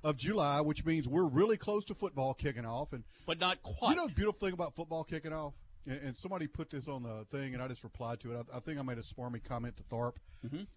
of 0.02 0.16
July, 0.16 0.60
which 0.60 0.84
means 0.84 1.08
we're 1.08 1.24
really 1.28 1.56
close 1.56 1.84
to 1.86 1.94
football 1.94 2.34
kicking 2.34 2.64
off. 2.64 2.92
And 2.92 3.04
but 3.26 3.38
not 3.38 3.62
quite. 3.62 3.90
you 3.90 3.96
know 3.96 4.06
the 4.06 4.14
beautiful 4.14 4.46
thing 4.46 4.54
about 4.54 4.74
football 4.74 5.04
kicking 5.04 5.32
off? 5.32 5.54
And, 5.86 6.00
and 6.02 6.16
somebody 6.16 6.46
put 6.46 6.70
this 6.70 6.88
on 6.88 7.02
the 7.02 7.24
thing, 7.30 7.54
and 7.54 7.62
I 7.62 7.68
just 7.68 7.84
replied 7.84 8.20
to 8.20 8.32
it. 8.32 8.46
I, 8.52 8.58
I 8.58 8.60
think 8.60 8.78
I 8.78 8.82
made 8.82 8.98
a 8.98 9.02
smarmy 9.02 9.42
comment 9.42 9.76
to 9.78 9.82
Tharp. 9.84 10.12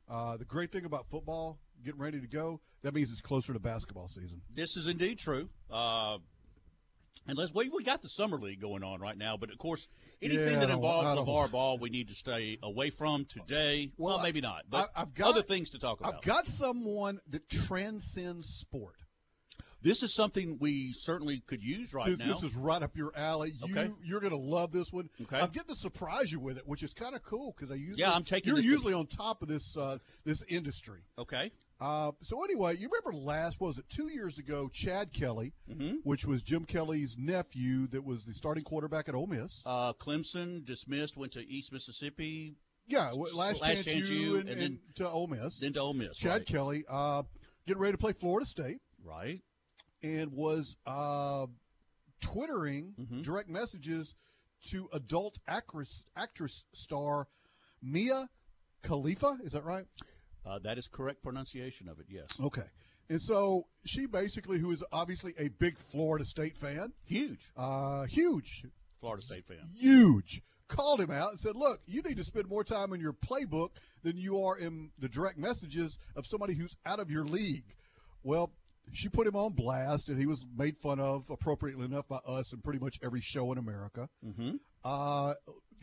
Uh, 0.10 0.38
the 0.38 0.46
great 0.46 0.72
thing 0.72 0.86
about 0.86 1.10
football, 1.10 1.58
getting 1.86 2.02
ready 2.02 2.20
to 2.20 2.28
go, 2.28 2.60
that 2.84 2.94
means 2.94 3.12
it's 3.12 3.22
closer 3.22 3.54
to 3.54 3.60
basketball 3.60 4.08
season. 4.10 4.42
this 4.54 4.76
is 4.76 4.88
indeed 4.88 5.18
true. 5.20 5.50
Uh, 5.72 6.18
unless 7.28 7.54
we 7.54 7.70
we 7.70 7.84
got 7.84 8.02
the 8.02 8.10
summer 8.10 8.38
league 8.38 8.60
going 8.62 8.84
on 8.84 9.00
right 9.00 9.18
now, 9.18 9.38
but 9.38 9.52
of 9.52 9.58
course 9.58 9.88
anything 10.22 10.54
Yeah, 10.56 10.60
that 10.62 10.70
involves 10.70 11.08
LaVar 11.20 11.52
Ball, 11.52 11.78
we 11.78 11.90
need 11.90 12.08
to 12.10 12.16
stay 12.16 12.58
away 12.64 12.90
from 12.90 13.26
today. 13.26 13.92
Well, 13.98 14.16
Well, 14.16 14.24
maybe 14.24 14.42
not, 14.42 14.64
but 14.70 14.92
I- 14.96 15.02
I've 15.02 15.14
got- 15.14 15.30
other 15.30 15.42
things 15.42 15.70
to 15.72 15.80
talk 15.80 16.00
about. 16.00 16.16
I've 16.16 16.22
got 16.22 16.48
someone 16.48 17.20
that 17.30 17.50
transcends 17.50 18.48
sport. 18.50 18.96
this 19.82 20.02
is 20.02 20.14
something 20.14 20.58
we 20.60 20.94
certainly 20.94 21.42
could 21.42 21.62
use 21.62 21.94
right 21.94 22.06
Dude, 22.06 22.20
now. 22.20 22.28
this 22.28 22.42
is 22.44 22.56
right 22.56 22.82
up 22.82 22.96
your 22.96 23.12
alley. 23.18 23.52
You 23.66 23.78
Okay. 23.78 23.94
you're 24.02 24.22
gonna 24.22 24.38
love 24.38 24.72
this 24.72 24.94
one. 24.94 25.10
Okay. 25.24 25.38
I'm 25.38 25.50
getting 25.50 25.76
to 25.76 25.80
surprise 25.80 26.32
you 26.32 26.40
with 26.40 26.58
it, 26.58 26.66
which 26.66 26.84
is 26.84 26.94
kind 26.94 27.14
of 27.16 27.22
cool 27.24 27.52
because 27.54 27.70
I 27.70 27.76
usually 27.76 28.00
Yeah, 28.00 28.14
I'm 28.14 28.24
taking 28.24 28.54
You're 28.56 28.64
usually 28.64 28.94
on 28.94 29.08
top 29.08 29.42
of 29.42 29.50
this 29.50 29.76
uh, 29.76 29.98
this 30.24 30.42
industry. 30.48 31.02
okay. 31.18 31.52
Uh, 31.82 32.12
so 32.22 32.44
anyway, 32.44 32.76
you 32.78 32.88
remember 32.90 33.14
last 33.18 33.60
what 33.60 33.68
was 33.70 33.78
it 33.80 33.86
two 33.90 34.08
years 34.08 34.38
ago? 34.40 34.70
Chad 34.72 35.12
Kelly, 35.12 35.54
Mm-hmm. 35.70 35.96
which 36.04 36.26
was 36.26 36.42
Jim 36.42 36.64
Kelly's 36.66 37.18
nephew, 37.18 37.88
that 37.88 38.04
was 38.06 38.24
the 38.26 38.34
starting 38.34 38.64
quarterback 38.64 39.10
at 39.10 39.16
Ole 39.16 39.28
Miss. 39.28 39.62
Uh, 39.66 39.92
Clemson 39.94 40.64
dismissed, 40.66 41.18
went 41.18 41.34
to 41.34 41.46
East 41.50 41.74
Mississippi, 41.74 42.56
yeah, 42.88 43.10
last, 43.12 43.36
last 43.36 43.62
chance, 43.64 43.84
chance 43.86 44.10
you, 44.10 44.16
you, 44.16 44.36
and, 44.38 44.50
and 44.50 44.62
then- 44.62 44.66
and 44.86 44.96
to 44.96 45.10
Ole 45.10 45.28
Miss. 45.28 45.58
then 45.60 45.74
to 45.74 45.80
Ole 45.82 45.94
Miss. 45.94 46.18
Chad 46.18 46.32
right. 46.32 46.46
Kelly, 46.46 46.86
uh, 46.90 47.24
getting 47.68 47.82
ready 47.82 47.94
to 47.94 47.98
play 47.98 48.14
Florida 48.14 48.46
State, 48.46 48.80
Right. 49.04 49.42
and 50.02 50.32
was 50.32 50.78
uh, 50.86 51.48
twittering 52.22 52.94
Mm-hmm. 53.00 53.22
direct 53.24 53.50
messages 53.50 54.16
to 54.70 54.88
adult 54.94 55.40
actress 55.48 56.06
actress 56.16 56.66
star 56.72 57.28
Mia 57.82 58.30
Khalifa. 58.84 59.38
Is 59.44 59.52
that 59.54 59.64
right? 59.66 59.86
Uh, 60.46 60.60
that 60.64 60.78
is 60.78 60.88
correct 60.88 61.24
pronunciation 61.24 61.88
of 61.88 62.00
it. 62.00 62.06
Yes. 62.10 62.28
Okay. 62.42 62.68
And 63.10 63.22
so 63.22 63.64
she 63.86 64.06
basically, 64.06 64.60
who 64.60 64.72
is 64.72 64.84
obviously 64.92 65.34
a 65.38 65.50
big 65.50 65.78
Florida 65.78 66.26
State 66.26 66.58
fan, 66.58 66.94
Huge 67.06 67.50
uh, 67.58 68.04
huge, 68.06 68.64
Florida 69.00 69.22
State 69.22 69.46
fan. 69.46 69.70
huge, 69.76 70.42
called 70.70 71.02
him 71.02 71.12
out 71.12 71.32
and 71.32 71.40
said, 71.40 71.56
"Look, 71.56 71.82
you 71.86 72.02
need 72.02 72.18
to 72.18 72.24
spend 72.24 72.48
more 72.48 72.64
time 72.64 72.94
in 72.94 73.02
your 73.02 73.14
playbook 73.14 73.70
than 74.04 74.18
you 74.18 74.42
are 74.44 74.58
in 74.58 74.92
the 74.98 75.10
direct 75.10 75.38
messages 75.38 75.98
of 76.16 76.26
somebody 76.26 76.56
who's 76.56 76.76
out 76.86 77.00
of 77.00 77.12
your 77.12 77.26
league." 77.26 77.76
Well, 78.24 78.54
she 78.94 79.10
put 79.10 79.28
him 79.28 79.36
on 79.36 79.52
blast, 79.54 80.08
and 80.10 80.18
he 80.18 80.26
was 80.26 80.44
made 80.58 80.78
fun 80.78 81.00
of 81.00 81.30
appropriately 81.30 81.86
enough 81.86 82.08
by 82.08 82.20
us 82.26 82.54
and 82.54 82.64
pretty 82.64 82.80
much 82.80 82.98
every 83.04 83.22
show 83.22 83.52
in 83.52 83.58
America. 83.58 84.08
Mm-hmm. 84.26 84.56
Uh, 84.84 85.34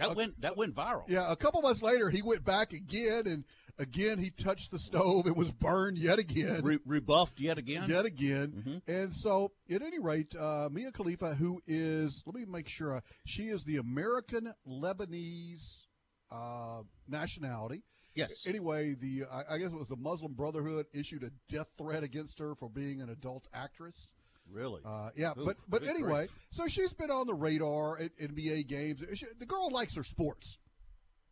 That 0.00 0.16
went 0.16 0.40
that 0.40 0.56
went 0.56 0.74
viral. 0.74 1.04
yeah, 1.08 1.30
a 1.30 1.36
couple 1.36 1.62
months 1.62 1.82
later, 1.82 2.10
he 2.10 2.22
went 2.22 2.44
back 2.44 2.72
again, 2.72 3.26
and 3.26 3.44
again 3.78 4.18
he 4.18 4.30
touched 4.30 4.70
the 4.70 4.78
stove. 4.78 5.26
It 5.26 5.36
was 5.36 5.50
burned 5.52 5.98
yet 5.98 6.18
again. 6.18 6.60
Re- 6.62 6.78
rebuffed 6.84 7.38
yet 7.38 7.58
again. 7.58 7.88
yet 7.88 8.04
again. 8.04 8.52
Mm-hmm. 8.56 8.90
And 8.90 9.14
so, 9.14 9.52
at 9.70 9.82
any 9.82 9.98
rate, 9.98 10.34
uh, 10.36 10.68
Mia 10.70 10.92
Khalifa, 10.92 11.34
who 11.34 11.60
is, 11.66 12.22
let 12.26 12.34
me 12.34 12.44
make 12.46 12.68
sure, 12.68 12.96
uh, 12.96 13.00
she 13.26 13.44
is 13.44 13.64
the 13.64 13.76
American 13.76 14.52
Lebanese 14.66 15.86
uh, 16.30 16.82
nationality. 17.08 17.82
Yes. 18.14 18.44
Anyway, 18.46 18.94
the 19.00 19.22
I 19.48 19.58
guess 19.58 19.72
it 19.72 19.78
was 19.78 19.88
the 19.88 19.96
Muslim 19.96 20.34
Brotherhood 20.34 20.86
issued 20.92 21.22
a 21.22 21.30
death 21.48 21.68
threat 21.78 22.02
against 22.02 22.38
her 22.40 22.54
for 22.54 22.68
being 22.68 23.00
an 23.00 23.08
adult 23.08 23.46
actress. 23.54 24.10
Really. 24.52 24.82
Uh, 24.84 25.10
yeah, 25.16 25.32
Ooh, 25.38 25.44
but 25.44 25.56
but 25.68 25.84
anyway, 25.84 26.28
so 26.50 26.66
she's 26.66 26.92
been 26.92 27.10
on 27.10 27.26
the 27.26 27.34
radar 27.34 27.98
at 27.98 28.16
NBA 28.18 28.66
games. 28.66 29.02
She, 29.14 29.26
the 29.38 29.46
girl 29.46 29.70
likes 29.72 29.96
her 29.96 30.04
sports. 30.04 30.58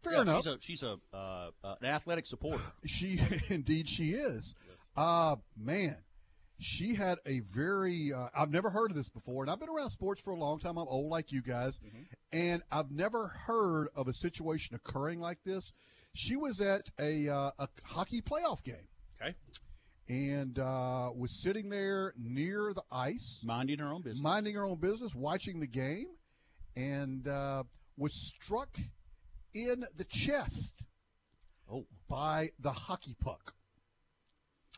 Fair 0.02 0.14
Yeah, 0.14 0.22
enough. 0.22 0.44
She's 0.44 0.52
a 0.52 0.58
she's 0.60 0.82
a 0.82 0.98
uh, 1.12 1.50
uh, 1.64 1.74
an 1.80 1.86
athletic 1.86 2.26
supporter. 2.26 2.62
She 2.86 3.20
indeed 3.48 3.88
she 3.88 4.12
is. 4.12 4.54
Uh 4.96 5.36
man, 5.56 5.96
she 6.58 6.94
had 6.94 7.18
a 7.26 7.40
very 7.40 8.12
uh, 8.12 8.28
I've 8.36 8.50
never 8.50 8.70
heard 8.70 8.90
of 8.90 8.96
this 8.96 9.08
before, 9.08 9.42
and 9.42 9.50
I've 9.50 9.60
been 9.60 9.68
around 9.68 9.90
sports 9.90 10.20
for 10.20 10.30
a 10.30 10.38
long 10.38 10.58
time. 10.58 10.76
I'm 10.76 10.88
old 10.88 11.10
like 11.10 11.32
you 11.32 11.42
guys, 11.42 11.80
and 12.32 12.62
I've 12.70 12.90
never 12.90 13.28
heard 13.28 13.88
of 13.94 14.08
a 14.08 14.12
situation 14.12 14.76
occurring 14.76 15.20
like 15.20 15.38
this. 15.44 15.72
She 16.14 16.36
was 16.36 16.60
at 16.60 16.82
a 16.98 17.28
uh, 17.28 17.50
a 17.58 17.68
hockey 17.84 18.22
playoff 18.22 18.62
game 18.62 18.88
Okay. 19.20 19.34
And 20.08 20.58
uh, 20.58 21.10
was 21.14 21.42
sitting 21.42 21.68
there 21.68 22.14
near 22.16 22.72
the 22.74 22.82
ice, 22.90 23.42
Minding 23.44 23.78
her 23.78 23.92
own 23.92 24.02
business. 24.02 24.22
minding 24.22 24.54
her 24.54 24.64
own 24.64 24.78
business, 24.78 25.14
watching 25.14 25.60
the 25.60 25.66
game, 25.66 26.06
and 26.76 27.26
uh, 27.28 27.64
was 27.96 28.12
struck 28.14 28.78
in 29.54 29.84
the 29.96 30.04
chest 30.04 30.86
oh, 31.70 31.86
by 32.08 32.50
the 32.60 32.72
hockey 32.72 33.14
puck. 33.20 33.54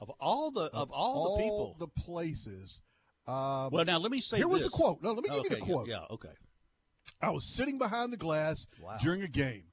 of 0.01 0.11
all 0.21 0.51
the 0.51 0.65
of 0.73 0.91
all, 0.91 1.37
the 1.37 1.43
people. 1.43 1.77
the 1.79 1.87
places. 1.89 2.83
Uh, 3.27 3.69
well, 3.71 3.85
now 3.85 3.99
let 3.99 4.11
me 4.11 4.21
say 4.21 4.39
here 4.39 4.49
was 4.49 4.63
the 4.63 4.69
quote. 4.71 5.03
No, 5.03 5.13
let 5.13 5.23
me 5.23 5.29
give 5.29 5.39
okay, 5.41 5.55
you 5.55 5.61
the 5.61 5.73
quote. 5.73 5.87
Yeah, 5.89 6.01
yeah, 6.09 6.15
okay. 6.15 6.33
I 7.23 7.31
was 7.31 7.55
sitting 7.55 7.79
behind 7.79 8.13
the 8.13 8.17
glass 8.17 8.67
Wow. 8.83 8.97
during 9.01 9.23
a 9.23 9.29
game, 9.29 9.65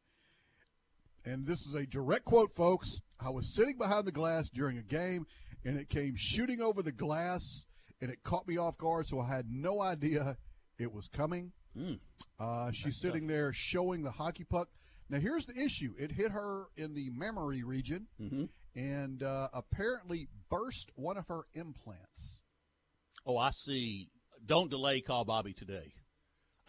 and 1.25 1.45
this 1.48 1.65
is 1.65 1.74
a 1.74 1.86
direct 1.88 2.25
quote, 2.25 2.56
folks. 2.56 3.00
I 3.19 3.30
was 3.30 3.56
sitting 3.56 3.77
behind 3.77 4.06
the 4.06 4.12
glass 4.12 4.50
during 4.50 4.77
a 4.77 4.83
game, 4.83 5.25
and 5.68 5.78
it 5.78 5.90
came 5.90 6.16
shooting 6.16 6.62
over 6.62 6.81
the 6.81 6.94
glass, 6.94 7.68
and 8.02 8.10
it 8.10 8.24
caught 8.24 8.48
me 8.48 8.58
off 8.58 8.78
guard, 8.78 9.06
so 9.06 9.19
I 9.19 9.28
had 9.28 9.52
no 9.52 9.81
idea 9.81 10.38
it 10.80 10.94
was 10.94 11.10
coming. 11.10 11.52
Mm. 11.78 12.00
Uh, 12.40 12.72
she's 12.72 12.96
sitting 12.98 13.28
there 13.28 13.52
showing 13.54 14.02
the 14.02 14.12
hockey 14.12 14.46
puck. 14.46 14.69
Now, 15.10 15.19
here's 15.19 15.46
the 15.46 15.60
issue: 15.62 15.94
it 16.00 16.12
hit 16.12 16.31
her 16.31 16.68
in 16.78 16.94
the 16.94 17.10
memory 17.12 17.64
region, 17.64 18.08
Mm-hmm. 18.22 18.46
and 18.75 19.22
uh, 19.22 19.50
apparently 19.54 20.28
burst 20.50 20.90
one 20.96 21.18
of 21.18 21.28
her 21.28 21.42
implants. 21.54 22.42
Oh, 23.25 23.38
I 23.38 23.52
see. 23.52 24.10
Don't 24.46 24.70
delay. 24.70 25.02
Call 25.02 25.25
Bobby 25.25 25.54
today. 25.54 25.94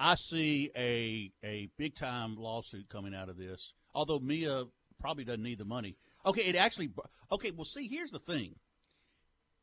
I 0.01 0.17
see 0.17 0.71
a 0.77 1.31
a 1.45 1.69
big 1.79 1.95
time 1.95 2.35
lawsuit 2.37 2.89
coming 2.89 3.15
out 3.15 3.29
of 3.29 3.37
this. 3.37 3.73
Although 3.95 4.19
Mia 4.19 4.65
probably 5.01 5.25
doesn't 5.25 5.43
need 5.43 5.59
the 5.59 5.65
money. 5.65 5.97
Okay, 6.27 6.43
it 6.43 6.57
actually. 6.57 6.91
Okay, 7.31 7.53
well, 7.53 7.65
see, 7.65 7.87
here's 7.87 8.11
the 8.11 8.19
thing. 8.19 8.57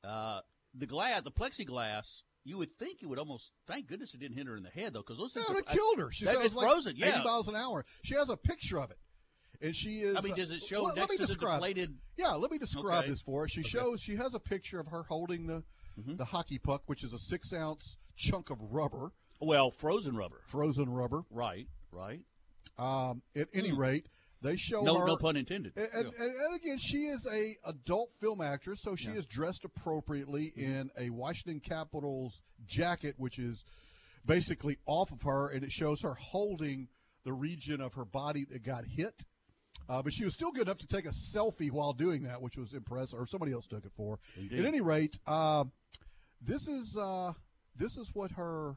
Uh, 0.05 0.41
the 0.73 0.85
glass, 0.85 1.21
the 1.23 1.31
plexiglass. 1.31 2.21
You 2.43 2.59
would 2.59 2.77
think 2.77 3.01
it 3.01 3.07
would 3.07 3.17
almost. 3.17 3.51
Thank 3.65 3.87
goodness 3.87 4.13
it 4.13 4.19
didn't 4.19 4.37
hit 4.37 4.45
her 4.45 4.55
in 4.55 4.61
the 4.63 4.69
head, 4.69 4.93
though, 4.93 4.99
because 4.99 5.17
those 5.17 5.33
things. 5.33 5.49
No, 5.49 5.55
are- 5.55 5.59
it 5.59 5.67
killed 5.67 5.97
her. 5.99 6.11
She 6.11 6.25
that- 6.25 6.35
said 6.35 6.41
it 6.43 6.45
it's 6.47 6.55
like 6.55 6.69
frozen. 6.69 6.95
Yeah. 6.95 7.15
80 7.15 7.23
miles 7.23 7.47
an 7.47 7.55
hour. 7.55 7.85
She 8.03 8.13
has 8.15 8.29
a 8.29 8.37
picture 8.37 8.79
of 8.79 8.91
it, 8.91 8.99
and 9.61 9.75
she 9.75 10.01
is. 10.01 10.15
I 10.15 10.21
mean, 10.21 10.35
does 10.35 10.51
it 10.51 10.61
show 10.61 10.83
let, 10.83 10.95
me 11.09 11.17
to 11.17 11.21
the 11.21 11.27
describe. 11.27 11.55
deflated? 11.55 11.97
Yeah, 12.17 12.33
let 12.33 12.51
me 12.51 12.57
describe 12.59 12.99
Okay. 13.05 13.09
this 13.11 13.21
for 13.21 13.41
her. 13.41 13.47
She 13.47 13.61
Okay. 13.61 13.69
shows. 13.69 13.99
She 14.01 14.15
has 14.15 14.35
a 14.35 14.39
picture 14.39 14.79
of 14.79 14.87
her 14.87 15.03
holding 15.03 15.47
the 15.47 15.63
Mhm. 15.99 16.17
the 16.17 16.25
hockey 16.25 16.59
puck, 16.59 16.83
which 16.85 17.03
is 17.03 17.13
a 17.13 17.19
six 17.19 17.51
ounce 17.51 17.97
chunk 18.15 18.49
of 18.51 18.61
rubber, 18.61 19.11
Well, 19.39 19.71
frozen 19.71 20.15
rubber. 20.15 20.41
frozen 20.45 20.89
rubber. 20.89 21.23
Right. 21.31 21.67
Right. 21.91 22.21
Um, 22.77 23.23
at 23.35 23.47
any 23.53 23.69
Hmm. 23.69 23.79
rate, 23.79 24.07
they 24.41 24.55
show 24.57 24.81
No, 24.81 24.99
her. 24.99 25.07
no 25.07 25.17
pun 25.17 25.35
intended. 25.37 25.73
And, 25.75 25.87
and, 25.93 26.13
Yeah. 26.17 26.25
and- 26.45 26.55
again, 26.55 26.77
she 26.77 27.05
is 27.07 27.25
a 27.31 27.55
adult 27.69 28.11
film 28.19 28.41
actress, 28.41 28.79
so 28.81 28.95
she 28.95 29.05
Yeah. 29.05 29.11
Mm-hmm. 29.11 29.19
is 29.19 29.25
dressed 29.27 29.65
appropriately 29.65 30.51
in 30.55 30.89
a 30.97 31.09
Washington 31.09 31.59
Capitals 31.59 32.41
jacket, 32.65 33.15
which 33.17 33.39
is 33.39 33.63
basically 34.25 34.77
off 34.85 35.11
of 35.11 35.21
her, 35.23 35.49
and 35.49 35.63
it 35.63 35.71
shows 35.71 36.01
her 36.01 36.13
holding 36.15 36.87
the 37.23 37.33
region 37.33 37.81
of 37.81 37.93
her 37.93 38.05
body 38.05 38.45
that 38.51 38.63
got 38.63 38.85
hit. 38.85 39.23
Uh, 39.87 40.01
but 40.01 40.11
she 40.13 40.23
was 40.25 40.33
still 40.33 40.51
good 40.51 40.63
enough 40.63 40.79
to 40.79 40.87
take 40.87 41.05
a 41.05 41.11
selfie 41.35 41.69
while 41.71 41.93
doing 41.93 42.23
that, 42.23 42.41
which 42.41 42.57
was 42.57 42.73
impressive. 42.73 43.19
Or 43.19 43.27
somebody 43.27 43.51
else 43.51 43.67
took 43.67 43.85
it 43.85 43.91
for. 43.95 44.19
Indeed. 44.35 44.59
At 44.59 44.65
any 44.65 44.81
rate, 44.81 45.19
uh, 45.27 45.65
this 46.41 46.67
is 46.67 46.97
uh, 46.97 47.33
this 47.75 47.95
is 47.97 48.09
what 48.13 48.31
her 48.31 48.75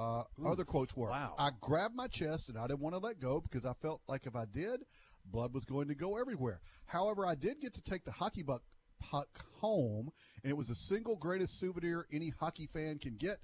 uh, 0.00 0.24
other 0.46 0.64
quotes 0.64 0.96
were. 0.96 1.10
wow. 1.10 1.34
I 1.38 1.50
grabbed 1.60 1.94
my 1.94 2.06
chest 2.08 2.48
and 2.48 2.56
I 2.58 2.66
didn't 2.66 2.80
want 2.80 2.94
to 2.94 2.98
let 3.00 3.20
go 3.20 3.40
because 3.40 3.64
I 3.66 3.72
felt 3.82 4.00
like 4.08 4.26
if 4.26 4.34
I 4.34 4.44
did, 4.46 4.80
blood 5.24 5.52
was 5.52 5.64
going 5.64 5.88
to 5.88 5.94
go 5.94 6.16
everywhere. 6.18 6.60
However, 6.86 7.26
I 7.26 7.34
did 7.34 7.60
get 7.60 7.74
to 7.74 7.82
take 7.82 8.04
the 8.04 8.12
hockey 8.12 8.42
buck 8.42 8.62
puck 8.98 9.28
home, 9.60 10.10
and 10.42 10.50
it 10.50 10.56
was 10.56 10.68
the 10.68 10.74
single 10.74 11.16
greatest 11.16 11.58
souvenir 11.58 12.06
any 12.12 12.30
hockey 12.38 12.66
fan 12.66 12.98
can 12.98 13.16
get: 13.16 13.38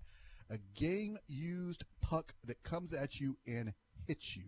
a 0.51 0.59
game-used 0.75 1.85
puck 2.03 2.35
that 2.45 2.63
comes 2.63 2.93
at 2.93 3.21
you 3.21 3.37
and 3.47 3.73
hits 4.07 4.37
you. 4.37 4.45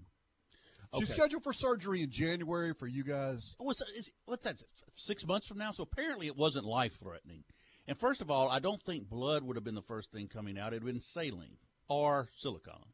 She's 0.97 1.11
Okay. 1.11 1.21
scheduled 1.21 1.43
for 1.43 1.53
surgery 1.53 2.03
in 2.03 2.11
January 2.11 2.73
for 2.73 2.87
you 2.87 3.05
guys. 3.05 3.55
What's 3.59 3.83
is, 3.97 4.11
what's 4.25 4.45
that? 4.45 4.63
Six 4.97 5.27
months 5.27 5.47
from 5.47 5.59
now. 5.59 5.73
So 5.73 5.83
apparently, 5.83 6.27
it 6.27 6.37
wasn't 6.37 6.65
life 6.65 6.95
threatening. 6.99 7.45
And 7.87 7.99
first 7.99 8.21
of 8.21 8.31
all, 8.31 8.51
I 8.51 8.59
don't 8.59 8.83
think 8.83 9.09
blood 9.09 9.43
would 9.43 9.57
have 9.57 9.65
been 9.65 9.75
the 9.75 9.83
first 9.83 10.13
thing 10.13 10.29
coming 10.29 10.59
out. 10.59 10.73
It'd 10.73 10.85
been 10.85 11.01
saline 11.01 11.57
or 11.89 12.29
silicone. 12.37 12.85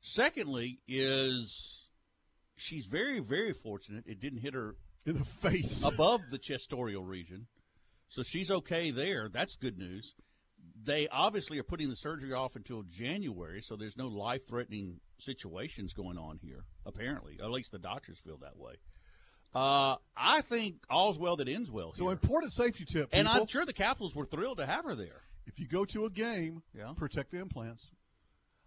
Secondly, 0.00 0.80
is 0.86 1.88
she's 2.56 2.86
very 2.86 3.20
very 3.20 3.52
fortunate. 3.52 4.04
It 4.06 4.20
didn't 4.20 4.40
hit 4.40 4.54
her 4.54 4.76
In 5.06 5.16
the 5.16 5.24
face. 5.24 5.82
above 5.84 6.20
the 6.30 6.38
chestorial 6.38 7.06
region, 7.06 7.46
so 8.08 8.22
she's 8.22 8.50
okay 8.50 8.90
there. 8.90 9.28
That's 9.28 9.56
good 9.56 9.78
news. 9.78 10.14
They 10.82 11.08
obviously 11.08 11.58
are 11.58 11.62
putting 11.62 11.88
the 11.88 11.96
surgery 11.96 12.32
off 12.32 12.56
until 12.56 12.82
January, 12.82 13.62
so 13.62 13.76
there's 13.76 13.96
no 13.96 14.08
life 14.08 14.46
threatening 14.46 15.00
situations 15.18 15.92
going 15.94 16.18
on 16.18 16.38
here. 16.42 16.64
Apparently, 16.84 17.38
at 17.42 17.50
least 17.50 17.72
the 17.72 17.78
doctors 17.78 18.18
feel 18.18 18.38
that 18.38 18.56
way. 18.58 18.74
Uh, 19.54 19.96
I 20.16 20.40
think 20.42 20.76
all's 20.90 21.18
well 21.18 21.36
that 21.36 21.48
ends 21.48 21.70
well. 21.70 21.92
So 21.94 22.10
important 22.10 22.52
safety 22.52 22.84
tip. 22.84 23.08
and. 23.12 23.28
I'm 23.28 23.46
sure 23.46 23.64
the 23.64 23.72
Capitals 23.72 24.14
were 24.14 24.26
thrilled 24.26 24.58
to 24.58 24.66
have 24.66 24.84
her 24.84 24.94
there. 24.94 25.22
if 25.46 25.58
you 25.60 25.66
go 25.68 25.84
to 25.86 26.04
a 26.06 26.10
game, 26.10 26.62
Yeah. 26.76 26.92
protect 26.96 27.30
the 27.30 27.38
implants. 27.40 27.90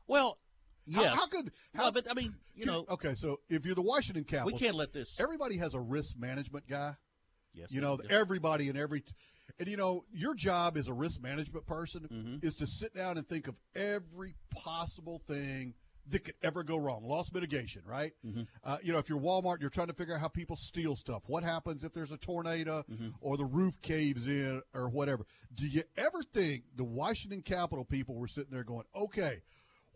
Well, 0.07 0.37
How- 0.93 1.01
yes, 1.01 1.15
How, 1.15 1.27
could? 1.27 1.51
How, 1.73 1.83
Well, 1.83 1.91
but 1.91 2.09
I 2.09 2.13
mean, 2.13 2.33
you 2.55 2.65
know, 2.65 2.85
Okay, 2.89 3.13
so 3.15 3.39
if 3.49 3.65
you're 3.65 3.75
the 3.75 3.81
Washington 3.81 4.23
Capitol 4.23 4.53
we 4.57 4.59
can't 4.59 4.75
let 4.75 4.93
this. 4.93 5.15
everybody 5.19 5.57
has 5.57 5.73
a 5.73 5.79
risk 5.79 6.17
management 6.17 6.67
guy. 6.67 6.95
yes, 7.53 7.71
You 7.71 7.81
know, 7.81 7.99
everybody 8.09 8.69
and 8.69 8.77
every, 8.77 9.03
and 9.59 9.67
you 9.67 9.75
know, 9.77 10.05
your 10.13 10.33
job 10.33 10.77
as 10.77 10.87
a 10.87 10.93
risk 10.93 11.21
management 11.21 11.65
person 11.65 12.07
Mhm. 12.09 12.43
is 12.43 12.55
to 12.55 12.67
sit 12.67 12.93
down 12.93 13.17
and 13.17 13.27
think 13.27 13.47
of 13.47 13.55
every 13.75 14.35
possible 14.51 15.19
thing 15.27 15.73
that 16.09 16.23
could 16.23 16.35
ever 16.41 16.63
go 16.63 16.77
wrong. 16.77 17.03
Loss 17.05 17.33
mitigation, 17.33 17.81
right? 17.85 18.13
Mm-hmm. 18.25 18.43
Uh, 18.63 18.77
you 18.81 18.93
know, 18.93 18.99
if 18.99 19.09
you're 19.09 19.19
Walmart, 19.19 19.59
you're 19.59 19.69
trying 19.69 19.87
to 19.87 19.93
figure 19.93 20.13
out 20.15 20.21
how 20.21 20.29
people 20.29 20.55
steal 20.55 20.95
stuff. 20.95 21.23
What 21.27 21.43
happens 21.43 21.83
if 21.83 21.91
there's 21.91 22.11
a 22.13 22.17
tornado 22.17 22.85
Mm-hmm. 22.89 23.09
or 23.19 23.35
the 23.35 23.43
roof 23.43 23.81
caves 23.81 24.25
in 24.25 24.61
or 24.73 24.87
whatever? 24.87 25.25
Do 25.53 25.67
you 25.67 25.83
ever 25.97 26.23
think 26.33 26.63
the 26.77 26.85
Washington 26.85 27.41
Capitol 27.41 27.83
people 27.83 28.15
were 28.15 28.29
sitting 28.29 28.51
there 28.51 28.63
going, 28.63 28.85
okay, 28.95 29.41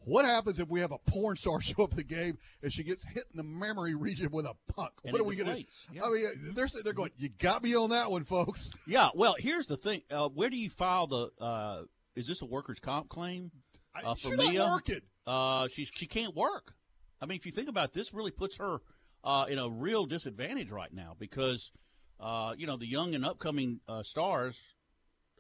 what 0.05 0.25
happens 0.25 0.59
if 0.59 0.69
we 0.69 0.79
have 0.79 0.91
a 0.91 0.97
porn 0.97 1.37
star 1.37 1.61
show 1.61 1.83
up 1.83 1.91
the 1.91 2.03
game 2.03 2.37
and 2.61 2.71
she 2.71 2.83
gets 2.83 3.03
hit 3.05 3.25
in 3.31 3.37
the 3.37 3.43
memory 3.43 3.95
region 3.95 4.29
with 4.31 4.45
a 4.45 4.55
puck? 4.67 5.01
And 5.03 5.13
what 5.13 5.21
are 5.21 5.25
we 5.25 5.35
going 5.35 5.63
to? 5.63 5.65
yeah. 5.93 6.03
I 6.03 6.09
mean, 6.09 6.25
they're 6.53 6.67
sitting 6.67 6.83
there 6.83 6.93
going, 6.93 7.11
"You 7.17 7.29
got 7.29 7.63
me 7.63 7.75
on 7.75 7.89
that 7.91 8.09
one, 8.11 8.23
folks." 8.23 8.69
Yeah, 8.87 9.09
well, 9.15 9.35
here's 9.37 9.67
the 9.67 9.77
thing. 9.77 10.01
Uh, 10.09 10.27
where 10.29 10.49
do 10.49 10.57
you 10.57 10.69
file 10.69 11.07
the? 11.07 11.29
Uh, 11.39 11.83
is 12.15 12.27
this 12.27 12.41
a 12.41 12.45
workers' 12.45 12.79
comp 12.79 13.09
claim? 13.09 13.51
I, 13.95 14.01
Uh, 14.01 14.15
for 14.15 14.37
she's 14.37 14.53
not 14.53 14.71
working. 14.71 15.01
Uh, 15.25 15.67
she's 15.67 15.91
she 15.93 16.07
can't 16.07 16.35
work. 16.35 16.73
I 17.21 17.25
mean, 17.25 17.37
if 17.37 17.45
you 17.45 17.51
think 17.51 17.69
about 17.69 17.89
it, 17.89 17.93
this, 17.93 18.13
really 18.13 18.31
puts 18.31 18.57
her 18.57 18.81
uh, 19.23 19.45
in 19.47 19.59
a 19.59 19.69
real 19.69 20.05
disadvantage 20.05 20.71
right 20.71 20.91
now 20.91 21.15
because 21.19 21.71
uh, 22.19 22.53
you 22.57 22.65
know 22.67 22.75
the 22.77 22.87
young 22.87 23.13
and 23.15 23.23
upcoming 23.25 23.79
uh, 23.87 24.03
stars. 24.03 24.59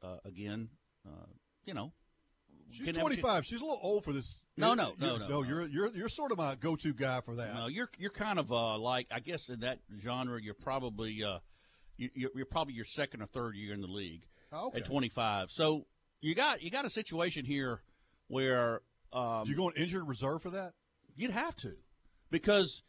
Uh, 0.03 0.17
again, 0.25 0.67
uh, 1.05 1.27
you 1.65 1.73
know, 1.75 1.93
She's 2.71 2.85
can 2.85 2.95
25. 2.95 3.45
She's 3.45 3.61
a 3.61 3.63
little 3.63 3.79
old 3.81 4.03
for 4.03 4.13
this. 4.13 4.43
No, 4.57 4.73
no, 4.73 4.93
no, 4.99 5.17
no, 5.17 5.27
no. 5.27 5.43
You're 5.43 5.67
you're 5.67 5.87
you're 5.95 6.09
sort 6.09 6.31
of 6.31 6.37
my 6.37 6.55
go-to 6.55 6.93
guy 6.93 7.21
for 7.21 7.35
that. 7.35 7.53
No, 7.55 7.67
you're 7.67 7.89
you're 7.97 8.11
kind 8.11 8.39
of 8.39 8.51
uh, 8.51 8.77
like 8.77 9.07
I 9.11 9.19
guess 9.19 9.49
in 9.49 9.61
that 9.61 9.79
genre 9.99 10.41
you're 10.41 10.53
probably 10.53 11.23
uh, 11.23 11.39
you, 11.97 12.09
you're, 12.13 12.31
you're 12.35 12.45
probably 12.45 12.73
your 12.73 12.85
second 12.85 13.21
or 13.21 13.27
third 13.27 13.55
year 13.55 13.73
in 13.73 13.81
the 13.81 13.87
league 13.87 14.25
Oh, 14.51 14.67
okay. 14.67 14.79
at 14.79 14.85
25. 14.85 15.51
So 15.51 15.85
you 16.21 16.35
got 16.35 16.61
you 16.61 16.69
got 16.71 16.85
a 16.85 16.89
situation 16.89 17.45
here 17.45 17.81
where 18.27 18.81
um, 19.13 19.43
you 19.45 19.55
go 19.55 19.65
on 19.67 19.73
injured 19.75 20.07
reserve 20.07 20.41
for 20.41 20.49
that? 20.51 20.73
You'd 21.15 21.31
have 21.31 21.55
to, 21.57 21.73
because, 22.29 22.83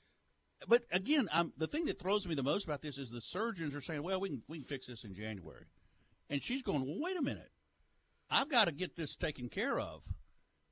but 0.68 0.84
again, 0.92 1.28
I'm, 1.32 1.52
the 1.56 1.66
thing 1.66 1.86
that 1.86 1.98
throws 1.98 2.26
me 2.26 2.34
the 2.34 2.42
most 2.42 2.64
about 2.64 2.80
this 2.82 2.98
is 2.98 3.10
the 3.10 3.20
surgeons 3.20 3.74
are 3.74 3.80
saying, 3.80 4.02
"Well, 4.02 4.20
we 4.20 4.28
can 4.30 4.42
we 4.48 4.58
can 4.58 4.66
fix 4.66 4.86
this 4.86 5.04
in 5.04 5.14
January," 5.14 5.66
and 6.30 6.42
she's 6.42 6.62
going, 6.62 6.84
"Well, 6.86 6.98
wait 7.00 7.16
a 7.16 7.22
minute, 7.22 7.50
I've 8.32 8.48
got 8.48 8.64
to 8.64 8.72
get 8.72 8.96
this 8.96 9.14
taken 9.16 9.48
care 9.48 9.78
of," 9.78 10.02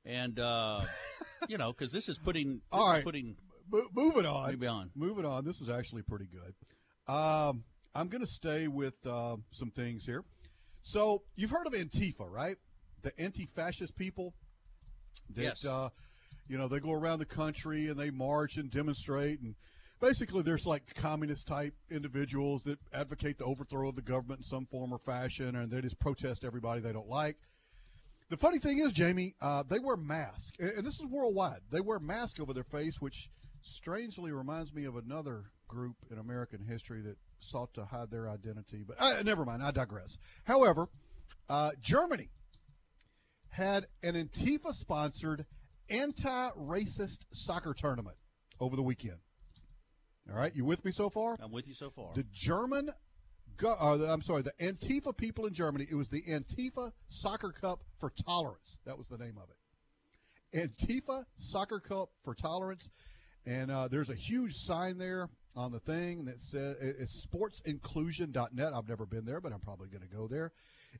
and 0.05 0.39
uh, 0.39 0.81
you 1.49 1.57
know, 1.57 1.71
because 1.71 1.91
this 1.91 2.09
is 2.09 2.17
putting 2.17 2.55
this 2.55 2.61
All 2.71 2.93
is 2.93 3.03
putting 3.03 3.35
Mo- 3.71 3.87
moving 3.93 4.25
on. 4.25 4.49
maybe 4.49 4.67
on. 4.67 4.89
Moving 4.95 5.25
on. 5.25 5.45
This 5.45 5.61
is 5.61 5.69
actually 5.69 6.01
pretty 6.01 6.27
good. 6.27 7.13
Um, 7.13 7.63
I'm 7.95 8.07
going 8.07 8.21
to 8.21 8.31
stay 8.31 8.67
with 8.67 8.95
uh, 9.05 9.37
some 9.51 9.71
things 9.71 10.05
here. 10.05 10.23
So 10.81 11.23
you've 11.35 11.51
heard 11.51 11.67
of 11.67 11.73
Antifa, 11.73 12.29
right? 12.29 12.57
The 13.03 13.17
anti-fascist 13.19 13.95
people. 13.95 14.33
That, 15.35 15.41
Yes. 15.41 15.65
Uh, 15.65 15.89
you 16.47 16.57
know, 16.57 16.67
they 16.67 16.79
go 16.79 16.91
around 16.91 17.19
the 17.19 17.25
country 17.25 17.87
and 17.87 17.97
they 17.97 18.09
march 18.11 18.57
and 18.57 18.69
demonstrate, 18.69 19.39
and 19.39 19.55
basically 20.01 20.41
there's 20.41 20.65
like 20.65 20.93
communist 20.95 21.47
type 21.47 21.73
individuals 21.89 22.63
that 22.63 22.77
advocate 22.93 23.37
the 23.37 23.45
overthrow 23.45 23.87
of 23.89 23.95
the 23.95 24.01
government 24.01 24.39
in 24.39 24.43
some 24.43 24.65
form 24.65 24.91
or 24.93 24.97
fashion, 24.99 25.55
and 25.55 25.71
they 25.71 25.79
just 25.79 25.97
protest 25.99 26.43
everybody 26.43 26.81
they 26.81 26.91
don't 26.91 27.07
like. 27.07 27.37
The 28.31 28.37
funny 28.37 28.59
thing 28.59 28.77
is, 28.77 28.93
Jamie, 28.93 29.35
uh, 29.41 29.63
they 29.67 29.77
wear 29.77 29.97
masks, 29.97 30.53
and 30.57 30.85
this 30.85 31.01
is 31.01 31.05
worldwide. 31.05 31.59
They 31.69 31.81
wear 31.81 31.99
masks 31.99 32.39
over 32.39 32.53
their 32.53 32.63
face, 32.63 33.01
which 33.01 33.29
strangely 33.61 34.31
reminds 34.31 34.73
me 34.73 34.85
of 34.85 34.95
another 34.95 35.51
group 35.67 35.97
in 36.09 36.17
American 36.17 36.63
history 36.63 37.01
that 37.01 37.17
sought 37.39 37.73
to 37.73 37.83
hide 37.83 38.09
their 38.09 38.29
identity. 38.29 38.85
But 38.87 38.95
uh, 39.01 39.21
never 39.23 39.43
mind, 39.43 39.61
I 39.61 39.71
digress. 39.71 40.17
However, 40.45 40.87
uh, 41.49 41.71
Germany 41.81 42.29
had 43.49 43.87
an 44.01 44.15
Antifa-sponsored 44.15 45.45
anti-racist 45.89 47.25
soccer 47.33 47.73
tournament 47.73 48.15
over 48.61 48.77
the 48.77 48.81
weekend. 48.81 49.17
All 50.31 50.37
right, 50.37 50.55
you 50.55 50.63
with 50.63 50.85
me 50.85 50.93
so 50.93 51.09
far? 51.09 51.35
I'm 51.41 51.51
with 51.51 51.67
you 51.67 51.73
so 51.73 51.89
far. 51.89 52.13
The 52.15 52.23
German, 52.31 52.91
go, 53.57 53.75
uh, 53.79 54.07
I'm 54.09 54.21
sorry, 54.21 54.41
the 54.41 54.53
Antifa 54.59 55.15
people 55.15 55.45
in 55.45 55.53
Germany. 55.53 55.87
It 55.89 55.95
was 55.95 56.09
the 56.09 56.21
Antifa 56.23 56.91
Soccer 57.07 57.51
Cup 57.51 57.81
for 57.99 58.11
Tolerance. 58.25 58.79
That 58.85 58.97
was 58.97 59.07
the 59.07 59.17
name 59.17 59.37
of 59.37 59.49
it. 59.49 59.57
Antifa 60.57 61.25
Soccer 61.37 61.79
Cup 61.79 62.09
for 62.23 62.35
Tolerance, 62.35 62.89
and 63.45 63.71
uh, 63.71 63.87
there's 63.87 64.09
a 64.09 64.15
huge 64.15 64.53
sign 64.53 64.97
there 64.97 65.29
on 65.55 65.71
the 65.71 65.79
thing 65.79 66.25
that 66.25 66.41
says 66.41 66.75
it's 66.81 67.25
sportsinclusion.net. 67.25 68.73
I've 68.73 68.87
never 68.87 69.05
been 69.05 69.25
there, 69.25 69.41
but 69.41 69.51
I'm 69.51 69.59
probably 69.59 69.89
going 69.89 70.07
to 70.07 70.15
go 70.15 70.27
there. 70.27 70.51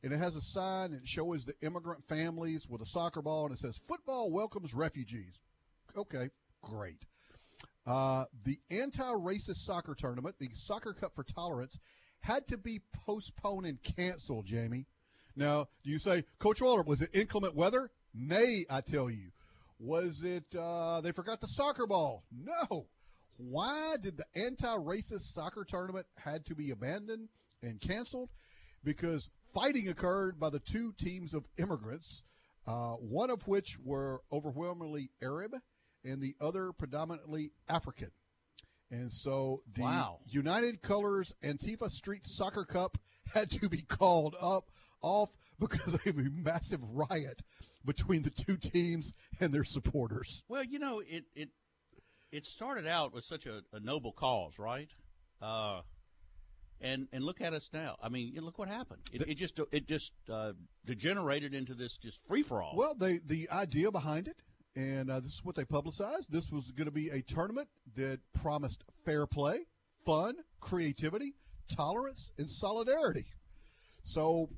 And 0.03 0.13
it 0.13 0.17
has 0.17 0.36
a 0.36 0.41
sign 0.41 0.91
that 0.91 1.05
shows 1.05 1.43
the 1.43 1.53
immigrant 1.62 2.08
families 2.08 2.67
with 2.70 2.81
a 2.81 2.86
soccer 2.86 3.22
ball, 3.22 3.46
and 3.46 3.53
it 3.53 3.60
says 3.60 3.77
"Football 3.88 4.31
welcomes 4.31 4.74
refugees." 4.74 5.39
Okay, 5.98 6.29
great. 6.62 7.05
Uh, 7.86 8.25
the 8.43 8.60
anti-racist 8.70 9.65
soccer 9.65 9.96
tournament, 9.96 10.36
the 10.39 10.50
Soccer 10.53 10.93
Cup 10.93 11.15
for 11.15 11.24
Tolerance, 11.24 11.79
had 12.21 12.47
to 12.47 12.57
be 12.57 12.81
postponed 13.05 13.65
and 13.65 13.81
canceled, 13.83 14.45
Jamie, 14.45 14.85
Now, 15.35 15.67
do 15.83 15.91
you 15.91 15.99
say, 15.99 16.23
Coach 16.39 16.61
Waller, 16.61 16.83
was 16.83 17.01
it 17.01 17.09
inclement 17.13 17.55
weather? 17.55 17.89
Nay, 18.13 18.65
I 18.69 18.81
tell 18.81 19.09
you. 19.09 19.31
Was 19.79 20.23
it 20.23 20.55
uh, 20.55 21.01
they 21.01 21.11
forgot 21.11 21.41
the 21.41 21.47
soccer 21.47 21.87
ball? 21.87 22.23
No. 22.31 22.87
Why 23.37 23.95
did 23.99 24.17
the 24.17 24.25
anti-racist 24.35 25.33
soccer 25.33 25.65
tournament 25.67 26.05
had 26.17 26.45
to 26.45 26.55
be 26.55 26.69
abandoned 26.69 27.29
and 27.63 27.81
canceled? 27.81 28.29
Because 28.83 29.29
fighting 29.53 29.87
occurred 29.89 30.39
by 30.39 30.51
the 30.51 30.59
two 30.59 30.93
teams 30.99 31.33
of 31.33 31.47
immigrants, 31.57 32.23
uh, 32.67 32.93
one 32.93 33.31
of 33.31 33.47
which 33.47 33.77
were 33.83 34.21
overwhelmingly 34.31 35.09
Arab 35.23 35.53
and 36.03 36.21
the 36.21 36.35
other 36.39 36.71
predominantly 36.71 37.51
African. 37.67 38.11
And 38.91 39.12
so 39.12 39.63
the 39.74 39.81
Wow. 39.83 40.19
United 40.27 40.81
Colors 40.81 41.33
Antifa 41.41 41.89
Street 41.89 42.24
Soccer 42.27 42.65
Cup 42.65 42.98
had 43.33 43.50
to 43.51 43.69
be 43.69 43.81
called 43.81 44.36
up 44.39 44.69
off 45.01 45.29
because 45.60 45.93
of 45.95 46.05
a 46.05 46.29
massive 46.29 46.83
riot 46.83 47.41
between 47.86 48.21
the 48.24 48.29
two 48.29 48.57
teams 48.57 49.13
and 49.39 49.53
their 49.53 49.63
supporters. 49.63 50.43
Well, 50.48 50.63
you 50.63 50.77
know, 50.77 51.00
it 51.00 51.24
it 51.36 51.50
it 52.31 52.45
started 52.45 52.86
out 52.86 53.13
with 53.13 53.24
such 53.24 53.45
a, 53.45 53.62
a 53.74 53.79
noble 53.79 54.12
cause, 54.12 54.60
right? 54.60 54.89
Uh, 55.41 55.81
and 56.81 57.07
and 57.12 57.24
look 57.24 57.41
at 57.41 57.53
us 57.53 57.69
now. 57.74 57.95
I 58.01 58.10
mean, 58.10 58.36
look 58.41 58.57
what 58.60 58.67
happened. 58.67 59.01
It, 59.13 59.21
it 59.27 59.36
just 59.36 59.60
it 59.71 59.88
just 59.88 60.12
uh, 60.31 60.53
degenerated 60.86 61.53
into 61.53 61.74
this 61.74 61.98
just 61.98 62.19
free 62.27 62.43
for 62.43 62.62
all. 62.62 62.74
Well, 62.75 62.95
they 62.95 63.19
the 63.25 63.50
idea 63.51 63.91
behind 63.91 64.27
it, 64.27 64.38
and 64.75 65.09
uh, 65.11 65.19
this 65.19 65.33
is 65.33 65.41
what 65.43 65.55
they 65.55 65.65
publicized. 65.65 66.31
This 66.31 66.49
was 66.51 66.71
going 66.71 66.85
to 66.85 66.91
be 66.91 67.09
a 67.09 67.21
tournament 67.21 67.67
that 67.95 68.19
promised 68.41 68.83
fair 69.05 69.27
play, 69.27 69.59
fun, 70.05 70.35
creativity, 70.59 71.33
tolerance, 71.67 72.31
and 72.37 72.49
solidarity. 72.49 73.25
So, 74.03 74.49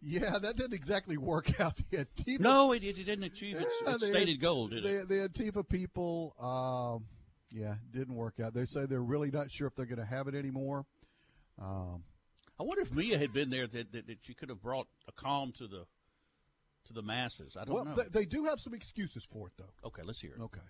yeah, 0.00 0.38
that 0.38 0.56
didn't 0.56 0.74
exactly 0.74 1.16
work 1.16 1.60
out. 1.60 1.76
The 1.90 1.98
Antifa, 2.04 2.40
no, 2.40 2.72
it, 2.72 2.84
it 2.84 2.96
didn't 3.04 3.24
achieve 3.24 3.56
its, 3.56 3.72
Yeah, 3.86 3.94
its 3.94 4.06
stated 4.06 4.40
goal, 4.40 4.68
did 4.68 4.84
it? 4.84 5.08
the, 5.08 5.14
the 5.14 5.28
Antifa 5.28 5.68
people, 5.68 6.34
um, 6.40 7.06
yeah, 7.50 7.74
didn't 7.92 8.14
work 8.14 8.40
out. 8.40 8.54
They 8.54 8.64
say 8.66 8.86
they're 8.86 9.02
really 9.02 9.30
not 9.30 9.50
sure 9.50 9.66
if 9.66 9.74
they're 9.74 9.86
going 9.86 9.98
to 9.98 10.04
have 10.04 10.28
it 10.28 10.34
anymore. 10.34 10.84
Um, 11.60 12.04
I 12.58 12.62
wonder 12.62 12.82
if 12.82 12.92
Mia 12.92 13.16
had 13.18 13.32
been 13.32 13.48
there 13.50 13.66
that, 13.66 13.92
that, 13.92 14.06
that 14.06 14.18
she 14.22 14.34
could 14.34 14.50
have 14.50 14.62
brought 14.62 14.86
a 15.08 15.12
calm 15.12 15.52
to 15.58 15.66
the 15.66 15.84
to 16.86 16.92
the 16.92 17.02
masses. 17.02 17.56
I 17.60 17.64
don't 17.64 17.74
well, 17.74 17.84
know. 17.84 17.94
they, 17.94 18.20
they 18.20 18.24
do 18.26 18.44
have 18.44 18.60
some 18.60 18.74
excuses 18.74 19.24
for 19.24 19.48
it, 19.48 19.52
though. 19.58 19.88
okay, 19.88 20.02
let's 20.04 20.20
hear 20.20 20.32
it. 20.34 20.40
Okay. 20.42 20.60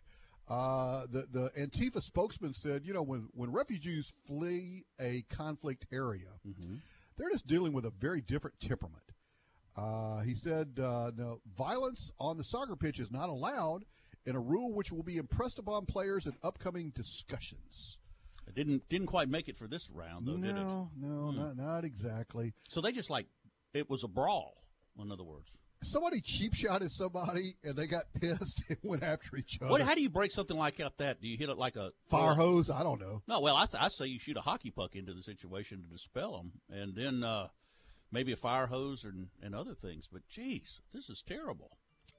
Uh, 0.48 1.06
the 1.10 1.26
the 1.30 1.50
Antifa 1.56 2.02
spokesman 2.02 2.52
said, 2.52 2.84
you 2.84 2.92
know, 2.92 3.02
when 3.02 3.28
when 3.34 3.52
refugees 3.52 4.12
flee 4.26 4.84
a 5.00 5.22
conflict 5.30 5.86
area, 5.92 6.26
Mm-hmm. 6.46 6.76
they're 7.16 7.30
just 7.30 7.46
dealing 7.46 7.72
with 7.72 7.84
a 7.84 7.90
very 7.90 8.20
different 8.20 8.58
temperament. 8.58 9.04
Uh, 9.76 10.20
he 10.22 10.34
said, 10.34 10.80
uh, 10.82 11.12
no, 11.16 11.40
violence 11.56 12.10
on 12.18 12.36
the 12.36 12.42
soccer 12.44 12.74
pitch 12.74 12.98
is 12.98 13.12
not 13.12 13.28
allowed, 13.28 13.84
in 14.26 14.34
a 14.34 14.40
rule 14.40 14.72
which 14.74 14.90
will 14.90 15.04
be 15.04 15.16
impressed 15.18 15.58
upon 15.60 15.86
players 15.86 16.26
in 16.26 16.32
upcoming 16.42 16.90
discussions. 16.90 18.00
It 18.48 18.56
didn't 18.56 18.88
didn't 18.88 19.06
quite 19.06 19.28
make 19.28 19.48
it 19.48 19.56
for 19.56 19.68
this 19.68 19.88
round 19.90 20.26
though, 20.26 20.36
did 20.36 20.50
it? 20.50 20.54
no, 20.54 20.90
no, 20.96 21.30
not 21.30 21.56
not 21.56 21.84
exactly. 21.84 22.52
So 22.68 22.80
they 22.80 22.90
just 22.90 23.08
like 23.08 23.26
it 23.72 23.88
was 23.88 24.02
a 24.02 24.08
brawl. 24.08 24.56
In 25.00 25.12
other 25.12 25.22
words, 25.22 25.48
Somebody 25.82 26.20
cheap 26.20 26.54
shotted 26.54 26.92
somebody, 26.92 27.56
and 27.64 27.74
they 27.74 27.86
got 27.86 28.04
pissed 28.12 28.62
and 28.68 28.78
went 28.82 29.02
after 29.02 29.36
each 29.36 29.58
other. 29.62 29.70
what? 29.70 29.80
How 29.80 29.94
do 29.94 30.02
you 30.02 30.10
break 30.10 30.30
something 30.30 30.56
like 30.56 30.78
up 30.80 30.96
that? 30.98 31.20
Do 31.22 31.28
you 31.28 31.38
hit 31.38 31.48
it 31.48 31.56
like 31.56 31.76
a 31.76 31.92
Fire 32.10 32.34
hose? 32.34 32.68
I 32.70 32.82
don't 32.82 33.00
know. 33.00 33.22
No, 33.26 33.40
well, 33.40 33.56
I, 33.56 33.66
th- 33.66 33.82
I 33.82 33.88
say 33.88 34.06
you 34.06 34.18
shoot 34.18 34.36
a 34.36 34.42
hockey 34.42 34.70
puck 34.70 34.94
into 34.94 35.14
the 35.14 35.22
situation 35.22 35.82
to 35.82 35.88
dispel 35.88 36.36
them, 36.36 36.52
and 36.70 36.94
then 36.94 37.24
uh, 37.24 37.48
maybe 38.12 38.32
a 38.32 38.36
fire 38.36 38.66
hose 38.66 39.04
and, 39.04 39.28
and 39.42 39.54
other 39.54 39.74
things. 39.74 40.06
But 40.12 40.22
geez, 40.28 40.80
this 40.92 41.08
is 41.08 41.22
terrible. 41.26 41.70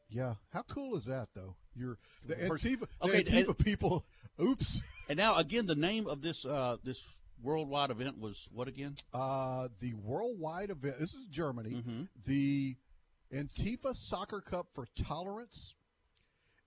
Yeah, 0.10 0.34
how 0.52 0.64
cool 0.64 0.98
is 0.98 1.06
that 1.06 1.30
though? 1.36 1.56
You're 1.76 1.98
the 2.26 2.36
Antifa, 2.36 2.80
the 3.02 3.08
okay, 3.10 3.24
Antifa 3.24 3.48
and- 3.50 3.58
people. 3.60 4.04
Oops. 4.42 4.82
And 5.08 5.18
now 5.18 5.36
again, 5.38 5.68
the 5.68 5.76
name 5.76 6.08
of 6.08 6.22
this 6.22 6.46
uh, 6.46 6.78
this 6.84 7.00
worldwide 7.44 7.92
event 7.92 8.20
was 8.20 8.48
what 8.52 8.68
again? 8.68 8.96
Uh, 9.14 9.68
the 9.80 9.94
worldwide 9.94 10.70
event. 10.72 11.00
This 11.00 11.14
is 11.14 11.26
Germany. 11.28 11.82
Mhm. 11.88 12.08
The 12.26 12.76
Antifa 13.34 13.96
Soccer 13.96 14.42
Cup 14.42 14.68
for 14.74 14.86
Tolerance, 15.02 15.74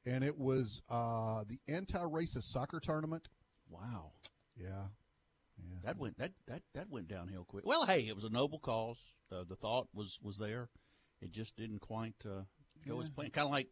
and 0.06 0.24
it 0.24 0.38
was 0.38 0.82
uh, 0.90 1.44
the 1.48 1.58
anti-racist 1.68 2.44
soccer 2.44 2.80
tournament. 2.80 3.28
Wow, 3.68 4.12
Yeah, 4.56 4.68
yeah. 5.58 5.76
that 5.84 5.98
went 5.98 6.18
that 6.18 6.32
that 6.46 6.62
that 6.74 6.90
went 6.90 7.08
downhill 7.08 7.44
quick. 7.44 7.64
Well, 7.66 7.86
hey, 7.86 8.06
it 8.08 8.14
was 8.14 8.24
a 8.24 8.30
noble 8.30 8.58
cause. 8.58 8.98
Uh, 9.32 9.44
the 9.48 9.56
thought 9.56 9.88
was 9.94 10.18
was 10.22 10.38
there. 10.38 10.68
It 11.20 11.32
just 11.32 11.56
didn't 11.56 11.80
quite 11.80 12.14
uh, 12.24 12.42
go 12.86 13.00
as 13.00 13.08
planned. 13.10 13.32
Kind 13.32 13.46
of 13.46 13.52
like 13.52 13.68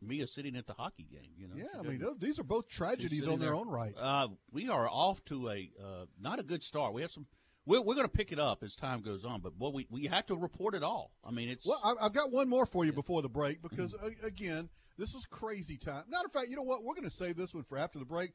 Mia 0.00 0.26
sitting 0.26 0.56
at 0.56 0.66
the 0.66 0.72
hockey 0.74 1.04
game. 1.10 1.32
You 1.36 1.48
know. 1.48 1.54
yeah, 1.56 1.78
I 1.78 1.82
mean, 1.82 1.98
those- 2.00 2.18
these 2.18 2.38
are 2.38 2.44
both 2.44 2.68
tragedies 2.68 3.26
on 3.28 3.38
their 3.40 3.48
there. 3.50 3.54
own 3.56 3.68
right. 3.68 3.94
Uh, 3.96 4.28
we 4.52 4.68
are 4.68 4.88
off 4.88 5.24
to 5.26 5.48
a 5.50 5.70
uh, 5.82 6.04
not 6.20 6.38
a 6.38 6.42
good 6.42 6.62
start. 6.62 6.92
We 6.94 7.02
have 7.02 7.10
some. 7.12 7.26
We're, 7.64 7.80
we're 7.80 7.94
going 7.94 8.06
to 8.08 8.12
pick 8.12 8.32
it 8.32 8.38
up 8.40 8.62
as 8.64 8.74
time 8.74 9.02
goes 9.02 9.24
on, 9.24 9.40
but 9.40 9.56
boy, 9.58 9.68
we 9.70 9.86
we 9.90 10.06
have 10.06 10.26
to 10.26 10.36
report 10.36 10.74
it 10.74 10.82
all. 10.82 11.12
I 11.24 11.30
mean, 11.30 11.48
it's 11.48 11.64
Well, 11.66 11.80
I, 11.84 12.06
I've 12.06 12.12
got 12.12 12.32
one 12.32 12.48
more 12.48 12.66
for 12.66 12.84
you 12.84 12.92
before 12.92 13.22
the 13.22 13.28
break 13.28 13.62
because 13.62 13.94
a- 13.94 14.26
again, 14.26 14.68
this 14.98 15.14
is 15.14 15.26
crazy 15.26 15.76
time. 15.78 16.04
Matter 16.08 16.26
of 16.26 16.32
fact, 16.32 16.48
you 16.48 16.56
know 16.56 16.62
what? 16.62 16.82
We're 16.82 16.94
going 16.94 17.08
to 17.08 17.14
save 17.14 17.36
this 17.36 17.54
one 17.54 17.62
for 17.64 17.78
after 17.78 17.98
the 17.98 18.04
break. 18.04 18.32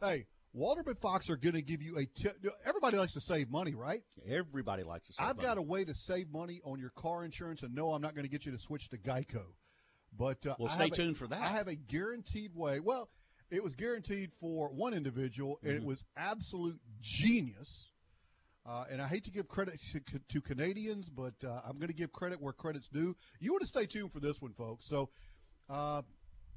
Hey, 0.00 0.26
Walter 0.54 0.82
and 0.86 0.98
Fox 0.98 1.28
are 1.30 1.36
going 1.36 1.54
to 1.54 1.62
give 1.62 1.82
you 1.82 1.98
a 1.98 2.06
tip. 2.06 2.42
Everybody 2.64 2.96
likes 2.96 3.12
to 3.12 3.20
save 3.20 3.50
money, 3.50 3.74
right? 3.74 4.00
everybody 4.28 4.82
likes 4.82 5.06
to. 5.08 5.12
Say 5.12 5.22
I've 5.24 5.36
got 5.38 5.58
a 5.58 5.62
way 5.62 5.84
to 5.84 5.94
save 5.94 6.30
money 6.32 6.60
on 6.64 6.80
your 6.80 6.90
car 6.90 7.24
insurance, 7.24 7.62
and 7.62 7.74
no, 7.74 7.92
I'm 7.92 8.00
not 8.02 8.14
going 8.14 8.24
to 8.24 8.30
get 8.30 8.46
you 8.46 8.52
to 8.52 8.58
switch 8.58 8.88
to 8.88 8.96
Geico. 8.98 9.42
But 10.16 10.44
uh, 10.46 10.56
Well, 10.58 10.68
I 10.70 10.74
stay 10.74 10.84
have 10.84 10.92
a- 10.92 10.96
tuned 10.96 11.16
for 11.18 11.26
that. 11.28 11.40
I 11.40 11.48
have 11.48 11.68
a 11.68 11.76
guaranteed 11.76 12.54
way. 12.56 12.80
Well, 12.80 13.10
it 13.50 13.62
was 13.62 13.74
guaranteed 13.74 14.32
for 14.32 14.70
one 14.70 14.94
individual, 14.94 15.58
and 15.62 15.72
Mm-hmm. 15.72 15.82
it 15.82 15.86
was 15.86 16.04
absolute 16.16 16.80
genius. 17.00 17.92
Uh, 18.66 18.84
and 18.90 19.00
I 19.00 19.06
hate 19.06 19.24
to 19.24 19.30
give 19.30 19.48
credit 19.48 19.80
to, 19.92 20.00
to 20.28 20.40
Canadians, 20.40 21.08
but 21.08 21.34
uh, 21.44 21.60
I'm 21.66 21.76
going 21.78 21.88
to 21.88 21.94
give 21.94 22.12
credit 22.12 22.40
where 22.40 22.52
credit's 22.52 22.88
due. 22.88 23.16
You 23.40 23.52
want 23.52 23.62
to 23.62 23.66
stay 23.66 23.86
tuned 23.86 24.12
for 24.12 24.20
this 24.20 24.40
one, 24.40 24.52
folks. 24.52 24.86
So, 24.88 25.08
uh, 25.68 26.02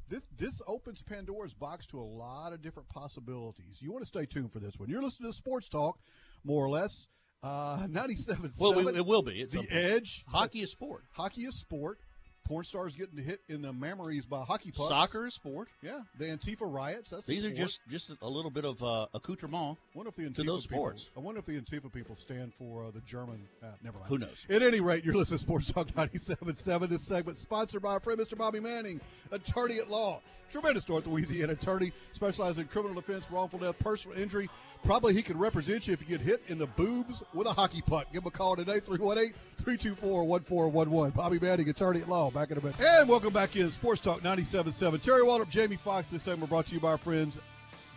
this 0.09 0.23
this 0.37 0.59
opens 0.67 1.01
Pandora's 1.01 1.53
box 1.53 1.87
to 1.87 1.99
a 1.99 2.03
lot 2.03 2.51
of 2.51 2.61
different 2.61 2.89
possibilities. 2.89 3.79
You 3.81 3.91
want 3.91 4.03
to 4.03 4.07
stay 4.07 4.25
tuned 4.25 4.51
for 4.51 4.59
this 4.59 4.77
one. 4.77 4.89
You're 4.89 5.01
listening 5.01 5.31
to 5.31 5.35
Sports 5.35 5.69
Talk, 5.69 5.97
more 6.43 6.63
or 6.63 6.69
less. 6.69 7.07
Uh, 7.41 7.87
97 7.89 8.51
Well, 8.59 8.73
we, 8.73 8.87
it 8.97 9.05
will 9.05 9.21
be. 9.21 9.41
It's 9.41 9.53
The 9.53 9.67
Edge. 9.69 10.23
hockey 10.27 10.61
is 10.61 10.71
sport. 10.71 11.03
Hockey 11.13 11.41
is 11.41 11.59
sport. 11.59 11.99
Porn 12.45 12.65
stars 12.65 12.95
getting 12.95 13.17
hit 13.17 13.41
in 13.47 13.61
the 13.61 13.71
memories 13.71 14.25
by 14.25 14.43
hockey 14.43 14.71
pucks. 14.71 14.89
Soccer 14.89 15.27
is 15.27 15.33
sport. 15.33 15.69
Yeah, 15.81 15.99
the 16.17 16.25
Antifa 16.25 16.61
riots. 16.61 17.11
That's 17.11 17.27
a 17.27 17.31
These 17.31 17.45
are 17.45 17.51
just 17.51 17.79
just 17.89 18.11
a 18.21 18.27
little 18.27 18.51
bit 18.51 18.65
of 18.65 18.81
uh, 18.83 19.07
accoutrement. 19.13 19.77
I 19.93 19.97
wonder 19.97 20.09
if 20.09 20.15
the 20.15 20.23
Antifa 20.23 20.35
to 20.35 20.43
those 20.43 20.65
people, 20.65 20.83
sports. 20.83 21.09
I 21.15 21.19
wonder 21.19 21.39
if 21.39 21.45
the 21.45 21.59
Antifa 21.59 21.91
people 21.91 22.15
stand 22.15 22.53
for 22.53 22.85
uh, 22.85 22.91
the 22.91 23.01
German. 23.01 23.47
Uh, 23.61 23.67
never 23.83 23.97
mind. 23.97 24.09
Who 24.09 24.17
knows? 24.17 24.45
At 24.49 24.61
any 24.61 24.81
rate, 24.81 25.05
you're 25.05 25.15
listening 25.15 25.39
to 25.39 25.43
Sports 25.43 25.71
Talk 25.71 25.87
97.7. 25.87 26.89
This 26.89 27.05
segment 27.07 27.37
sponsored 27.37 27.81
by 27.81 27.91
our 27.91 27.99
friend 27.99 28.19
Mr. 28.19 28.37
Bobby 28.37 28.59
Manning, 28.59 28.99
attorney 29.31 29.77
at 29.79 29.89
law. 29.89 30.21
Tremendous 30.51 30.87
North 30.87 31.07
Louisiana 31.07 31.53
attorney, 31.53 31.91
specializing 32.11 32.61
in 32.61 32.67
criminal 32.67 32.93
defense, 32.93 33.31
wrongful 33.31 33.57
death, 33.57 33.79
personal 33.79 34.15
injury. 34.19 34.49
Probably 34.83 35.13
he 35.13 35.21
could 35.21 35.39
represent 35.39 35.87
you 35.87 35.93
if 35.93 36.01
you 36.01 36.07
get 36.07 36.19
hit 36.19 36.41
in 36.49 36.57
the 36.57 36.67
boobs 36.67 37.23
with 37.33 37.47
a 37.47 37.53
hockey 37.53 37.81
puck. 37.81 38.07
Give 38.11 38.21
him 38.21 38.27
a 38.27 38.31
call 38.31 38.57
today, 38.57 38.81
318-324-1411. 38.81 41.15
Bobby 41.15 41.39
Manning, 41.39 41.69
attorney 41.69 42.01
at 42.01 42.09
law. 42.09 42.29
Back 42.29 42.51
in 42.51 42.57
a 42.57 42.61
minute. 42.61 42.81
And 42.81 43.07
welcome 43.07 43.31
back 43.31 43.55
in 43.55 43.71
Sports 43.71 44.01
Talk 44.01 44.19
97.7. 44.21 45.01
Terry 45.01 45.21
Waldrop, 45.21 45.49
Jamie 45.49 45.77
Fox, 45.77 46.11
This 46.11 46.23
segment 46.23 46.49
brought 46.49 46.65
to 46.67 46.73
you 46.73 46.81
by 46.81 46.91
our 46.91 46.97
friends 46.97 47.39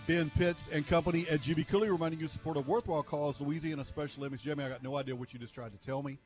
Ben 0.06 0.30
Pitts 0.30 0.68
and 0.72 0.86
Company 0.86 1.26
at 1.28 1.40
GB 1.40 1.66
Cooley, 1.66 1.90
reminding 1.90 2.20
you 2.20 2.28
to 2.28 2.32
support 2.32 2.56
a 2.56 2.60
worthwhile 2.60 3.02
cause, 3.02 3.40
Louisiana 3.40 3.82
Special 3.82 4.22
Limits. 4.22 4.44
Jamie, 4.44 4.62
I 4.62 4.68
got 4.68 4.84
no 4.84 4.96
idea 4.96 5.16
what 5.16 5.32
you 5.32 5.40
just 5.40 5.54
tried 5.54 5.72
to 5.72 5.78
tell 5.78 6.02
me. 6.02 6.18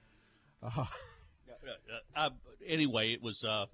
Uh, 0.63 0.85
uh, 2.15 2.31
anyway, 2.67 3.13
it 3.13 3.23
was. 3.23 3.45
Uh, 3.45 3.65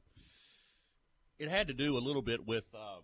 it 1.38 1.48
had 1.48 1.66
to 1.66 1.74
do 1.74 1.96
a 1.96 2.00
little 2.00 2.22
bit 2.22 2.46
with. 2.46 2.64
Um, 2.74 3.02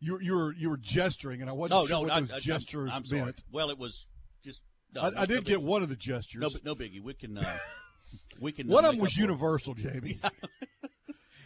You 0.00 0.14
were, 0.14 0.22
you 0.22 0.34
were 0.34 0.54
you 0.54 0.70
were 0.70 0.78
gesturing, 0.78 1.42
and 1.42 1.50
I 1.50 1.52
wasn't 1.52 1.80
no, 1.80 1.86
sure 1.86 1.96
no, 1.96 2.00
what 2.02 2.10
I, 2.10 2.20
those 2.20 2.30
I, 2.32 2.38
gestures 2.38 2.90
I'm, 2.92 3.04
I'm 3.10 3.18
meant. 3.18 3.44
Well, 3.52 3.70
it 3.70 3.78
was 3.78 4.06
just. 4.42 4.60
No, 4.94 5.02
I, 5.02 5.10
no, 5.10 5.18
I 5.18 5.26
did 5.26 5.34
no 5.34 5.40
get 5.42 5.58
biggie. 5.58 5.62
one 5.62 5.82
of 5.82 5.88
the 5.88 5.96
gestures. 5.96 6.40
No, 6.40 6.48
no 6.64 6.74
biggie. 6.74 7.02
We 7.02 7.14
can. 7.14 7.36
Uh, 7.38 7.56
we 8.40 8.52
can. 8.52 8.66
one 8.66 8.84
uh, 8.84 8.88
of 8.88 8.94
them 8.94 9.02
was 9.02 9.12
up 9.12 9.14
for 9.14 9.20
it. 9.20 9.22
universal, 9.22 9.74
Jamie. 9.74 10.18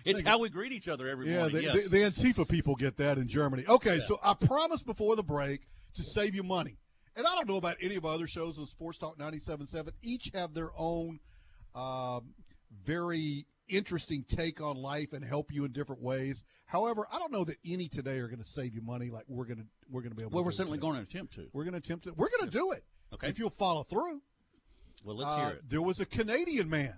It's 0.04 0.20
how 0.20 0.38
we 0.38 0.50
greet 0.50 0.72
each 0.72 0.88
other 0.88 1.08
every 1.08 1.30
yeah, 1.30 1.38
morning. 1.38 1.56
the, 1.56 1.62
yes. 1.62 1.82
the, 1.84 1.88
the 1.88 1.96
Antifa 1.98 2.46
people 2.46 2.74
get 2.74 2.98
that 2.98 3.16
in 3.16 3.26
Germany. 3.26 3.64
Okay, 3.66 4.00
so 4.00 4.20
I 4.22 4.34
promised 4.34 4.84
before 4.84 5.16
the 5.16 5.22
break 5.22 5.62
to 5.94 6.02
save 6.02 6.34
you 6.34 6.42
money. 6.42 6.76
And 7.16 7.26
I 7.26 7.34
don't 7.34 7.48
know 7.48 7.56
about 7.56 7.76
any 7.80 7.96
of 7.96 8.04
our 8.04 8.14
other 8.14 8.26
shows 8.26 8.58
on 8.58 8.66
Sports 8.66 8.98
Talk 8.98 9.18
97.7. 9.18 9.90
Each 10.02 10.30
have 10.34 10.52
their 10.52 10.70
own 10.76 11.20
um, 11.74 12.34
very 12.84 13.46
interesting 13.68 14.24
take 14.28 14.60
on 14.60 14.76
life 14.76 15.12
and 15.12 15.24
help 15.24 15.52
you 15.52 15.64
in 15.64 15.72
different 15.72 16.02
ways. 16.02 16.44
However, 16.66 17.06
I 17.12 17.18
don't 17.18 17.32
know 17.32 17.44
that 17.44 17.56
any 17.64 17.88
today 17.88 18.18
are 18.18 18.28
going 18.28 18.42
to 18.42 18.48
save 18.48 18.74
you 18.74 18.80
money 18.82 19.10
like 19.10 19.24
we're 19.28 19.44
going 19.46 19.58
to 19.58 19.66
we're 19.90 20.02
going 20.02 20.10
to 20.12 20.16
be 20.16 20.22
able 20.22 20.32
well, 20.32 20.42
to 20.42 20.46
we're 20.46 20.52
certainly 20.52 20.78
today. 20.78 20.86
going 20.88 20.96
to 20.96 21.02
attempt 21.02 21.34
to. 21.34 21.46
We're 21.52 21.64
going 21.64 21.72
to 21.72 21.78
attempt 21.78 22.06
it. 22.06 22.16
We're 22.16 22.28
going 22.38 22.50
to 22.50 22.56
do 22.58 22.72
it. 22.72 22.84
Okay. 23.14 23.28
If 23.28 23.38
you'll 23.38 23.50
follow 23.50 23.82
through. 23.82 24.20
Well, 25.04 25.16
let's 25.16 25.30
Uh, 25.30 25.36
hear 25.46 25.54
it. 25.56 25.68
There 25.68 25.82
was 25.82 26.00
a 26.00 26.06
Canadian 26.06 26.68
man 26.68 26.94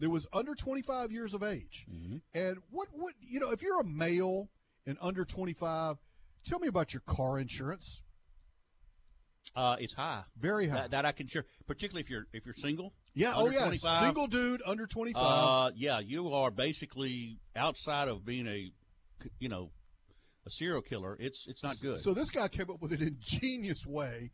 that 0.00 0.10
was 0.10 0.26
under 0.32 0.54
25 0.54 1.12
years 1.12 1.32
of 1.34 1.42
age. 1.42 1.86
Mm-hmm. 1.90 2.16
And 2.34 2.58
what 2.70 2.88
what 2.92 3.14
you 3.20 3.40
know, 3.40 3.50
if 3.50 3.62
you're 3.62 3.80
a 3.80 3.84
male 3.84 4.50
and 4.86 4.98
under 5.00 5.24
25, 5.24 5.96
tell 6.44 6.58
me 6.58 6.68
about 6.68 6.92
your 6.92 7.02
car 7.06 7.38
insurance. 7.38 8.02
Uh, 9.54 9.76
it's 9.78 9.92
high. 9.94 10.22
Very 10.38 10.66
high. 10.68 10.76
That, 10.82 10.90
that 10.92 11.04
I 11.06 11.12
can 11.12 11.26
share, 11.26 11.44
particularly 11.66 12.00
if 12.02 12.08
you're 12.10 12.26
if 12.32 12.46
you're 12.46 12.54
single. 12.54 12.92
yeah, 13.14 13.32
oh 13.36 13.50
yeah, 13.50 13.66
25. 13.66 14.02
single 14.04 14.26
dude 14.26 14.62
under 14.64 14.86
25. 14.86 15.22
Uh, 15.22 15.70
yeah, 15.76 15.98
you 16.00 16.32
are 16.32 16.50
basically 16.50 17.38
outside 17.54 18.08
of 18.08 18.24
being 18.24 18.46
a, 18.46 18.72
you 19.38 19.48
know, 19.48 19.70
a 20.46 20.50
serial 20.50 20.80
killer. 20.80 21.16
It's 21.20 21.46
it's 21.48 21.62
not 21.62 21.78
good. 21.80 22.00
So 22.00 22.14
this 22.14 22.30
guy 22.30 22.48
came 22.48 22.70
up 22.70 22.80
with 22.80 22.92
an 22.92 23.02
ingenious 23.02 23.86
way. 23.86 24.30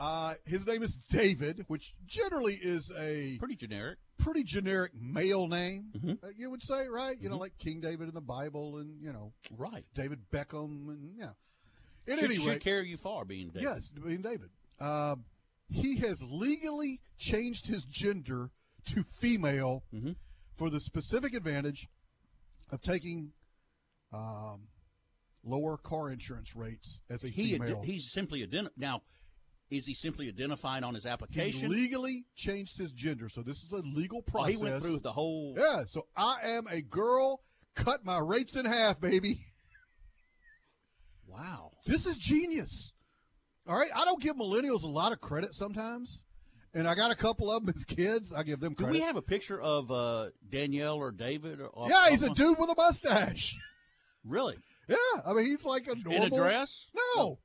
Uh, 0.00 0.34
his 0.46 0.64
name 0.66 0.82
is 0.84 0.94
David, 1.10 1.64
which 1.68 1.92
generally 2.06 2.54
is 2.54 2.90
a 2.96 3.36
Pretty 3.38 3.56
generic. 3.56 3.98
pretty 4.18 4.44
generic 4.44 4.92
male 4.94 5.48
name, 5.48 5.86
Mhm. 5.96 6.22
uh, 6.22 6.28
you 6.36 6.50
would 6.50 6.62
say, 6.62 6.86
right? 6.86 7.20
You 7.20 7.28
know, 7.28 7.36
Mhm. 7.36 7.40
like 7.40 7.58
King 7.58 7.80
David 7.80 8.06
in 8.08 8.14
the 8.14 8.20
Bible, 8.20 8.78
and 8.78 9.02
you 9.02 9.12
know 9.12 9.32
Right. 9.56 9.84
David 9.94 10.30
Beckham, 10.30 10.88
and 10.88 11.16
yeah. 11.18 11.32
At 12.08 12.18
Should, 12.18 12.30
any 12.30 12.42
should 12.42 12.60
carry 12.62 12.88
you 12.88 12.96
far 12.96 13.24
being 13.24 13.48
David. 13.48 13.62
yes, 13.62 13.90
being 13.90 14.22
David. 14.22 14.50
Um, 14.80 15.24
he 15.68 15.96
has 15.98 16.22
legally 16.22 17.00
changed 17.18 17.66
his 17.66 17.84
gender 17.84 18.50
to 18.86 19.02
female 19.02 19.84
Mhm. 19.92 20.16
for 20.54 20.70
the 20.70 20.80
specific 20.80 21.34
advantage 21.34 21.88
of 22.70 22.80
taking 22.80 23.32
um, 24.12 24.68
lower 25.44 25.76
car 25.76 26.10
insurance 26.10 26.56
rates 26.56 27.00
as 27.10 27.24
a 27.24 27.28
He 27.28 27.52
female. 27.58 27.80
ad- 27.80 27.84
he's 27.84 28.10
simply 28.10 28.46
identi- 28.46 28.70
now. 28.76 29.02
Is 29.70 29.84
he 29.84 29.92
simply 29.92 30.28
identifying 30.28 30.82
on 30.82 30.94
his 30.94 31.04
application? 31.04 31.60
He 31.60 31.66
legally 31.68 32.24
changed 32.34 32.78
his 32.78 32.90
gender, 32.92 33.28
so 33.28 33.42
this 33.42 33.62
is 33.62 33.70
a 33.72 33.82
legal 33.82 34.20
Oh, 34.20 34.22
process. 34.22 34.54
he 34.56 34.62
went 34.62 34.80
through 34.82 35.00
the 35.00 35.12
whole. 35.12 35.54
Yeah, 35.58 35.84
so 35.84 36.06
I 36.16 36.38
am 36.42 36.66
a 36.68 36.80
girl. 36.80 37.42
Cut 37.74 38.02
my 38.02 38.18
rates 38.18 38.56
in 38.56 38.64
half, 38.64 38.98
baby. 38.98 39.40
Wow. 41.38 41.70
This 41.86 42.06
is 42.06 42.18
genius. 42.18 42.92
All 43.66 43.78
right, 43.78 43.90
I 43.94 44.04
don't 44.04 44.20
give 44.20 44.36
millennials 44.36 44.82
a 44.82 44.88
lot 44.88 45.12
of 45.12 45.20
credit 45.20 45.54
sometimes, 45.54 46.24
and 46.74 46.88
I 46.88 46.94
got 46.94 47.10
a 47.10 47.14
couple 47.14 47.50
of 47.52 47.64
them 47.64 47.74
as 47.76 47.84
kids. 47.84 48.32
I 48.32 48.42
give 48.42 48.60
them 48.60 48.74
Do 48.74 48.86
we 48.86 49.00
have 49.00 49.16
a 49.16 49.22
picture 49.22 49.60
of 49.60 49.90
uh, 49.90 50.30
Danielle 50.48 50.96
or 50.96 51.12
David? 51.12 51.60
Or, 51.60 51.88
yeah, 51.88 52.08
he's 52.10 52.22
a 52.22 52.30
dude 52.30 52.58
with 52.58 52.70
a 52.70 52.74
mustache. 52.76 53.56
Really? 54.24 54.56
yeah, 54.88 54.96
I 55.26 55.32
mean 55.32 55.46
he's 55.46 55.64
like 55.64 55.86
a 55.86 55.94
normal. 55.94 56.24
In 56.26 56.32
a 56.32 56.36
dress? 56.36 56.86
No, 57.16 57.38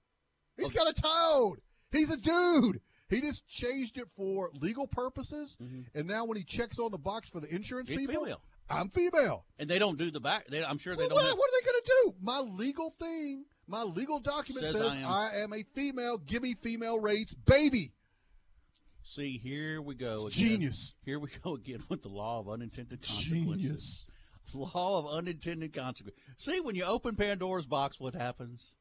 he's 0.58 0.72
got 0.72 0.90
a 0.90 0.94
toad. 0.94 1.60
He's 1.92 2.10
a 2.10 2.18
dude. 2.18 2.82
He 3.10 3.22
just 3.22 3.48
changed 3.48 3.98
it 4.00 4.10
for 4.10 4.50
legal 4.60 4.88
purposes, 4.88 5.56
and 5.94 6.08
now 6.08 6.26
when 6.26 6.36
he 6.36 6.44
checks 6.44 6.80
on 6.80 6.92
the 6.92 6.98
box 6.98 7.30
for 7.30 7.40
the 7.40 7.54
insurance 7.54 7.90
It's 7.90 7.98
people, 8.00 8.24
female. 8.24 8.42
I'm 8.70 8.90
female. 8.90 9.46
And 9.60 9.70
they 9.70 9.78
don't 9.80 9.98
do 9.98 10.10
the 10.12 10.20
back. 10.20 10.48
They, 10.48 10.64
I'm 10.64 10.78
sure 10.80 10.96
they 10.96 11.02
Well, 11.08 11.10
don't. 11.10 11.18
what, 11.24 11.38
what 11.38 11.50
are 11.50 11.62
they 11.62 11.66
going 11.72 11.82
to 11.84 11.92
do? 12.04 12.14
My 12.22 12.40
legal 12.40 12.90
thing, 12.90 13.46
my 13.67 13.84
legal 13.84 14.20
document 14.20 14.65
Says 14.65 14.75
says, 14.75 14.88
I 14.88 14.96
am- 14.98 15.08
I, 15.08 15.29
am. 15.43 15.53
a 15.53 15.63
female. 15.74 16.17
Give 16.17 16.41
me 16.43 16.53
female 16.53 17.00
rates, 17.00 17.34
baby. 17.34 17.91
See, 19.03 19.38
here 19.38 19.82
we 19.82 19.96
go. 19.96 20.29
Genius. 20.29 20.96
Here 21.03 21.20
we 21.20 21.29
go 21.43 21.55
again 21.55 21.84
with 21.89 22.01
the 22.03 22.10
law 22.10 22.39
of 22.39 22.50
unintended 22.50 23.01
consequences. 23.01 23.62
Genius. 23.62 24.05
Law 24.53 25.00
of 25.00 25.08
unintended 25.08 25.74
consequences. 25.74 26.22
See, 26.38 26.60
when 26.60 26.75
you 26.75 26.84
open 26.84 27.15
Pandora's 27.15 27.65
box, 27.65 28.00
what 28.00 28.13
happens? 28.13 28.72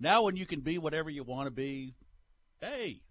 Now, 0.00 0.22
when 0.22 0.36
you 0.36 0.46
can 0.46 0.60
be 0.60 0.78
whatever 0.78 1.10
you 1.10 1.22
want 1.22 1.46
to 1.46 1.50
be, 1.50 1.94
hey, 2.60 3.02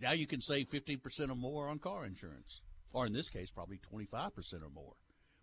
now 0.00 0.12
you 0.12 0.26
can 0.26 0.40
save 0.40 0.68
15% 0.68 1.30
or 1.30 1.34
more 1.34 1.68
on 1.68 1.78
car 1.78 2.04
insurance. 2.04 2.60
Or 2.92 3.06
in 3.06 3.12
this 3.12 3.28
case, 3.28 3.50
probably 3.50 3.80
25% 3.92 4.62
or 4.62 4.68
more. 4.68 4.92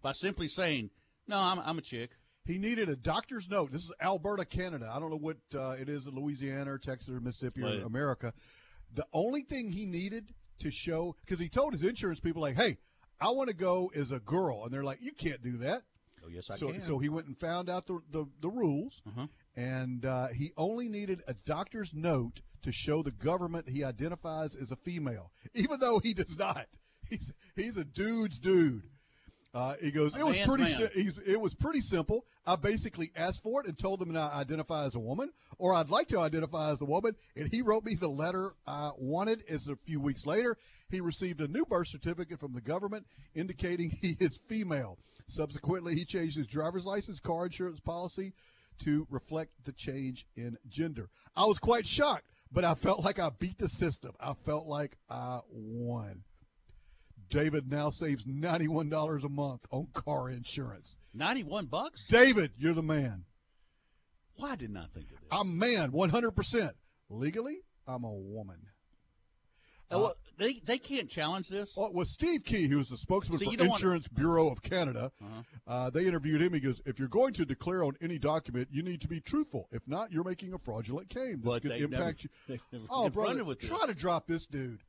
By 0.02 0.12
simply 0.12 0.48
saying, 0.48 0.92
no, 1.28 1.38
I'm, 1.40 1.60
I'm 1.60 1.78
a 1.78 1.82
chick. 1.82 2.12
He 2.46 2.58
needed 2.58 2.90
a 2.90 2.96
doctor's 2.96 3.48
note. 3.50 3.72
This 3.72 3.84
is 3.84 3.94
Alberta, 4.02 4.44
Canada. 4.46 4.92
I 4.94 5.00
don't 5.00 5.12
know 5.12 5.18
what 5.18 5.38
uh, 5.54 5.72
it 5.72 5.88
is 5.90 6.08
in 6.08 6.16
Louisiana 6.16 6.74
or 6.74 6.78
Texas 6.80 7.10
or 7.14 7.20
Mississippi 7.20 7.62
Right. 7.62 7.76
or 7.82 7.86
America. 7.86 8.34
The 8.94 9.06
only 9.14 9.44
thing 9.44 9.70
he 9.70 9.86
needed 9.86 10.34
to 10.60 10.72
show, 10.72 11.16
because 11.26 11.40
he 11.40 11.48
told 11.48 11.74
his 11.74 11.84
insurance 11.84 12.20
people, 12.20 12.42
like, 12.42 12.56
hey, 12.56 12.78
I 13.22 13.30
want 13.32 13.50
to 13.50 13.56
go 13.56 13.92
as 13.96 14.12
a 14.12 14.20
girl. 14.20 14.64
And 14.66 14.74
they're 14.74 14.84
like, 14.84 15.00
you 15.02 15.12
can't 15.12 15.44
do 15.44 15.58
that. 15.58 15.84
Oh, 16.26 16.30
yes, 16.30 16.50
I 16.50 16.56
so, 16.56 16.72
can. 16.72 16.82
so 16.82 16.98
he 17.00 17.08
went 17.10 17.28
and 17.28 17.38
found 17.40 17.70
out 17.70 17.86
the, 17.86 18.00
the, 18.12 18.26
the 18.42 18.50
rules, 18.50 19.02
Uh-huh. 19.08 19.28
and 19.56 20.04
uh, 20.06 20.28
he 20.36 20.52
only 20.58 20.90
needed 20.90 21.22
a 21.28 21.34
doctor's 21.46 21.94
note 21.94 22.42
to 22.64 22.72
show 22.74 23.02
the 23.04 23.12
government 23.12 23.70
he 23.70 23.84
identifies 23.84 24.54
as 24.56 24.72
a 24.72 24.76
female, 24.76 25.32
even 25.54 25.80
though 25.80 26.00
he 26.00 26.14
does 26.14 26.38
not. 26.38 26.66
He's 27.10 27.32
he's 27.56 27.78
a 27.78 27.86
dude's 27.86 28.38
dude. 28.40 28.84
Uh, 29.54 29.74
he 29.82 29.90
goes, 29.90 30.16
A 30.16 30.20
it 30.20 30.26
was 30.26 30.38
pretty. 30.46 30.66
Si- 30.66 30.90
he's, 30.94 31.18
it 31.26 31.42
was 31.42 31.56
pretty 31.56 31.82
simple. 31.82 32.26
I 32.46 32.56
basically 32.56 33.12
asked 33.16 33.42
for 33.42 33.62
it 33.62 33.68
and 33.68 33.78
told 33.78 34.00
them 34.00 34.16
I 34.16 34.32
identify 34.32 34.86
as 34.86 34.96
a 34.96 35.00
woman, 35.00 35.32
or 35.58 35.74
I'd 35.74 35.90
like 35.90 36.08
to 36.10 36.20
identify 36.20 36.72
as 36.72 36.82
a 36.82 36.86
woman, 36.86 37.16
and 37.36 37.48
he 37.48 37.62
wrote 37.62 37.84
me 37.84 37.96
the 37.96 38.10
letter 38.10 38.54
I 38.68 38.92
wanted. 38.98 39.44
As 39.50 39.68
a 39.68 39.76
few 39.76 40.00
weeks 40.00 40.26
later, 40.26 40.56
he 40.90 41.02
received 41.02 41.42
a 41.42 41.48
new 41.48 41.66
birth 41.66 41.88
certificate 41.88 42.40
from 42.40 42.54
the 42.54 42.62
government 42.62 43.08
indicating 43.34 43.90
he 44.02 44.18
is 44.20 44.40
female. 44.48 45.00
Subsequently, 45.28 45.96
he 45.96 46.06
changed 46.06 46.38
his 46.38 46.48
driver's 46.48 46.86
license, 46.86 47.20
car 47.20 47.46
insurance 47.46 47.80
policy 47.80 48.34
to 48.80 49.08
reflect 49.10 49.52
the 49.66 49.72
change 49.72 50.26
in 50.36 50.58
gender. 50.68 51.10
I 51.36 51.46
was 51.46 51.60
quite 51.60 51.86
shocked, 51.86 52.26
but 52.52 52.64
I 52.64 52.76
felt 52.76 53.04
like 53.04 53.20
I 53.20 53.30
beat 53.30 53.58
the 53.58 53.70
system. 53.70 54.12
I 54.20 54.34
felt 54.46 54.68
like 54.68 54.98
I 55.10 55.40
won. 55.52 56.24
David 57.30 57.70
now 57.70 57.90
saves 57.90 58.26
$91 58.26 59.24
a 59.24 59.30
month 59.30 59.66
on 59.72 59.88
car 59.94 60.30
insurance. 60.30 60.96
91 61.14 61.68
bucks? 61.68 62.06
David, 62.08 62.52
you're 62.58 62.74
the 62.74 62.84
man. 62.84 63.26
Why 64.36 64.56
didn't 64.56 64.78
I 64.78 64.86
think 64.94 65.08
of 65.12 65.20
this? 65.20 65.30
I'm 65.32 65.50
a 65.50 65.54
man 65.54 65.92
100%. 65.92 66.72
Legally, 67.10 67.58
I'm 67.88 68.04
a 68.04 68.12
woman. 68.14 68.58
Oh, 69.92 70.00
well, 70.04 70.16
they, 70.38 70.54
they 70.66 70.78
can't 70.78 71.10
challenge 71.10 71.50
this. 71.50 71.74
Well, 71.76 71.92
with 71.92 72.08
Steve 72.10 72.44
Kee, 72.44 72.68
who's 72.68 72.90
the 72.90 72.98
spokesman 72.98 73.40
See, 73.40 73.46
for 73.46 73.52
you 73.52 73.58
don't 73.58 73.70
wanna- 73.70 73.78
Insurance 73.80 74.08
Bureau 74.08 74.52
of 74.52 74.62
Canada, 74.62 75.12
Uh-huh. 75.20 75.42
uh, 75.66 75.90
they 75.90 76.06
interviewed 76.06 76.44
him. 76.44 76.54
He 76.54 76.60
goes, 76.60 76.80
"If 76.86 77.00
you're 77.00 77.08
going 77.08 77.34
to 77.34 77.44
declare 77.46 77.84
on 77.84 77.98
any 78.00 78.20
document, 78.20 78.68
you 78.72 78.84
need 78.84 79.02
to 79.02 79.08
be 79.08 79.20
truthful. 79.20 79.68
If 79.72 79.82
not, 79.88 80.12
you're 80.12 80.24
making 80.24 80.54
a 80.54 80.60
fraudulent 80.60 81.10
claim. 81.10 81.38
This 81.42 81.44
But 81.44 81.62
could 81.64 81.72
impact 81.72 82.28
never- 82.48 82.60
you." 82.72 82.88
Oh, 82.92 83.10
brother, 83.10 83.56
try 83.56 83.88
to 83.88 83.96
drop 83.96 84.28
this 84.28 84.46
dude. 84.46 84.84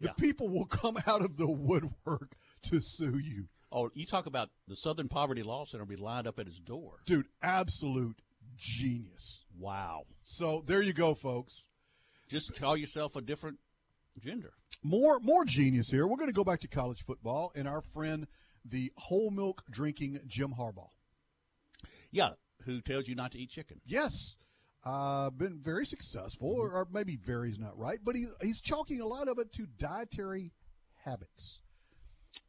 The 0.00 0.08
Yeah. 0.08 0.12
people 0.14 0.48
will 0.48 0.66
come 0.66 0.96
out 1.06 1.22
of 1.22 1.36
the 1.36 1.50
woodwork 1.50 2.34
to 2.62 2.80
sue 2.80 3.18
you, 3.18 3.48
Oh, 3.72 3.88
you 3.94 4.04
talk 4.04 4.26
about 4.26 4.50
the 4.66 4.74
Southern 4.74 5.08
Poverty 5.08 5.44
Law 5.44 5.64
Center 5.64 5.84
be 5.84 5.94
lined 5.94 6.26
up 6.26 6.40
at 6.40 6.46
his 6.46 6.58
door. 6.58 7.02
dude. 7.06 7.28
Absolute 7.40 8.20
genius. 8.56 9.46
Wow. 9.56 10.06
So 10.22 10.62
there 10.66 10.82
you 10.82 10.92
go, 10.92 11.14
folks. 11.14 11.68
Just 12.28 12.54
call 12.56 12.76
yourself 12.76 13.14
a 13.14 13.20
different 13.20 13.58
gender. 14.18 14.54
More 14.82 15.20
more 15.20 15.44
genius 15.44 15.90
here. 15.90 16.06
We're 16.06 16.16
going 16.16 16.28
to 16.30 16.34
go 16.34 16.42
back 16.44 16.60
to 16.60 16.68
college 16.68 17.02
football 17.04 17.52
and 17.54 17.68
our 17.68 17.80
friend, 17.80 18.26
the 18.64 18.92
whole 18.96 19.30
milk 19.30 19.62
drinking 19.70 20.20
Jim 20.26 20.54
Harbaugh. 20.58 20.90
Yeah, 22.10 22.30
who 22.64 22.80
tells 22.80 23.06
you 23.06 23.14
not 23.14 23.32
to 23.32 23.38
eat 23.38 23.50
chicken? 23.50 23.80
Yes, 23.84 24.36
uh, 24.84 25.30
been 25.30 25.58
very 25.62 25.84
successful, 25.84 26.48
or, 26.48 26.70
or 26.70 26.88
maybe 26.92 27.16
very 27.16 27.50
is 27.50 27.58
not 27.58 27.78
right, 27.78 27.98
but 28.02 28.16
he, 28.16 28.26
he's 28.40 28.60
chalking 28.60 29.00
a 29.00 29.06
lot 29.06 29.28
of 29.28 29.38
it 29.38 29.52
to 29.54 29.66
dietary 29.78 30.52
habits. 31.04 31.62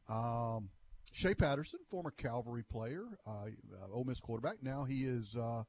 Um, 0.08 0.70
Shea 1.12 1.36
Patterson, 1.36 1.80
former 1.90 2.12
Calvary 2.12 2.64
player, 2.64 3.04
uh, 3.28 3.32
uh, 3.32 3.94
Ole 3.94 4.06
Miss 4.06 4.20
quarterback. 4.22 4.64
Now 4.64 4.86
he 4.86 5.04
is, 5.04 5.36
uh, 5.36 5.64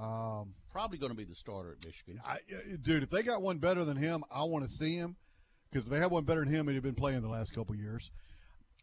um, 0.00 0.54
Probably 0.72 0.98
going 0.98 1.12
to 1.12 1.16
be 1.16 1.24
the 1.24 1.36
starter 1.36 1.76
at 1.78 1.84
Michigan. 1.86 2.20
I, 2.26 2.34
uh, 2.34 2.76
dude. 2.82 3.04
If 3.04 3.10
they 3.10 3.22
got 3.22 3.42
one 3.42 3.58
better 3.58 3.84
than 3.84 3.96
him, 3.96 4.24
I 4.28 4.42
want 4.42 4.64
to 4.64 4.70
see 4.70 4.96
him 4.96 5.14
because 5.70 5.86
if 5.86 5.92
they 5.92 5.98
had 5.98 6.10
one 6.10 6.24
better 6.24 6.40
than 6.40 6.52
him, 6.52 6.66
and 6.66 6.70
he'd 6.70 6.74
have 6.76 6.82
been 6.82 6.94
playing 6.96 7.22
the 7.22 7.28
last 7.28 7.54
couple 7.54 7.76
years. 7.76 8.10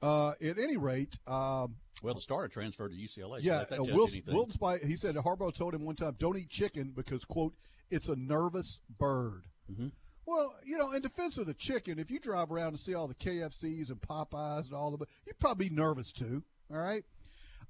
Uh, 0.01 0.31
at 0.41 0.57
any 0.57 0.77
rate, 0.77 1.17
um, 1.27 1.75
Well, 2.01 2.15
the 2.15 2.21
starter 2.21 2.47
transferred 2.47 2.91
to 2.91 2.97
UCLA. 2.97 3.37
so 3.37 3.37
yeah, 3.41 3.63
that 3.65 3.79
uh, 3.79 3.83
Wilton, 3.83 4.51
Speight, 4.51 4.83
he 4.83 4.95
said 4.95 5.15
Harbaugh 5.15 5.53
told 5.53 5.73
him 5.75 5.83
one 5.85 5.95
time, 5.95 6.15
"Don't 6.19 6.37
eat 6.37 6.49
chicken 6.49 6.91
because 6.95 7.23
quote 7.25 7.53
it's 7.89 8.09
a 8.09 8.15
nervous 8.15 8.81
bird." 8.97 9.43
Mm-hmm. 9.71 9.89
Well, 10.25 10.55
you 10.63 10.77
know, 10.77 10.91
in 10.91 11.01
defense 11.01 11.37
of 11.37 11.45
the 11.45 11.53
chicken, 11.53 11.99
if 11.99 12.09
you 12.09 12.19
drive 12.19 12.51
around 12.51 12.69
and 12.69 12.79
see 12.79 12.93
all 12.93 13.07
the 13.07 13.15
KFCs 13.15 13.89
and 13.89 13.99
Popeyes 14.01 14.67
and 14.67 14.73
all 14.73 14.95
the, 14.95 15.05
you'd 15.25 15.39
probably 15.39 15.69
be 15.69 15.75
nervous 15.75 16.11
too. 16.11 16.43
All 16.71 16.77
right. 16.79 17.03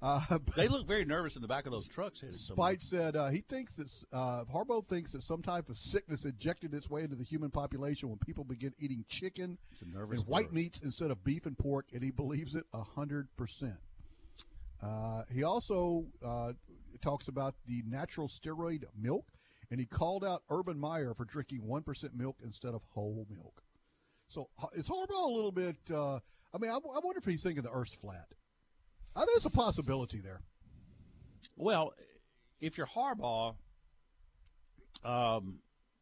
Uh, 0.02 0.20
but 0.30 0.54
They 0.56 0.66
look 0.68 0.86
very 0.86 1.04
nervous 1.04 1.36
in 1.36 1.42
the 1.42 1.48
back 1.48 1.64
of 1.64 1.72
those 1.72 1.86
trucks. 1.86 2.22
Speight 2.30 2.82
said 2.82 3.14
uh, 3.14 3.28
he 3.28 3.40
thinks 3.40 3.76
that 3.76 4.04
uh, 4.12 4.44
Harbaugh 4.52 4.86
thinks 4.86 5.12
that 5.12 5.22
some 5.22 5.42
type 5.42 5.68
of 5.68 5.76
sickness 5.76 6.24
injected 6.24 6.74
its 6.74 6.90
way 6.90 7.02
into 7.02 7.14
the 7.14 7.22
human 7.24 7.50
population 7.50 8.08
when 8.08 8.18
people 8.18 8.42
begin 8.42 8.74
eating 8.80 9.04
chicken 9.08 9.58
It's 9.70 9.82
and 9.82 10.26
white 10.26 10.46
bird. 10.46 10.54
meats 10.54 10.80
instead 10.82 11.10
of 11.12 11.22
beef 11.22 11.46
and 11.46 11.56
pork, 11.56 11.86
and 11.94 12.02
he 12.02 12.10
believes 12.10 12.54
it 12.56 12.64
a 12.74 12.82
hundred 12.82 13.28
percent. 13.36 13.78
Uh, 14.82 15.22
he 15.30 15.44
also 15.44 16.06
uh, 16.24 16.52
talks 17.00 17.28
about 17.28 17.54
the 17.68 17.84
natural 17.86 18.26
steroid 18.26 18.82
milk, 19.00 19.26
and 19.70 19.78
he 19.78 19.86
called 19.86 20.24
out 20.24 20.42
Urban 20.50 20.78
Meyer 20.80 21.14
for 21.14 21.24
drinking 21.24 21.64
one 21.64 21.82
percent 21.84 22.14
milk 22.16 22.38
instead 22.44 22.74
of 22.74 22.82
whole 22.90 23.24
milk. 23.30 23.62
So 24.26 24.48
is 24.74 24.88
Harbaugh 24.88 25.26
a 25.28 25.32
little 25.32 25.52
bit? 25.52 25.76
Uh, 25.88 26.16
I 26.52 26.58
mean, 26.58 26.70
I, 26.72 26.74
I 26.74 27.00
wonder 27.04 27.18
if 27.18 27.24
he's 27.24 27.42
thinking 27.44 27.62
the 27.62 27.70
Earth's 27.70 27.94
flat. 27.94 28.26
Uh, 29.14 29.24
there's 29.26 29.46
a 29.46 29.50
possibility 29.50 30.18
there. 30.20 30.40
Well, 31.56 31.92
if 32.60 32.78
you're 32.78 32.86
Harbaugh, 32.86 33.56
um, 35.04 35.58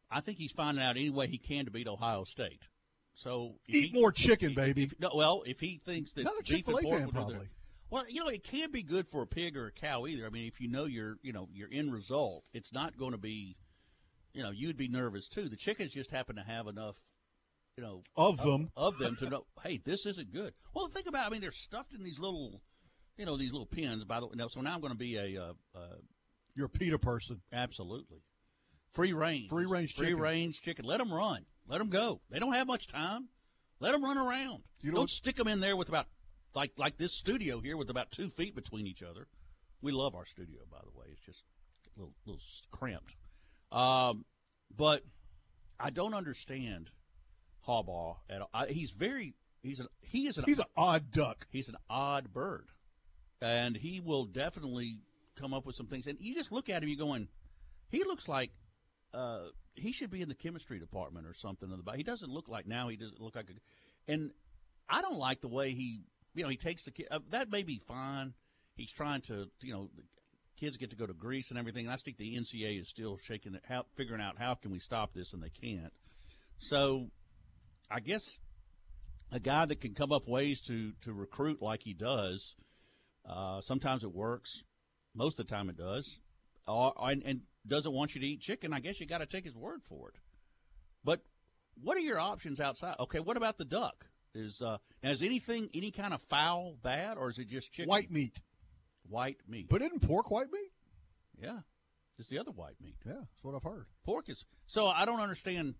I 0.09 0.21
think 0.21 0.37
he's 0.37 0.51
finding 0.51 0.83
out 0.83 0.91
any 0.97 1.09
way 1.09 1.27
he 1.27 1.37
can 1.37 1.65
to 1.65 1.71
beat 1.71 1.87
Ohio 1.87 2.23
State. 2.23 2.67
So 3.13 3.55
Eat 3.67 3.89
he- 3.91 3.99
more 3.99 4.11
chicken, 4.11 4.51
if- 4.51 4.55
baby. 4.55 4.83
if- 4.83 4.99
no, 4.99 5.11
well, 5.13 5.43
if 5.45 5.59
he 5.59 5.77
thinks 5.77 6.13
that 6.13 6.23
Not 6.23 6.39
a 6.39 6.43
Chick-fil-A 6.43 6.81
fan, 6.81 6.91
will 6.91 6.99
do 7.07 7.11
probably. 7.11 7.49
Well, 7.89 8.05
you 8.09 8.21
know, 8.23 8.29
it 8.29 8.43
can't 8.43 8.71
be 8.71 8.83
good 8.83 9.07
for 9.07 9.21
a 9.21 9.27
pig 9.27 9.57
or 9.57 9.67
a 9.67 9.71
cow 9.71 10.05
either. 10.07 10.25
I 10.25 10.29
mean, 10.29 10.47
if 10.47 10.61
you 10.61 10.69
know 10.69 10.85
your, 10.85 11.17
you 11.21 11.33
know, 11.33 11.49
your 11.51 11.67
end 11.71 11.91
result, 11.91 12.45
it's 12.53 12.71
not 12.71 12.97
going 12.97 13.11
to 13.11 13.17
be, 13.17 13.57
you 14.33 14.41
know, 14.43 14.51
you'd 14.51 14.77
be 14.77 14.87
nervous 14.87 15.27
too. 15.27 15.49
The 15.49 15.57
chickens 15.57 15.91
just 15.91 16.09
happen 16.09 16.37
to 16.37 16.43
have 16.43 16.67
enough, 16.67 16.95
you 17.75 17.83
know, 17.83 18.03
Of 18.15 18.37
them. 18.37 18.71
of 18.77 18.97
them 18.97 19.17
to 19.17 19.29
know, 19.29 19.45
hey, 19.61 19.75
this 19.77 20.05
isn't 20.05 20.31
good. 20.31 20.53
Well, 20.73 20.87
think 20.87 21.05
about. 21.07 21.25
It. 21.25 21.27
I 21.27 21.29
mean, 21.31 21.41
they're 21.41 21.51
stuffed 21.51 21.93
in 21.93 22.01
these 22.01 22.17
little, 22.17 22.61
you 23.17 23.25
know, 23.25 23.37
these 23.37 23.51
little 23.51 23.65
pins. 23.67 24.03
By 24.03 24.19
the 24.19 24.27
way, 24.27 24.33
no, 24.35 24.47
so 24.47 24.61
now 24.61 24.73
I'm 24.73 24.81
going 24.81 24.93
to 24.93 24.97
be 24.97 25.15
a, 25.17 25.41
uh, 25.41 25.53
uh, 25.75 25.79
You're 26.55 26.65
a 26.67 26.69
PETA 26.69 26.99
person. 26.99 27.41
absolutely 27.53 28.23
free 28.93 29.13
range, 29.13 29.49
Free 29.49 29.65
range 29.65 29.95
free 29.95 30.07
chicken. 30.07 30.19
range 30.21 30.61
chicken. 30.61 30.85
Let 30.85 30.97
them 30.97 31.13
run. 31.13 31.45
Let 31.67 31.77
them 31.77 31.89
go. 31.89 32.21
They 32.29 32.39
don't 32.39 32.53
have 32.53 32.67
much 32.67 32.87
time. 32.87 33.29
Let 33.79 33.93
them 33.93 34.03
run 34.03 34.17
around. 34.17 34.63
You 34.81 34.91
don't 34.91 35.09
stick 35.09 35.35
them 35.37 35.47
in 35.47 35.59
there 35.59 35.75
with 35.77 35.87
about 35.89 36.07
like 36.53 36.71
like 36.77 36.97
this 36.97 37.13
studio 37.13 37.61
here 37.61 37.77
with 37.77 37.89
about 37.89 38.11
two 38.11 38.29
feet 38.29 38.53
between 38.55 38.85
each 38.85 39.01
other. 39.01 39.27
We 39.81 39.91
love 39.91 40.13
our 40.13 40.25
studio, 40.25 40.59
by 40.69 40.79
the 40.83 40.91
way. 40.99 41.05
It's 41.11 41.21
just 41.25 41.43
a 41.95 41.99
little 41.99 42.13
little 42.25 42.41
cramped. 42.71 43.15
Um, 43.71 44.25
but 44.75 45.03
I 45.79 45.89
don't 45.89 46.13
understand 46.13 46.91
Harbaugh 47.67 48.17
at 48.29 48.41
all. 48.41 48.49
I, 48.53 48.67
he's 48.67 48.91
very 48.91 49.33
he's 49.63 49.79
an 49.79 49.87
he 50.01 50.27
is 50.27 50.37
an 50.37 50.43
He's 50.45 50.59
an 50.59 50.65
odd 50.75 51.11
duck. 51.11 51.47
he's 51.49 51.69
an 51.69 51.77
odd 51.89 52.33
bird, 52.33 52.67
and 53.41 53.75
he 53.75 53.99
will 53.99 54.25
definitely 54.25 54.99
come 55.35 55.53
up 55.53 55.65
with 55.65 55.75
some 55.75 55.87
things. 55.87 56.07
And 56.07 56.17
you 56.19 56.35
just 56.35 56.51
look 56.51 56.69
at 56.69 56.83
him, 56.83 56.89
you're 56.89 56.97
going, 56.97 57.27
he 57.89 58.03
looks 58.03 58.27
like 58.27 58.51
uh, 59.13 59.45
he 59.75 59.91
should 59.91 60.11
be 60.11 60.21
in 60.21 60.29
the 60.29 60.35
chemistry 60.35 60.79
department 60.79 61.25
or 61.25 61.33
something. 61.33 61.69
In 61.71 61.81
the, 61.83 61.91
he 61.93 62.03
doesn't 62.03 62.31
look 62.31 62.47
like 62.47 62.67
now. 62.67 62.89
He 62.89 62.97
doesn't 62.97 63.19
look 63.19 63.35
like 63.35 63.49
a, 63.49 64.11
and 64.11 64.31
I 64.89 65.01
don't 65.01 65.17
like 65.17 65.41
the 65.41 65.47
way 65.47 65.71
he, 65.71 66.01
you 66.35 66.43
know, 66.43 66.49
he 66.49 66.57
takes 66.57 66.85
the 66.85 66.91
kid. 66.91 67.07
Uh, 67.09 67.19
that 67.29 67.51
may 67.51 67.63
be 67.63 67.81
fine. 67.87 68.33
He's 68.75 68.91
trying 68.91 69.21
to, 69.21 69.47
you 69.61 69.73
know, 69.73 69.89
the 69.95 70.03
kids 70.57 70.77
get 70.77 70.91
to 70.91 70.95
go 70.95 71.05
to 71.05 71.13
Greece 71.13 71.49
and 71.49 71.59
everything. 71.59 71.85
And 71.85 71.93
I 71.93 71.97
think 71.97 72.17
the 72.17 72.35
NCAA 72.37 72.81
is 72.81 72.87
still 72.87 73.17
shaking 73.23 73.55
it, 73.55 73.63
how, 73.67 73.85
figuring 73.95 74.21
out 74.21 74.37
how 74.37 74.55
can 74.55 74.71
we 74.71 74.79
stop 74.79 75.13
this, 75.13 75.33
and 75.33 75.41
they 75.41 75.49
can't. 75.49 75.93
So, 76.59 77.07
I 77.89 77.99
guess 77.99 78.37
a 79.31 79.39
guy 79.39 79.65
that 79.65 79.81
can 79.81 79.93
come 79.93 80.11
up 80.11 80.27
ways 80.27 80.61
to 80.61 80.91
to 81.01 81.13
recruit 81.13 81.61
like 81.61 81.83
he 81.83 81.93
does. 81.93 82.55
Uh, 83.27 83.61
sometimes 83.61 84.03
it 84.03 84.13
works. 84.13 84.63
Most 85.15 85.39
of 85.39 85.47
the 85.47 85.53
time 85.53 85.69
it 85.69 85.77
does. 85.77 86.19
Or, 86.67 86.93
and, 86.99 87.23
and 87.23 87.41
doesn't 87.67 87.91
want 87.91 88.15
you 88.15 88.21
to 88.21 88.27
eat 88.27 88.41
chicken. 88.41 88.73
I 88.73 88.79
guess 88.79 88.99
you 88.99 89.05
got 89.05 89.19
to 89.19 89.25
take 89.25 89.45
his 89.45 89.55
word 89.55 89.81
for 89.87 90.09
it. 90.09 90.15
But 91.03 91.21
what 91.81 91.97
are 91.97 92.01
your 92.01 92.19
options 92.19 92.59
outside? 92.59 92.95
Okay, 92.99 93.19
what 93.19 93.37
about 93.37 93.57
the 93.57 93.65
duck? 93.65 94.05
Is 94.33 94.61
uh, 94.61 94.77
now 95.03 95.11
is 95.11 95.21
anything 95.21 95.69
any 95.73 95.91
kind 95.91 96.13
of 96.13 96.21
fowl 96.23 96.77
bad, 96.81 97.17
or 97.17 97.29
is 97.29 97.37
it 97.37 97.49
just 97.49 97.71
chicken? 97.73 97.89
White 97.89 98.09
meat. 98.09 98.41
white 99.09 99.37
meat. 99.47 99.67
But 99.69 99.81
isn't 99.81 100.01
pork 100.01 100.31
white 100.31 100.51
meat? 100.51 100.71
yeah, 101.41 101.59
it's 102.17 102.29
the 102.29 102.39
other 102.39 102.51
white 102.51 102.75
meat. 102.81 102.95
Yeah, 103.05 103.13
that's 103.13 103.43
what 103.43 103.55
I've 103.55 103.63
heard. 103.63 103.87
Pork 104.05 104.29
is. 104.29 104.45
So 104.67 104.87
I 104.87 105.03
don't 105.03 105.19
understand. 105.19 105.75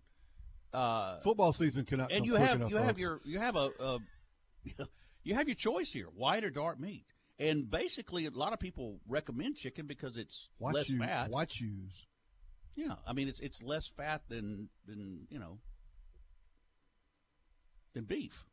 Uh, 0.73 1.19
Football 1.19 1.53
season 1.53 1.85
cannot 1.85 2.11
and 2.11 2.21
come 2.21 2.25
you 2.25 2.31
quick 2.31 2.47
have 2.47 2.55
enough, 2.57 2.71
you 2.71 2.77
have 2.77 2.85
folks. 2.87 2.99
your 2.99 3.21
you 3.25 3.39
have 3.39 3.55
a, 3.55 3.69
a 3.79 3.97
you 5.23 5.35
have 5.35 5.47
your 5.47 5.55
choice 5.55 5.91
here 5.91 6.07
white 6.13 6.43
or 6.43 6.49
dark 6.49 6.79
meat 6.79 7.05
and 7.41 7.69
basically 7.69 8.25
a 8.27 8.29
lot 8.29 8.53
of 8.53 8.59
people 8.59 8.99
recommend 9.07 9.55
chicken 9.55 9.87
because 9.87 10.15
it's 10.15 10.47
watch 10.59 10.75
less 10.75 10.89
you 10.89 10.99
fat 10.99 11.29
watch 11.29 11.59
yous. 11.59 12.05
yeah 12.75 12.95
i 13.07 13.13
mean 13.13 13.27
it's 13.27 13.39
it's 13.39 13.61
less 13.61 13.87
fat 13.87 14.21
than 14.29 14.69
than 14.85 15.27
you 15.29 15.39
know 15.39 15.57
than 17.93 18.05
beef 18.05 18.45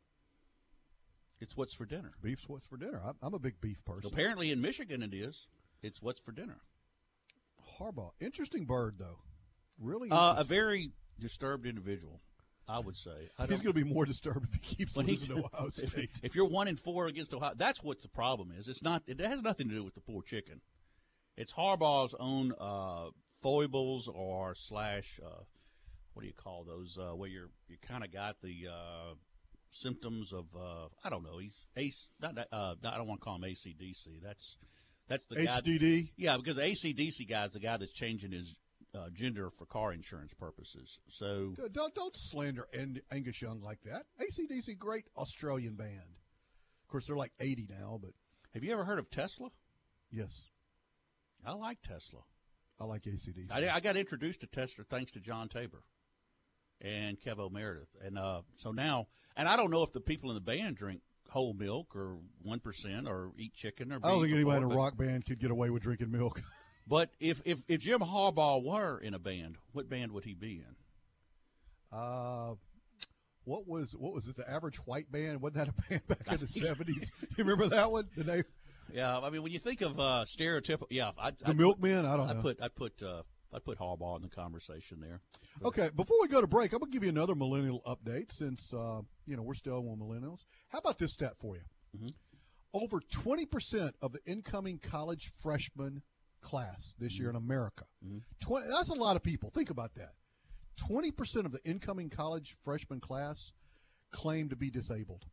it's 1.39 1.55
what's 1.55 1.73
for 1.73 1.85
dinner 1.85 2.11
Beef's 2.21 2.49
what's 2.49 2.67
for 2.67 2.75
dinner. 2.75 3.01
I'm, 3.01 3.15
I'm 3.21 3.33
a 3.33 3.39
big 3.39 3.61
beef 3.61 3.85
person. 3.85 4.11
apparently 4.11 4.51
in 4.51 4.59
michigan 4.59 5.03
it 5.03 5.13
is 5.13 5.47
it's 5.81 6.01
what's 6.01 6.19
for 6.19 6.31
dinner 6.31 6.59
Harbaugh, 7.77 8.11
interesting 8.19 8.65
bird 8.65 8.95
though. 8.97 9.19
Really, 9.79 10.09
uh, 10.09 10.35
a 10.37 10.43
very 10.43 10.91
disturbed 11.19 11.65
individual 11.65 12.21
i 12.69 12.79
would 12.79 12.95
say 12.95 13.29
I 13.37 13.43
he's 13.47 13.59
going 13.59 13.73
to 13.73 13.73
be 13.73 13.83
more 13.83 14.05
disturbed 14.05 14.45
if 14.47 14.53
he 14.53 14.59
keeps 14.75 14.95
he- 14.95 15.01
losing 15.01 15.35
to 15.37 15.43
Ohio 15.53 15.67
if, 15.75 15.89
State. 15.89 16.11
if 16.23 16.35
you're 16.35 16.45
one 16.47 16.67
in 16.67 16.75
four 16.77 17.07
against 17.07 17.33
Ohio, 17.33 17.53
that's 17.57 17.83
what 17.83 17.99
the 18.01 18.07
problem 18.07 18.53
is. 18.57 18.67
It's 18.67 18.83
not. 18.83 19.03
It 19.07 19.19
has 19.19 19.41
nothing 19.41 19.67
to 19.69 19.75
do 19.75 19.83
with 19.83 19.95
the 19.95 20.01
poor 20.01 20.21
chicken. 20.21 20.61
It's 21.35 21.51
Harbaugh's 21.51 22.15
own 22.19 22.53
uh, 22.59 23.09
foibles 23.41 24.07
or 24.07 24.53
slash. 24.55 25.19
Uh, 25.25 25.43
what 26.13 26.21
do 26.21 26.27
you 26.27 26.33
call 26.33 26.63
those? 26.63 26.97
Uh, 26.97 27.15
where 27.15 27.29
you're 27.29 27.49
you 27.67 27.77
kind 27.81 28.03
of 28.03 28.11
got 28.11 28.35
the 28.41 28.67
uh, 28.69 29.13
symptoms 29.69 30.33
of. 30.33 30.45
Uh, 30.55 30.87
I 31.03 31.09
don't 31.09 31.23
know. 31.23 31.37
He's 31.37 31.65
ace. 31.75 32.09
Not, 32.21 32.37
uh, 32.51 32.75
I 32.83 32.97
don't 32.97 33.07
want 33.07 33.21
to 33.21 33.25
call 33.25 33.35
him 33.35 33.43
ACDC. 33.43 34.21
That's 34.21 34.57
that's 35.07 35.27
the 35.27 35.45
guy. 35.45 35.61
HDD. 35.61 36.09
Yeah, 36.17 36.37
because 36.37 36.57
ACDC 36.57 37.27
guy 37.29 37.45
is 37.45 37.53
the 37.53 37.59
guy 37.59 37.77
that's 37.77 37.93
changing 37.93 38.31
his 38.31 38.55
uh, 38.95 39.09
gender 39.13 39.49
for 39.51 39.65
car 39.65 39.93
insurance 39.93 40.33
purposes. 40.33 40.99
So 41.09 41.53
Don't 41.71 41.93
don't 41.93 42.15
slander 42.15 42.67
Ang- 42.73 43.01
Angus 43.11 43.41
Young 43.41 43.61
like 43.61 43.81
that. 43.83 44.03
ACDC, 44.19 44.77
great 44.77 45.05
Australian 45.17 45.75
band. 45.75 46.15
Of 46.83 46.91
course, 46.91 47.05
they're 47.07 47.15
like 47.15 47.33
80 47.39 47.67
now, 47.69 47.99
but 48.01 48.11
have 48.53 48.63
you 48.63 48.71
ever 48.73 48.83
heard 48.83 48.99
of 48.99 49.09
Tesla? 49.11 49.49
yes, 50.11 50.49
I 51.45 51.53
like 51.53 51.81
Tesla. 51.81 52.21
I 52.81 52.85
like 52.85 53.03
ACDC. 53.03 53.51
I, 53.51 53.75
I 53.75 53.79
got 53.79 53.95
introduced 53.97 54.41
to 54.41 54.47
Tesla 54.47 54.85
thanks 54.89 55.11
to 55.11 55.19
John 55.19 55.49
Tabor 55.49 55.83
and 56.81 57.19
Kevo 57.19 57.51
Meredith, 57.51 57.89
and 58.03 58.17
uh, 58.17 58.41
so 58.57 58.71
now, 58.71 59.07
and 59.35 59.47
I 59.47 59.55
don't 59.57 59.69
know 59.69 59.83
if 59.83 59.91
the 59.93 59.99
people 59.99 60.29
in 60.31 60.35
the 60.35 60.41
band 60.41 60.77
drink 60.77 61.01
whole 61.29 61.53
milk 61.53 61.95
or 61.95 62.17
one 62.41 62.59
percent 62.59 63.07
or 63.07 63.31
eat 63.37 63.53
chicken 63.53 63.91
or. 63.91 63.99
I 64.01 64.09
don't 64.09 64.21
think 64.21 64.33
anybody 64.33 64.63
in 64.65 64.71
a 64.71 64.75
rock 64.75 64.97
band 64.97 65.25
could 65.25 65.39
get 65.39 65.51
away 65.51 65.69
with 65.69 65.83
drinking 65.83 66.09
milk. 66.09 66.41
But 66.89 67.11
if, 67.19 67.39
if 67.45 67.61
if 67.67 67.81
Jim 67.81 67.99
Harbaugh 67.99 68.63
were 68.63 68.97
in 68.97 69.13
a 69.13 69.19
band, 69.19 69.57
what 69.73 69.87
band 69.87 70.11
would 70.11 70.25
he 70.25 70.33
be 70.33 70.55
in? 70.67 70.75
Uh, 71.97 72.55
what 73.43 73.67
was 73.67 73.95
what 73.95 74.13
was 74.13 74.27
it? 74.27 74.35
The 74.35 74.49
average 74.49 74.77
white 74.77 75.11
band 75.11 75.41
wasn't 75.41 75.65
that 75.65 75.67
a 75.69 75.89
band 75.89 76.07
back 76.07 76.31
in 76.31 76.37
the 76.39 76.47
seventies? 76.65 77.11
You 77.37 77.43
remember 77.43 77.67
that 77.67 77.91
one? 77.91 78.09
The 78.17 78.23
name, 78.23 78.43
Yeah, 78.91 79.19
I 79.19 79.29
mean, 79.29 79.43
when 79.43 79.51
you 79.51 79.59
think 79.59 79.81
of 79.81 79.99
uh, 79.99 80.25
stereotypical, 80.25 80.87
yeah, 80.89 81.11
I, 81.17 81.31
the 81.31 81.53
Milkmen. 81.53 82.05
I 82.05 82.17
don't 82.17 82.29
I 82.29 82.33
know. 82.33 82.41
put 82.41 82.61
I 82.61 82.67
put 82.69 83.01
uh, 83.03 83.21
I 83.53 83.59
put 83.59 83.77
Harbaugh 83.79 84.15
in 84.17 84.23
the 84.23 84.29
conversation 84.29 84.99
there. 84.99 85.21
Okay, 85.63 85.89
before 85.95 86.17
we 86.21 86.27
go 86.27 86.41
to 86.41 86.47
break, 86.47 86.73
I'm 86.73 86.79
gonna 86.79 86.91
give 86.91 87.03
you 87.03 87.09
another 87.09 87.35
millennial 87.35 87.81
update 87.85 88.31
since 88.31 88.73
uh, 88.73 89.01
you 89.27 89.35
know 89.35 89.43
we're 89.43 89.53
still 89.53 89.77
on 89.77 89.99
millennials. 89.99 90.45
How 90.69 90.79
about 90.79 90.97
this 90.97 91.13
stat 91.13 91.33
for 91.39 91.55
you? 91.55 91.61
Mhm. 91.99 92.13
Over 92.73 92.99
20 92.99 93.45
percent 93.45 93.95
of 94.01 94.11
the 94.11 94.19
incoming 94.25 94.79
college 94.79 95.31
freshman 95.41 96.01
class 96.41 96.95
this 96.99 97.19
year 97.19 97.29
in 97.29 97.35
America. 97.35 97.85
Mhm. 98.05 98.21
20, 98.39 98.67
that's 98.67 98.89
a 98.89 98.93
lot 98.93 99.15
of 99.15 99.23
people. 99.23 99.49
Think 99.49 99.69
about 99.69 99.95
that. 99.95 100.13
20 100.77 101.11
percent 101.11 101.45
of 101.45 101.51
the 101.51 101.63
incoming 101.65 102.09
college 102.09 102.55
freshman 102.63 102.99
class 103.01 103.53
claim 104.11 104.49
to 104.49 104.55
be 104.55 104.69
disabled. 104.71 105.25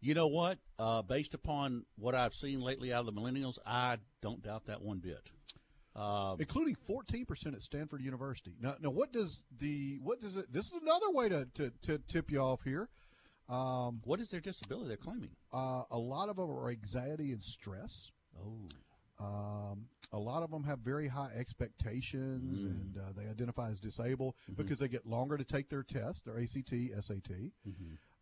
You 0.00 0.12
know 0.14 0.26
what? 0.26 0.58
Uh, 0.78 1.00
based 1.02 1.32
upon 1.32 1.86
what 1.96 2.14
I've 2.14 2.34
seen 2.34 2.60
lately 2.60 2.92
out 2.92 3.06
of 3.08 3.14
the 3.14 3.18
millennials, 3.20 3.58
I 3.64 3.98
don't 4.20 4.42
doubt 4.42 4.66
that 4.66 4.82
one 4.82 4.98
bit. 4.98 5.30
Uh, 5.96 6.36
including 6.40 6.74
14% 6.74 7.54
at 7.54 7.62
Stanford 7.62 8.02
University. 8.02 8.56
Now, 8.60 8.74
now 8.80 8.90
what 8.90 9.12
does 9.12 9.42
the 9.60 9.98
what 10.02 10.20
does 10.20 10.36
it? 10.36 10.52
This 10.52 10.66
is 10.66 10.72
another 10.82 11.10
way 11.10 11.28
to 11.28 11.46
to, 11.54 11.70
to 11.82 11.98
tip 11.98 12.30
you 12.30 12.40
off 12.40 12.62
here. 12.62 12.88
Um, 13.48 14.00
what 14.04 14.20
is 14.20 14.30
their 14.30 14.40
disability 14.40 14.88
they're 14.88 14.96
claiming? 14.96 15.30
uh, 15.52 15.84
a 15.90 15.98
lot 15.98 16.28
of 16.28 16.36
them 16.36 16.50
are 16.50 16.70
anxiety 16.70 17.30
and 17.32 17.42
stress. 17.42 18.10
Oh, 18.38 18.68
a 20.14 20.18
lot 20.18 20.42
of 20.42 20.50
them 20.50 20.64
have 20.64 20.78
very 20.78 21.08
high 21.08 21.30
expectations, 21.36 22.60
Mm. 22.60 22.66
and 22.66 22.98
uh, 22.98 23.12
they 23.16 23.28
identify 23.28 23.70
as 23.70 23.80
disabled 23.80 24.34
Mhm. 24.50 24.56
because 24.56 24.78
they 24.78 24.88
get 24.88 25.06
longer 25.06 25.36
to 25.36 25.44
take 25.44 25.68
their 25.68 25.82
test, 25.82 26.24
their 26.24 26.38
ACT, 26.38 26.72
SAT. 27.00 27.52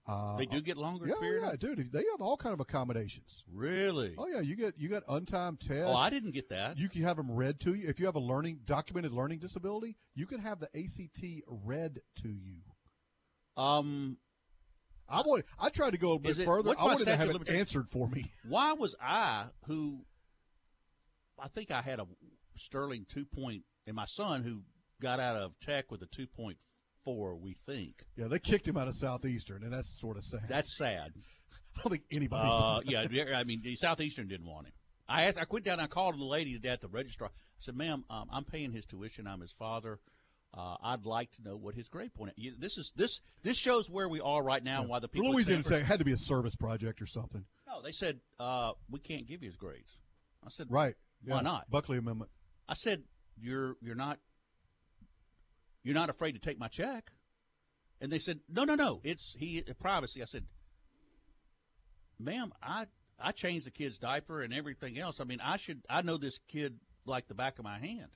Uh, 0.05 0.37
they 0.37 0.46
do 0.46 0.61
get 0.61 0.76
longer 0.76 1.07
Yeah, 1.07 1.14
period. 1.20 1.42
yeah, 1.42 1.55
dude. 1.57 1.92
They 1.92 2.05
have 2.11 2.20
all 2.20 2.37
kind 2.37 2.52
of 2.52 2.59
accommodations. 2.59 3.44
Really? 3.52 4.16
Oh 4.18 4.26
yeah, 4.26 4.40
you 4.40 4.57
get 4.57 4.76
you 4.76 4.88
get 4.88 5.07
untimed 5.07 5.61
tests. 5.61 5.85
Oh, 5.87 5.94
I 5.94 6.11
didn't 6.11 6.33
get 6.33 6.48
that. 6.48 6.76
You 6.76 6.88
can 6.88 7.02
have 7.02 7.16
them 7.16 7.31
read 7.31 7.61
to 7.61 7.74
you. 7.74 7.88
If 7.88 8.00
you 8.00 8.07
have 8.07 8.16
a 8.16 8.20
learning 8.20 8.62
documented 8.64 9.12
learning 9.12 9.38
disability, 9.38 9.96
you 10.14 10.26
can 10.26 10.40
have 10.40 10.59
the 10.59 10.68
ACT 10.76 11.44
read 11.46 12.00
to 12.16 12.28
you. 12.28 12.62
um, 13.57 14.16
I 15.09 15.20
want. 15.20 15.44
I 15.59 15.68
tried 15.68 15.92
to 15.92 15.98
go 15.98 16.12
a 16.14 16.18
bit 16.18 16.38
it- 16.38 16.46
further. 16.46 16.74
I 16.78 16.85
wanted 16.85 17.05
to 17.05 17.16
have 17.16 17.28
it 17.31 17.50
answered 17.50 17.88
for 17.90 18.09
me. 18.09 18.24
why 18.48 18.72
was 18.72 18.96
I 19.00 19.46
who? 19.66 20.05
I 21.42 21.48
think 21.48 21.70
I 21.70 21.83
had 21.83 21.98
a 21.98 22.07
Sterling 22.57 23.07
two 23.09 23.24
point, 23.24 23.62
and 23.87 23.96
my 23.96 24.05
son 24.05 24.42
who 24.42 24.61
got 25.00 25.18
out 25.18 25.37
of 25.37 25.59
tech 25.61 25.90
with 25.90 26.02
a 26.02 26.07
two 26.07 26.26
point 26.26 26.59
four, 27.05 27.35
we 27.35 27.57
think. 27.66 28.05
Yeah, 28.16 28.28
they 28.28 28.38
kicked 28.38 28.68
him 28.68 28.76
out 28.76 28.88
of 28.88 28.94
Southeastern, 28.94 29.64
and 29.64 29.72
that's 29.72 29.88
sort 29.88 30.16
of 30.16 30.24
sad. 30.24 30.44
That's 30.48 30.76
sad. 30.76 31.12
I 31.76 31.83
don't 31.83 31.92
think 31.92 32.05
anybody. 32.11 32.48
Uh, 32.50 32.81
yeah, 32.85 33.07
yeah, 33.11 33.38
I 33.38 33.44
mean, 33.44 33.62
the 33.64 33.74
Southeastern 33.76 34.28
didn't 34.28 34.46
want 34.46 34.66
him. 34.66 34.72
I 35.09 35.24
asked, 35.24 35.38
I 35.38 35.44
quit 35.44 35.64
down. 35.64 35.74
and 35.74 35.83
I 35.83 35.87
called 35.87 36.18
the 36.18 36.24
lady 36.24 36.61
at 36.64 36.81
the 36.81 36.88
registrar. 36.88 37.31
I 37.31 37.61
said, 37.61 37.76
"Ma'am, 37.76 38.05
um, 38.09 38.28
I'm 38.33 38.44
paying 38.44 38.72
his 38.72 38.85
tuition. 38.85 39.26
I'm 39.26 39.40
his 39.40 39.52
father. 39.52 39.98
Uh, 40.55 40.76
I'd 40.83 41.07
like 41.07 41.31
to 41.33 41.42
know 41.42 41.57
what 41.57 41.74
his 41.74 41.88
grade 41.88 42.14
point. 42.14 42.35
Is. 42.37 42.55
This 42.59 42.76
is 42.76 42.92
this 42.94 43.20
this 43.42 43.57
shows 43.57 43.88
where 43.88 44.09
we 44.09 44.20
are 44.20 44.42
right 44.42 44.62
now. 44.62 44.83
and 44.83 44.90
Why 44.90 45.00
the 45.00 45.09
people 45.09 45.31
Louisiana 45.31 45.62
it 45.66 45.85
had 45.85 45.98
to 45.98 46.05
be 46.05 46.12
a 46.12 46.18
service 46.18 46.55
project 46.55 47.00
or 47.00 47.07
something. 47.07 47.44
No, 47.66 47.81
they 47.81 47.92
said 47.92 48.20
uh, 48.38 48.72
we 48.90 49.00
can't 49.00 49.26
give 49.26 49.42
you 49.42 49.48
his 49.48 49.57
grades. 49.57 49.96
I 50.44 50.50
said, 50.50 50.66
Right. 50.70 50.94
Why 51.24 51.42
not? 51.42 51.70
Buckley 51.70 51.98
Amendment. 51.98 52.30
I 52.68 52.74
said, 52.74 53.02
you're 53.40 53.76
you're 53.80 53.94
not 53.94 54.18
you're 55.82 55.94
not 55.94 56.11
afraid 56.11 56.32
to 56.32 56.38
take 56.38 56.58
my 56.58 56.68
check, 56.68 57.11
and 58.00 58.11
they 58.11 58.18
said, 58.18 58.40
no, 58.48 58.64
no, 58.64 58.74
no, 58.74 59.00
it's 59.04 59.35
he 59.38 59.62
uh, 59.68 59.72
privacy. 59.74 60.22
I 60.22 60.26
said, 60.26 60.44
ma'am, 62.18 62.52
I 62.62 62.87
I 63.18 63.32
changed 63.32 63.66
the 63.66 63.70
kid's 63.70 63.98
diaper 63.98 64.40
and 64.42 64.52
everything 64.52 64.98
else. 64.98 65.20
I 65.20 65.24
mean, 65.24 65.40
I 65.42 65.56
should 65.56 65.82
I 65.88 66.02
know 66.02 66.16
this 66.16 66.38
kid 66.48 66.78
like 67.04 67.28
the 67.28 67.35
back 67.35 67.58
of 67.58 67.64
my 67.64 67.78
hand. 67.78 68.08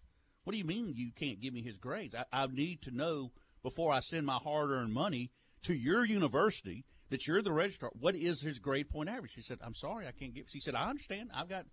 What 0.44 0.52
do 0.52 0.58
you 0.58 0.64
mean 0.64 0.92
you 0.94 1.10
can't 1.12 1.40
give 1.40 1.52
me 1.52 1.62
his 1.62 1.76
grades? 1.76 2.14
I, 2.14 2.24
I 2.32 2.46
need 2.46 2.82
to 2.82 2.92
know 2.92 3.32
before 3.64 3.92
I 3.92 3.98
send 3.98 4.26
my 4.26 4.36
hard-earned 4.36 4.92
money 4.92 5.32
to 5.64 5.74
your 5.74 6.04
university 6.04 6.84
that 7.10 7.26
you're 7.26 7.42
the 7.42 7.52
registrar. 7.52 7.90
What 7.98 8.14
is 8.14 8.40
his 8.40 8.60
grade 8.60 8.88
point 8.88 9.08
average? 9.08 9.32
She 9.32 9.42
said, 9.42 9.58
"I'm 9.60 9.74
sorry, 9.74 10.06
I 10.06 10.12
can't 10.12 10.34
give." 10.34 10.46
She 10.48 10.60
said, 10.60 10.76
"I 10.76 10.88
understand. 10.88 11.30
I've 11.34 11.48
got, 11.48 11.66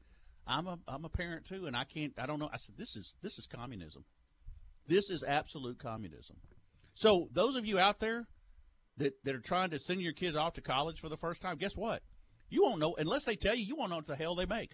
I'm 0.46 0.68
a, 0.68 0.78
I'm 0.88 1.06
a 1.06 1.10
parent 1.10 1.46
too, 1.46 1.66
and 1.66 1.76
I 1.76 1.84
can't. 1.84 2.14
I 2.18 2.26
don't 2.26 2.40
know." 2.40 2.50
I 2.52 2.58
said, 2.58 2.76
"This 2.78 2.96
is, 2.96 3.16
this 3.22 3.38
is 3.38 3.48
communism. 3.48 4.04
This 4.88 5.10
is 5.10 5.24
absolute 5.24 5.80
communism." 5.80 6.38
So 6.96 7.30
those 7.32 7.56
of 7.56 7.66
you 7.66 7.80
out 7.80 8.00
there 8.00 8.28
that 8.98 9.14
that 9.24 9.36
are 9.36 9.40
trying 9.40 9.72
to 9.72 9.80
send 9.80 10.02
your 10.02 10.14
kids 10.14 10.36
off 10.36 10.54
to 10.54 10.62
college 10.62 11.00
for 11.00 11.10
the 11.10 11.18
first 11.18 11.42
time, 11.42 11.58
guess 11.58 11.76
what? 11.76 12.02
You 12.50 12.64
won't 12.64 12.80
know 12.80 12.96
unless 12.98 13.26
they 13.26 13.36
tell 13.36 13.56
you. 13.56 13.64
You 13.64 13.76
won't 13.76 13.90
know 13.90 13.98
what 13.98 14.08
the 14.08 14.16
hell 14.16 14.36
they 14.36 14.46
make. 14.46 14.72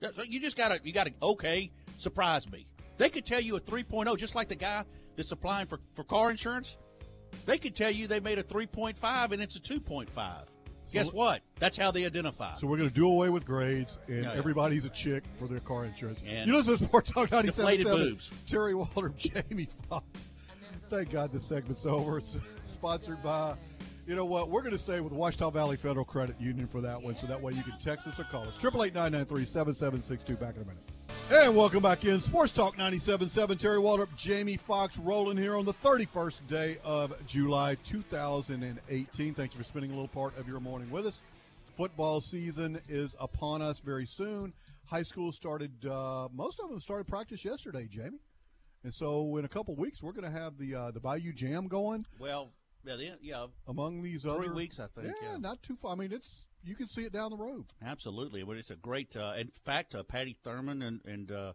You 0.00 0.40
just 0.40 0.56
gotta, 0.56 0.80
you 0.84 0.92
gotta. 0.92 1.12
Okay, 1.20 1.70
surprise 1.98 2.50
me. 2.50 2.66
They 2.98 3.08
could 3.08 3.24
tell 3.24 3.40
you 3.40 3.56
a 3.56 3.60
3.0, 3.60 4.16
just 4.18 4.34
like 4.34 4.48
the 4.48 4.56
guy 4.56 4.84
that's 5.16 5.32
applying 5.32 5.66
for, 5.66 5.78
for 5.94 6.04
car 6.04 6.30
insurance. 6.30 6.76
They 7.46 7.58
could 7.58 7.74
tell 7.74 7.90
you 7.90 8.06
they 8.06 8.20
made 8.20 8.38
a 8.38 8.42
3.5 8.42 9.32
and 9.32 9.42
it's 9.42 9.56
a 9.56 9.60
2.5. 9.60 10.08
Guess 10.92 11.12
what? 11.12 11.42
That's 11.58 11.76
how 11.76 11.90
they 11.90 12.04
identify. 12.06 12.54
So 12.54 12.66
we're 12.66 12.76
going 12.78 12.88
to 12.88 12.94
do 12.94 13.08
away 13.10 13.28
with 13.30 13.44
grades, 13.44 13.98
and 14.08 14.24
Yeah, 14.24 14.32
yeah. 14.32 14.38
everybody's 14.38 14.84
a 14.84 14.90
chick 14.90 15.24
for 15.38 15.46
their 15.48 15.60
car 15.60 15.84
insurance. 15.84 16.22
And 16.26 16.48
you 16.48 16.56
listen 16.56 16.78
to 16.78 16.84
Sports 16.84 17.10
Talk 17.10 17.28
97.7. 17.30 17.44
deflated 17.44 17.86
boobs. 17.86 18.30
Terry 18.46 18.74
Walter, 18.74 19.08
Jamie 19.16 19.68
Fox. 19.88 20.04
Thank 20.90 21.10
God 21.10 21.32
this 21.32 21.44
segment's 21.46 21.84
over. 21.86 22.18
It's 22.18 22.36
sponsored 22.64 23.22
by, 23.22 23.54
you 24.06 24.14
know 24.16 24.24
what? 24.24 24.48
We're 24.48 24.62
going 24.62 24.72
to 24.72 24.78
stay 24.78 25.00
with 25.00 25.12
Ouachita 25.12 25.50
Valley 25.52 25.76
Federal 25.76 26.04
Credit 26.04 26.34
Union 26.40 26.66
for 26.66 26.80
that 26.80 27.00
one, 27.02 27.14
so 27.14 27.26
that 27.26 27.40
way 27.40 27.52
you 27.52 27.62
can 27.62 27.78
text 27.78 28.06
us 28.06 28.18
or 28.18 28.24
call 28.24 28.44
us. 28.48 28.56
Triple 28.56 28.84
eight 28.84 28.94
nine 28.94 29.12
nine 29.12 29.26
three 29.26 29.44
seven 29.44 29.74
seven 29.74 30.00
six 30.00 30.24
two. 30.24 30.34
Back 30.36 30.56
in 30.56 30.62
a 30.62 30.64
minute. 30.64 30.80
And 31.30 31.54
welcome 31.54 31.82
back 31.82 32.06
in 32.06 32.22
Sports 32.22 32.52
Talk 32.52 32.78
97.7. 32.78 33.58
Terry 33.58 33.76
Waldrop, 33.76 34.08
Jamie 34.16 34.56
Fox 34.56 34.96
rolling 34.96 35.36
here 35.36 35.56
on 35.56 35.66
the 35.66 35.74
31st 35.74 36.46
day 36.46 36.78
of 36.82 37.14
July 37.26 37.74
2018. 37.84 39.34
Thank 39.34 39.52
you 39.52 39.58
for 39.58 39.64
spending 39.64 39.90
a 39.90 39.94
little 39.94 40.08
part 40.08 40.34
of 40.38 40.48
your 40.48 40.58
morning 40.58 40.90
with 40.90 41.06
us. 41.06 41.22
Football 41.76 42.22
season 42.22 42.80
is 42.88 43.14
upon 43.20 43.60
us 43.60 43.80
very 43.80 44.06
soon. 44.06 44.54
High 44.86 45.02
school 45.02 45.30
started, 45.30 45.84
uh, 45.84 46.28
most 46.32 46.60
of 46.60 46.70
them 46.70 46.80
started 46.80 47.06
practice 47.06 47.44
yesterday, 47.44 47.86
Jamie. 47.90 48.20
And 48.82 48.94
so 48.94 49.36
in 49.36 49.44
a 49.44 49.48
couple 49.48 49.76
weeks, 49.76 50.02
we're 50.02 50.12
going 50.12 50.32
to 50.32 50.38
have 50.38 50.56
the 50.56 50.74
uh, 50.74 50.90
the 50.92 51.00
Bayou 51.00 51.34
Jam 51.34 51.68
going 51.68 52.06
well, 52.18 52.52
yeah, 52.86 52.96
yeah, 53.20 53.46
among 53.66 54.00
these 54.00 54.22
Three 54.22 54.30
other 54.30 54.54
weeks, 54.54 54.80
I 54.80 54.86
think, 54.86 55.14
yeah. 55.22 55.36
not 55.36 55.62
too 55.62 55.76
far. 55.76 55.92
I 55.92 55.94
mean, 55.94 56.12
it's 56.12 56.46
you 56.64 56.74
can 56.74 56.86
see 56.88 57.02
it 57.04 57.12
down 57.12 57.30
the 57.30 57.36
road. 57.36 57.66
Absolutely, 57.84 58.42
but 58.42 58.56
it's 58.56 58.70
a 58.70 58.76
great. 58.76 59.16
Uh, 59.16 59.34
in 59.38 59.50
fact, 59.64 59.94
uh, 59.94 60.02
Patty 60.02 60.36
Thurman 60.44 60.82
and 60.82 61.00
and 61.04 61.30
uh, 61.32 61.52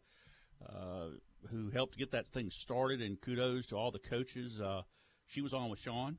uh, 0.67 1.07
who 1.49 1.69
helped 1.69 1.97
get 1.97 2.11
that 2.11 2.27
thing 2.27 2.49
started, 2.49 3.01
and 3.01 3.19
kudos 3.19 3.65
to 3.67 3.75
all 3.75 3.91
the 3.91 3.99
coaches. 3.99 4.59
Uh, 4.59 4.81
she 5.25 5.41
was 5.41 5.53
on 5.53 5.69
with 5.69 5.79
Sean 5.79 6.17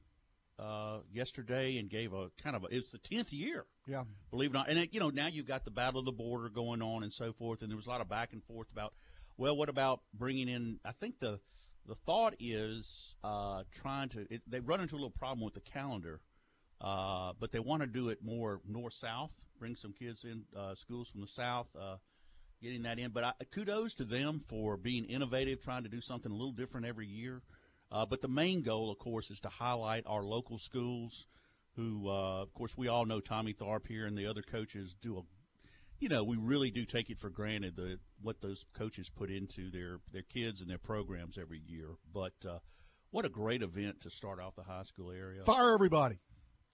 uh, 0.59 0.99
yesterday 1.13 1.79
and 1.79 1.89
gave 1.91 2.13
a 2.13 2.29
kind 2.43 2.57
of 2.57 2.65
a. 2.65 2.67
It's 2.75 2.91
the 2.93 2.99
tenth 2.99 3.33
year, 3.33 3.67
Yeah. 3.87 4.05
believe 4.31 4.51
it 4.51 4.55
or 4.55 4.59
not, 4.59 4.69
and 4.71 4.79
it, 4.79 4.93
you 4.95 5.01
know 5.01 5.11
now 5.11 5.27
you've 5.29 5.47
got 5.47 5.65
the 5.65 5.71
battle 5.71 6.01
of 6.01 6.07
the 6.07 6.13
border 6.13 6.49
going 6.49 6.83
on 6.83 7.03
and 7.03 7.13
so 7.13 7.33
forth, 7.33 7.63
and 7.63 7.71
there 7.71 7.77
was 7.77 7.87
a 7.87 7.91
lot 7.91 8.01
of 8.01 8.09
back 8.09 8.33
and 8.33 8.43
forth 8.45 8.71
about. 8.71 8.93
Well, 9.37 9.57
what 9.57 9.69
about 9.69 10.01
bringing 10.13 10.49
in? 10.49 10.79
I 10.85 10.93
think 10.93 11.19
the 11.21 11.41
the 11.87 11.97
thought 12.07 12.35
is 12.39 13.15
uh, 13.25 13.65
trying 13.73 14.09
to. 14.11 14.27
It, 14.31 14.43
they 14.47 14.61
run 14.61 14.81
into 14.81 14.95
a 14.95 14.99
little 14.99 15.11
problem 15.11 15.45
with 15.45 15.55
the 15.55 15.61
calendar. 15.61 16.21
Uh, 16.81 17.33
but 17.39 17.53
they 17.53 17.61
want 17.61 17.83
to 17.83 17.87
do 17.87 18.09
it 18.09 18.19
more 18.23 18.61
north 18.69 18.95
south, 18.95 19.31
bring 19.59 19.77
some 19.77 19.93
kids 19.93 20.25
in, 20.25 20.45
uh, 20.57 20.75
schools 20.75 21.09
from 21.09 21.21
the 21.23 21.27
south, 21.27 21.69
uh, 21.81 21.97
getting 22.63 22.83
that 22.83 22.99
in. 22.99 23.11
But 23.11 23.25
I, 23.25 23.33
kudos 23.53 23.95
to 23.95 24.05
them 24.05 24.41
for 24.49 24.77
being 24.77 25.05
innovative, 25.05 25.63
trying 25.63 25.85
to 25.85 25.89
do 25.89 26.01
something 26.01 26.31
a 26.31 26.35
little 26.35 26.53
different 26.53 26.87
every 26.87 27.07
year. 27.07 27.43
Uh, 27.91 28.05
but 28.05 28.21
the 28.21 28.29
main 28.29 28.63
goal, 28.63 28.91
of 28.91 28.99
course, 28.99 29.31
is 29.31 29.41
to 29.41 29.49
highlight 29.49 30.05
our 30.07 30.23
local 30.23 30.59
schools. 30.59 31.27
Who, 31.77 32.09
uh, 32.09 32.43
of 32.43 32.55
course, 32.55 32.77
we 32.77 32.87
all 32.87 33.05
know 33.05 33.19
Tommy 33.21 33.53
Tharp 33.53 33.89
here 33.89 34.07
and 34.07 34.17
the 34.17 34.27
other 34.27 34.43
coaches 34.43 34.95
do 35.03 35.19
a, 35.19 35.23
you 35.99 36.09
know, 36.09 36.23
we 36.23 36.37
really 36.37 36.71
do 36.71 36.85
take 36.85 37.11
it 37.11 37.19
for 37.19 37.31
granted 37.31 37.75
the 37.75 37.99
what 38.23 38.41
those 38.41 38.65
coaches 38.75 39.11
put 39.11 39.29
into 39.29 39.71
their 39.71 39.99
their 40.13 40.23
kids 40.23 40.61
and 40.61 40.71
their 40.71 40.79
programs 40.79 41.37
every 41.37 41.61
year. 41.67 41.89
But 42.13 42.35
uh, 42.49 42.59
what 43.11 43.25
a 43.25 43.29
great 43.29 43.63
event 43.63 44.03
to 44.03 44.11
start 44.11 44.39
off 44.39 44.55
the 44.55 44.63
high 44.63 44.85
school 44.85 45.11
area. 45.11 45.45
Fire 45.45 45.75
everybody. 45.75 46.19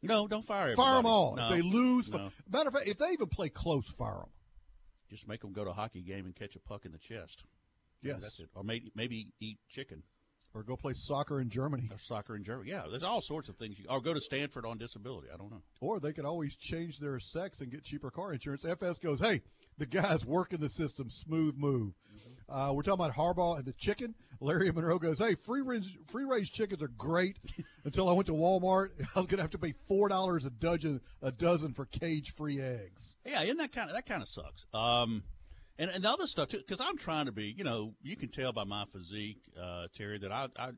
No, 0.02 0.26
don't 0.26 0.44
fire 0.44 0.62
everybody. 0.70 0.86
Fire 0.88 0.96
them 0.96 1.06
all. 1.06 1.36
No, 1.36 1.44
if 1.44 1.50
they 1.50 1.62
lose, 1.62 2.10
no. 2.10 2.30
matter 2.50 2.68
of 2.68 2.74
fact, 2.74 2.86
if 2.88 2.98
they 2.98 3.10
even 3.10 3.26
play 3.26 3.48
close, 3.48 3.86
fire 3.88 4.14
them. 4.20 4.28
just 5.10 5.28
make 5.28 5.40
them 5.42 5.52
go 5.52 5.64
to 5.64 5.70
a 5.70 5.74
hockey 5.74 6.02
game 6.02 6.24
and 6.24 6.34
catch 6.34 6.56
a 6.56 6.60
puck 6.60 6.84
in 6.84 6.92
the 6.92 6.98
chest. 6.98 7.44
Yes. 8.02 8.20
That's 8.20 8.40
it. 8.40 8.48
Or 8.54 8.62
maybe 8.64 8.90
maybe 8.94 9.28
eat 9.40 9.58
chicken 9.68 10.02
Or 10.54 10.62
go 10.62 10.74
play 10.76 10.94
soccer 10.94 11.38
in 11.40 11.50
Germany. 11.50 11.88
or 11.92 11.98
soccer 11.98 12.34
in 12.34 12.42
Germany. 12.44 12.70
Yeah, 12.70 12.84
there's 12.90 13.02
all 13.02 13.20
sorts 13.20 13.48
of 13.50 13.56
things. 13.56 13.78
You, 13.78 13.84
or 13.90 14.00
go 14.00 14.14
to 14.14 14.20
Stanford 14.22 14.64
on 14.64 14.78
disability. 14.78 15.28
I 15.32 15.36
don't 15.36 15.50
know. 15.50 15.62
Or 15.82 16.00
they 16.00 16.12
could 16.14 16.24
always 16.24 16.56
change 16.56 16.98
their 16.98 17.20
sex 17.20 17.60
and 17.60 17.70
get 17.70 17.84
cheaper 17.84 18.10
car 18.10 18.32
insurance. 18.32 18.64
FS 18.64 18.98
goes, 18.98 19.20
hey, 19.20 19.42
the 19.76 19.84
guy's 19.86 20.24
working 20.24 20.60
the 20.60 20.70
system. 20.70 21.10
Smooth 21.10 21.56
move. 21.58 21.92
Mm-hmm. 22.10 22.29
Uh, 22.50 22.72
we're 22.74 22.82
talking 22.82 23.04
about 23.04 23.14
Harbaugh 23.14 23.56
and 23.56 23.64
the 23.64 23.72
chicken. 23.74 24.14
Larry 24.40 24.72
Monroe 24.72 24.98
goes, 24.98 25.18
hey, 25.18 25.34
free 25.34 25.60
range, 25.60 25.96
free 26.08 26.24
range 26.24 26.50
chickens 26.52 26.82
are 26.82 26.88
great. 26.88 27.36
Until 27.84 28.08
I 28.08 28.12
went 28.12 28.26
to 28.26 28.32
Walmart, 28.32 28.90
I 29.14 29.18
was 29.18 29.26
going 29.26 29.36
to 29.36 29.42
have 29.42 29.50
to 29.52 29.58
pay 29.58 29.74
four 29.86 30.08
dollars 30.08 30.46
a 30.46 30.50
dozen 30.50 31.00
a 31.22 31.30
dozen 31.30 31.74
for 31.74 31.84
cage 31.86 32.34
free 32.34 32.60
eggs. 32.60 33.14
Yeah, 33.24 33.42
isn't 33.42 33.58
that 33.58 33.72
kind 33.72 33.88
of 33.88 33.94
that 33.94 34.06
kind 34.06 34.22
of 34.22 34.28
sucks? 34.28 34.66
Um, 34.74 35.22
and 35.78 35.90
and 35.90 36.02
the 36.02 36.10
other 36.10 36.26
stuff 36.26 36.48
too, 36.48 36.58
because 36.58 36.80
I'm 36.80 36.98
trying 36.98 37.26
to 37.26 37.32
be. 37.32 37.54
You 37.56 37.64
know, 37.64 37.94
you 38.02 38.16
can 38.16 38.30
tell 38.30 38.52
by 38.52 38.64
my 38.64 38.84
physique, 38.92 39.42
uh, 39.60 39.86
Terry, 39.94 40.18
that 40.18 40.32
I, 40.32 40.48
I, 40.58 40.70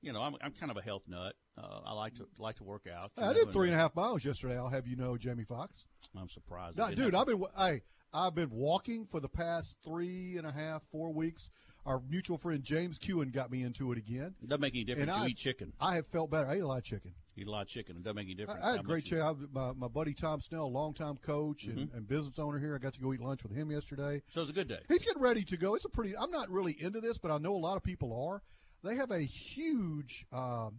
you 0.00 0.12
know, 0.12 0.22
I'm 0.22 0.36
I'm 0.42 0.52
kind 0.52 0.70
of 0.70 0.76
a 0.76 0.82
health 0.82 1.02
nut. 1.06 1.34
Uh, 1.56 1.80
I 1.86 1.92
like 1.92 2.14
to 2.16 2.26
like 2.38 2.56
to 2.56 2.64
work 2.64 2.86
out. 2.92 3.12
I 3.16 3.32
did 3.32 3.52
three 3.52 3.68
and 3.68 3.76
a 3.76 3.78
half 3.78 3.94
miles 3.94 4.24
yesterday. 4.24 4.56
I'll 4.56 4.70
have 4.70 4.86
you 4.88 4.96
know, 4.96 5.16
Jamie 5.16 5.44
Fox. 5.44 5.86
I'm 6.18 6.28
surprised. 6.28 6.78
No, 6.78 6.90
dude, 6.92 7.14
I've 7.14 7.26
been 7.26 7.42
hey, 7.56 7.82
I've 8.12 8.34
been 8.34 8.50
walking 8.50 9.06
for 9.06 9.20
the 9.20 9.28
past 9.28 9.76
three 9.84 10.34
and 10.36 10.46
a 10.46 10.52
half, 10.52 10.82
four 10.90 11.12
weeks. 11.12 11.50
Our 11.86 12.00
mutual 12.08 12.38
friend 12.38 12.62
James 12.64 12.98
Kewen 12.98 13.30
got 13.32 13.50
me 13.52 13.62
into 13.62 13.92
it 13.92 13.98
again. 13.98 14.34
It 14.42 14.48
doesn't 14.48 14.60
make 14.62 14.74
any 14.74 14.84
difference. 14.84 15.10
And 15.10 15.18
You 15.20 15.24
I- 15.26 15.28
eat 15.28 15.36
chicken. 15.36 15.72
I 15.78 15.94
have 15.96 16.06
felt 16.08 16.30
better. 16.30 16.48
I 16.48 16.54
ate 16.54 16.60
a 16.62 16.66
lot 16.66 16.78
of 16.78 16.84
chicken. 16.84 17.12
You 17.36 17.42
eat 17.42 17.46
a 17.48 17.50
lot 17.50 17.62
of 17.62 17.68
chicken. 17.68 17.96
It 17.96 18.02
doesn't 18.04 18.16
make 18.16 18.26
any 18.26 18.34
difference. 18.34 18.60
I, 18.64 18.68
I 18.68 18.70
had 18.72 18.80
a 18.80 18.84
great 18.84 19.04
chat. 19.04 19.20
My, 19.52 19.72
my 19.74 19.88
buddy 19.88 20.14
Tom 20.14 20.40
Snell, 20.40 20.72
longtime 20.72 21.18
coach 21.18 21.64
and, 21.64 21.78
Mm-hmm. 21.78 21.96
and 21.96 22.08
business 22.08 22.38
owner 22.38 22.58
here. 22.58 22.74
I 22.74 22.78
got 22.78 22.94
to 22.94 23.00
go 23.00 23.12
eat 23.12 23.20
lunch 23.20 23.42
with 23.42 23.52
him 23.52 23.70
yesterday. 23.70 24.22
So 24.32 24.40
it's 24.40 24.50
a 24.50 24.54
good 24.54 24.68
day. 24.68 24.78
He's 24.88 25.04
getting 25.04 25.20
ready 25.22 25.42
to 25.44 25.56
go. 25.56 25.74
It's 25.74 25.84
a 25.84 25.88
pretty. 25.90 26.16
I'm 26.16 26.30
not 26.30 26.48
really 26.50 26.72
into 26.80 27.00
this, 27.00 27.18
but 27.18 27.30
I 27.30 27.38
know 27.38 27.54
a 27.54 27.58
lot 27.58 27.76
of 27.76 27.82
people 27.84 28.28
are. 28.30 28.42
They 28.82 28.96
have 28.96 29.10
a 29.10 29.20
huge 29.20 30.24
um, 30.32 30.76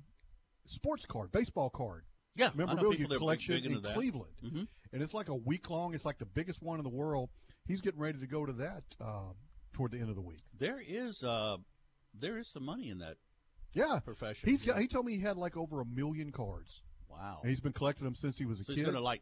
sports 0.65 1.05
card, 1.05 1.31
baseball 1.31 1.69
card 1.69 2.03
Yeah, 2.35 2.51
memorabilia 2.55 2.97
people 2.97 3.09
that 3.09 3.15
are 3.15 3.17
big- 3.17 3.19
collection 3.19 3.63
in 3.65 3.81
that. 3.81 3.93
Cleveland, 3.95 4.33
Mhm. 4.43 4.67
and 4.93 5.01
it's 5.03 5.13
like 5.13 5.29
a 5.29 5.35
week 5.35 5.69
long. 5.69 5.93
It's 5.93 6.05
like 6.05 6.17
the 6.17 6.25
biggest 6.25 6.61
one 6.61 6.79
in 6.79 6.83
the 6.83 6.89
world. 6.89 7.29
He's 7.65 7.81
getting 7.81 7.99
ready 7.99 8.19
to 8.19 8.27
go 8.27 8.45
to 8.45 8.53
that 8.53 8.83
uh, 8.99 9.33
toward 9.73 9.91
the 9.91 9.99
end 9.99 10.09
of 10.09 10.15
the 10.15 10.21
week. 10.21 10.41
There 10.57 10.79
is 10.79 11.23
uh, 11.23 11.57
there 12.13 12.37
is 12.37 12.47
some 12.47 12.63
money 12.63 12.89
in 12.89 12.99
that 12.99 13.17
Yeah, 13.73 13.99
profession. 14.03 14.49
he's 14.49 14.61
got. 14.61 14.79
He 14.79 14.87
told 14.87 15.05
me 15.05 15.13
he 15.13 15.19
had 15.21 15.37
like 15.37 15.57
over 15.57 15.81
a 15.81 15.85
million 15.85 16.31
cards. 16.31 16.83
wow. 17.09 17.39
And 17.41 17.49
he's 17.49 17.61
been 17.61 17.73
collecting 17.73 18.03
them 18.05 18.15
since 18.15 18.37
he 18.37 18.45
was 18.45 18.59
a 18.59 18.63
so 18.63 18.73
kid. 18.73 18.77
he's 18.79 18.85
gonna 18.85 18.99
like 18.99 19.21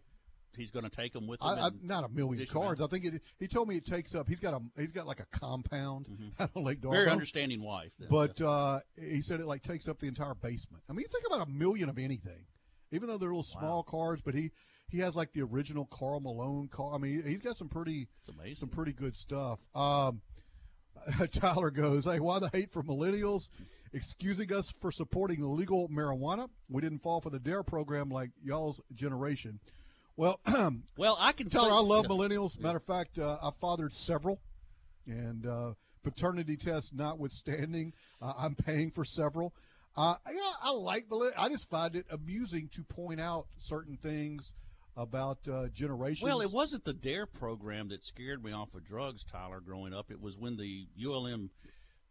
he's 0.57 0.71
gonna 0.71 0.89
take 0.89 1.13
them 1.13 1.27
with 1.27 1.41
him. 1.41 1.47
I, 1.47 1.67
I, 1.67 1.69
not 1.81 2.03
a 2.03 2.09
million 2.09 2.45
cards. 2.47 2.81
out. 2.81 2.85
I 2.85 2.87
think 2.87 3.05
it, 3.05 3.21
he 3.39 3.47
told 3.47 3.67
me 3.67 3.75
it 3.75 3.85
takes 3.85 4.15
up. 4.15 4.27
He's 4.27 4.39
got 4.39 4.53
a. 4.53 4.59
He's 4.79 4.91
got 4.91 5.07
like 5.07 5.19
a 5.19 5.25
compound 5.37 6.07
out 6.39 6.51
on 6.55 6.63
Lake 6.63 6.81
Mm-hmm. 6.81 6.91
Very 6.91 7.09
understanding 7.09 7.61
wife. 7.61 7.91
Then. 7.99 8.09
But 8.09 8.41
uh, 8.41 8.79
he 8.97 9.21
said 9.21 9.39
it 9.39 9.45
like 9.45 9.61
takes 9.61 9.87
up 9.87 9.99
the 9.99 10.07
entire 10.07 10.35
basement. 10.35 10.83
I 10.89 10.93
mean, 10.93 11.01
you 11.01 11.07
think 11.07 11.25
about 11.25 11.47
a 11.47 11.49
million 11.49 11.89
of 11.89 11.97
anything, 11.97 12.45
even 12.91 13.07
though 13.07 13.17
they're 13.17 13.29
little 13.29 13.43
small 13.43 13.83
cards. 13.83 14.21
But 14.21 14.33
he 14.35 14.51
he 14.89 14.99
has 14.99 15.15
like 15.15 15.33
the 15.33 15.41
original 15.41 15.85
Karl 15.85 16.19
Malone 16.19 16.67
car. 16.67 16.93
I 16.95 16.97
mean, 16.97 17.23
he's 17.25 17.41
got 17.41 17.57
some 17.57 17.69
pretty 17.69 18.07
some 18.53 18.69
pretty 18.69 18.93
good 18.93 19.15
stuff. 19.15 19.59
Um, 19.75 20.21
Tyler 21.31 21.71
goes, 21.71 22.05
"Hey, 22.05 22.19
why 22.19 22.39
the 22.39 22.49
hate 22.51 22.71
for 22.71 22.83
millennials? 22.83 23.49
excusing 23.93 24.51
us 24.51 24.73
for 24.81 24.91
supporting 24.91 25.55
legal 25.55 25.87
marijuana. 25.87 26.49
We 26.69 26.81
didn't 26.81 27.03
fall 27.03 27.21
for 27.21 27.29
the 27.29 27.39
DARE 27.39 27.63
program 27.63 28.09
like 28.09 28.31
y'all's 28.43 28.81
generation. 28.93 29.59
Well, 30.15 30.39
well, 30.97 31.17
I 31.19 31.31
can 31.31 31.49
tell 31.49 31.65
her 31.65 31.71
I 31.71 31.79
love 31.79 32.05
millennials. 32.05 32.59
Matter 32.59 32.77
of 32.77 32.83
fact, 32.83 33.17
uh, 33.17 33.37
I 33.41 33.49
fathered 33.59 33.93
several, 33.93 34.39
and 35.07 35.45
uh, 35.45 35.73
paternity 36.03 36.57
tests 36.57 36.93
notwithstanding, 36.93 37.93
uh, 38.21 38.33
I'm 38.37 38.55
paying 38.55 38.91
for 38.91 39.05
several. 39.05 39.53
Uh, 39.95 40.15
yeah, 40.31 40.51
I 40.63 40.71
like 40.71 41.07
millennials. 41.07 41.33
I 41.37 41.49
just 41.49 41.69
find 41.69 41.95
it 41.95 42.05
amusing 42.09 42.69
to 42.73 42.83
point 42.83 43.19
out 43.19 43.47
certain 43.57 43.97
things 43.97 44.53
about 44.95 45.39
uh, 45.47 45.67
generations. 45.69 46.23
Well, 46.23 46.41
it 46.41 46.51
wasn't 46.51 46.83
the 46.83 46.93
DARE 46.93 47.25
program 47.25 47.89
that 47.89 48.03
scared 48.03 48.43
me 48.43 48.51
off 48.51 48.73
of 48.75 48.85
drugs, 48.85 49.23
Tyler, 49.23 49.59
growing 49.59 49.93
up. 49.93 50.11
It 50.11 50.21
was 50.21 50.37
when 50.37 50.57
the 50.57 50.87
ULM 51.03 51.49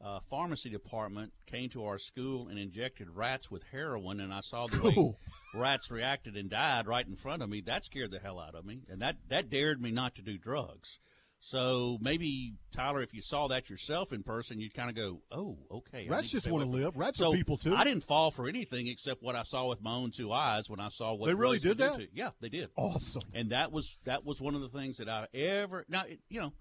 uh, 0.04 0.18
pharmacy 0.28 0.68
department 0.70 1.32
came 1.46 1.68
to 1.70 1.84
our 1.84 1.98
school 1.98 2.48
and 2.48 2.58
injected 2.58 3.08
rats 3.10 3.50
with 3.50 3.62
heroin, 3.70 4.18
and 4.20 4.32
I 4.32 4.40
saw 4.40 4.66
the 4.66 4.78
Cool. 4.78 5.12
way 5.12 5.16
rats 5.60 5.90
reacted 5.90 6.36
and 6.36 6.50
died 6.50 6.86
right 6.86 7.06
in 7.06 7.14
front 7.16 7.42
of 7.42 7.48
me. 7.48 7.60
That 7.60 7.84
scared 7.84 8.10
the 8.10 8.18
hell 8.18 8.40
out 8.40 8.54
of 8.54 8.64
me, 8.64 8.80
and 8.88 9.00
that, 9.02 9.16
that 9.28 9.48
dared 9.50 9.80
me 9.80 9.90
not 9.92 10.14
to 10.16 10.22
do 10.22 10.36
drugs. 10.38 10.98
So 11.44 11.98
maybe 12.00 12.54
Tyler, 12.72 13.02
if 13.02 13.12
you 13.12 13.20
saw 13.20 13.48
that 13.48 13.68
yourself 13.68 14.12
in 14.12 14.22
person, 14.22 14.60
you'd 14.60 14.74
kind 14.74 14.88
of 14.88 14.94
go, 14.94 15.22
"Oh, 15.32 15.58
okay." 15.72 16.06
Rats 16.08 16.30
just 16.30 16.48
want 16.48 16.64
to 16.64 16.70
live. 16.70 16.96
Rats 16.96 17.18
So 17.18 17.32
are 17.32 17.34
people 17.36 17.56
too. 17.58 17.74
I 17.74 17.82
didn't 17.82 18.04
fall 18.04 18.30
for 18.30 18.48
anything 18.48 18.86
except 18.86 19.24
what 19.24 19.34
I 19.34 19.42
saw 19.42 19.68
with 19.68 19.82
my 19.82 19.92
own 19.92 20.12
two 20.12 20.32
eyes 20.32 20.70
when 20.70 20.78
I 20.78 20.88
saw 20.88 21.14
what 21.14 21.26
They 21.26 21.34
really 21.34 21.58
did 21.58 21.78
that? 21.78 21.96
to- 21.96 22.08
Yeah, 22.14 22.30
they 22.40 22.48
did 22.48 22.70
awesome. 22.76 23.22
and 23.34 23.50
that 23.50 23.72
was 23.72 23.96
that 24.04 24.24
was 24.24 24.40
one 24.40 24.54
of 24.54 24.60
the 24.60 24.68
things 24.68 24.98
that 24.98 25.08
I 25.08 25.26
ever 25.34 25.84
now 25.88 26.04
it, 26.04 26.20
you 26.28 26.40
know, 26.40 26.52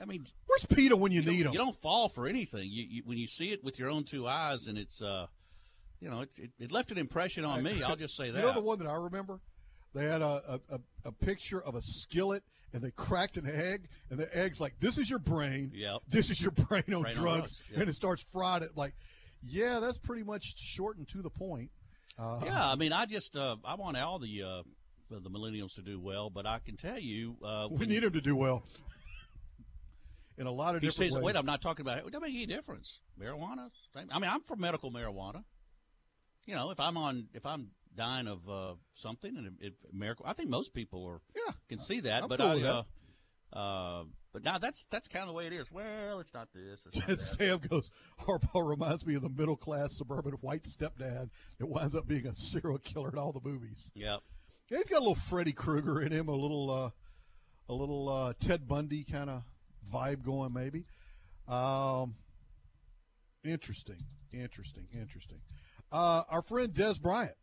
I 0.00 0.04
mean, 0.04 0.26
Where's 0.46 0.66
Peter 0.66 0.96
when 0.96 1.12
you, 1.12 1.20
you, 1.20 1.30
need 1.30 1.46
him? 1.46 1.52
you 1.52 1.58
don't 1.58 1.80
fall 1.80 2.08
for 2.08 2.26
anything. 2.26 2.68
You, 2.70 2.86
you 2.88 3.02
when 3.04 3.18
you 3.18 3.26
see 3.26 3.52
it 3.52 3.62
with 3.62 3.78
your 3.78 3.90
own 3.90 4.04
two 4.04 4.26
eyes, 4.26 4.66
and 4.66 4.78
it's 4.78 5.02
uh, 5.02 5.26
you 6.00 6.10
know, 6.10 6.22
it, 6.22 6.30
it, 6.36 6.50
it 6.58 6.72
left 6.72 6.90
an 6.90 6.98
impression 6.98 7.44
on 7.44 7.62
me. 7.62 7.82
I'll 7.86 7.96
just 7.96 8.16
say 8.16 8.30
that. 8.30 8.38
You 8.38 8.46
know 8.46 8.54
the 8.54 8.60
one 8.60 8.78
that 8.78 8.88
I 8.88 8.96
remember? 8.96 9.40
They 9.94 10.06
had 10.06 10.22
a, 10.22 10.60
a, 10.70 10.80
a, 11.04 11.12
picture 11.12 11.60
of 11.60 11.74
a 11.74 11.82
skillet 11.82 12.42
and 12.72 12.82
they 12.82 12.90
cracked 12.92 13.36
an 13.36 13.46
egg 13.46 13.88
and 14.08 14.18
the 14.18 14.36
egg's 14.36 14.58
like, 14.58 14.74
This 14.80 14.96
is 14.96 15.10
your 15.10 15.18
brain. 15.18 15.70
Yep. 15.74 16.00
This 16.08 16.30
is 16.30 16.40
your 16.40 16.50
brain 16.68 16.84
on 16.94 17.02
Brain 17.02 17.16
on 17.16 17.22
drugs. 17.22 17.52
drugs, 17.52 17.62
yeah. 17.70 17.80
And 17.80 17.88
it 17.88 17.94
starts 17.94 18.22
fried 18.22 18.62
it 18.62 18.70
like 18.74 18.94
yeah, 19.42 19.80
that's 19.80 19.98
pretty 19.98 20.22
much 20.22 20.56
short 20.56 20.96
and 20.96 21.06
to 21.08 21.20
the 21.20 21.30
point. 21.30 21.70
Uh, 22.18 22.40
Yeah, 22.44 22.70
I 22.70 22.76
mean, 22.76 22.92
I 22.92 23.06
just 23.06 23.36
uh, 23.36 23.56
I 23.64 23.74
want 23.74 23.96
all 23.96 24.18
the 24.18 24.42
uh, 24.42 24.62
the 25.10 25.30
millennials 25.30 25.74
to 25.74 25.82
do 25.82 26.00
well, 26.00 26.30
but 26.30 26.46
I 26.46 26.58
can 26.60 26.76
tell 26.76 26.98
you, 26.98 27.36
uh, 27.44 27.68
We 27.70 27.86
need 27.86 28.02
them 28.02 28.12
to 28.12 28.20
do 28.20 28.34
well. 28.34 28.64
In 30.42 30.48
a 30.48 30.50
lot 30.52 30.74
of 30.74 30.82
He 30.82 30.88
different 30.88 31.12
says, 31.12 31.16
ways. 31.16 31.24
"Wait, 31.24 31.36
I'm 31.36 31.46
not 31.46 31.62
talking 31.62 31.84
about 31.86 31.98
it. 31.98 32.04
It 32.04 32.10
doesn't 32.10 32.22
make 32.22 32.34
any 32.34 32.46
difference. 32.46 33.00
Marijuana. 33.16 33.70
Same. 33.94 34.08
I 34.10 34.18
mean, 34.18 34.28
I'm 34.28 34.40
for 34.42 34.56
medical 34.56 34.90
marijuana. 34.90 35.44
You 36.46 36.56
know, 36.56 36.70
if 36.72 36.80
I'm 36.80 36.96
on, 36.96 37.28
if 37.32 37.46
I'm 37.46 37.68
dying 37.96 38.26
of 38.26 38.48
uh, 38.48 38.74
something, 38.94 39.36
and 39.36 39.46
it, 39.46 39.66
it, 39.66 39.74
medical, 39.92 40.26
I 40.26 40.32
think 40.32 40.48
most 40.50 40.74
people 40.74 41.06
are 41.06 41.20
Yeah. 41.36 41.52
can 41.68 41.78
see 41.78 42.00
that. 42.00 42.24
I'm 42.24 42.28
but 42.28 42.40
cool 42.40 42.48
I, 42.48 42.54
with 42.56 42.64
uh, 42.64 42.82
uh, 43.56 44.04
but 44.32 44.42
now 44.42 44.58
that's 44.58 44.84
that's 44.90 45.06
kind 45.06 45.22
of 45.22 45.28
the 45.28 45.34
way 45.34 45.46
it 45.46 45.52
is. 45.52 45.70
Well, 45.70 46.18
it's 46.18 46.34
not 46.34 46.48
this. 46.52 46.80
It's 46.86 47.08
not. 47.08 47.18
Sam 47.38 47.60
goes, 47.70 47.88
Harbaugh 48.22 48.68
reminds 48.68 49.06
me 49.06 49.14
of 49.14 49.22
the 49.22 49.28
middle 49.28 49.56
class 49.56 49.96
suburban 49.96 50.32
white 50.40 50.64
stepdad 50.64 51.30
that 51.60 51.66
winds 51.66 51.94
up 51.94 52.08
being 52.08 52.26
a 52.26 52.34
serial 52.34 52.78
killer 52.78 53.10
in 53.10 53.18
all 53.18 53.32
the 53.32 53.48
movies. 53.48 53.92
Yep. 53.94 54.20
Yeah, 54.70 54.78
he's 54.78 54.88
got 54.88 54.96
a 54.96 55.00
little 55.00 55.14
Freddy 55.14 55.52
Krueger 55.52 56.02
in 56.02 56.10
him, 56.12 56.28
a 56.28 56.34
little, 56.34 56.70
uh, 56.70 56.90
a 57.68 57.74
little 57.74 58.08
uh, 58.08 58.32
Ted 58.40 58.66
Bundy 58.66 59.04
kind 59.04 59.28
of 59.28 59.42
vibe 59.90 60.24
going, 60.24 60.52
maybe. 60.52 60.84
Um, 61.48 62.14
interesting, 63.44 63.98
interesting, 64.32 64.86
interesting. 64.92 65.38
Uh, 65.90 66.22
our 66.28 66.42
friend 66.42 66.72
Dez 66.72 67.00
Bryant, 67.00 67.36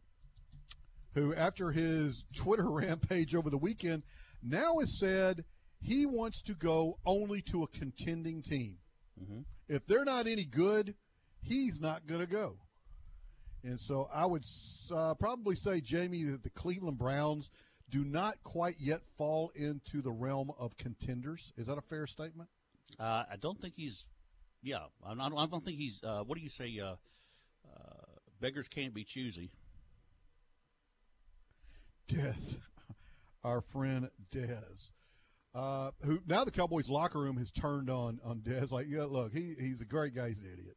who 1.13 1.33
after 1.35 1.71
his 1.71 2.25
Twitter 2.35 2.65
rampage 2.69 3.35
over 3.35 3.49
the 3.49 3.57
weekend, 3.57 4.03
now 4.41 4.75
has 4.79 4.99
said 4.99 5.43
he 5.81 6.05
wants 6.05 6.41
to 6.43 6.53
go 6.53 6.97
only 7.05 7.41
to 7.51 7.63
a 7.63 7.67
contending 7.67 8.41
team. 8.41 8.77
Mhm. 9.21 9.45
If 9.67 9.85
they're 9.85 10.05
not 10.05 10.27
any 10.27 10.45
good, 10.45 10.95
he's 11.41 11.79
not 11.79 12.07
going 12.07 12.21
to 12.21 12.27
go. 12.27 12.57
And 13.63 13.79
so 13.79 14.09
I 14.13 14.25
would 14.25 14.43
uh, 14.95 15.13
probably 15.15 15.55
say, 15.55 15.81
Jamie, 15.81 16.23
that 16.23 16.43
the 16.43 16.49
Cleveland 16.49 16.97
Browns 16.97 17.49
do 17.89 18.03
not 18.03 18.43
quite 18.43 18.75
yet 18.79 19.01
fall 19.17 19.51
into 19.55 20.01
the 20.01 20.11
realm 20.11 20.51
of 20.57 20.77
contenders. 20.77 21.53
Is 21.57 21.67
that 21.67 21.77
a 21.77 21.81
fair 21.81 22.07
statement? 22.07 22.49
Uh, 22.99 23.23
I 23.31 23.35
don't 23.39 23.59
think 23.59 23.75
he's. 23.75 24.05
Yeah, 24.61 24.79
I 25.05 25.13
don't, 25.13 25.37
I 25.37 25.45
don't 25.45 25.63
think 25.63 25.77
he's. 25.77 26.01
Uh, 26.03 26.23
what 26.23 26.37
do 26.37 26.43
you 26.43 26.49
say? 26.49 26.79
Uh, 26.79 26.95
uh, 27.65 28.05
beggars 28.41 28.67
can't 28.67 28.93
be 28.93 29.03
choosy. 29.03 29.51
Dez, 32.09 32.57
our 33.43 33.61
friend 33.61 34.09
Dez, 34.33 34.91
uh, 35.53 35.91
who 36.03 36.19
now 36.27 36.43
the 36.43 36.51
Cowboys 36.51 36.89
locker 36.89 37.19
room 37.19 37.37
has 37.37 37.51
turned 37.51 37.89
on 37.89 38.19
on 38.23 38.39
Dez. 38.39 38.71
Like, 38.71 38.87
yeah, 38.89 39.03
look, 39.03 39.31
he 39.31 39.55
he's 39.59 39.81
a 39.81 39.85
great 39.85 40.15
guy. 40.15 40.29
He's 40.29 40.39
an 40.39 40.49
idiot. 40.51 40.75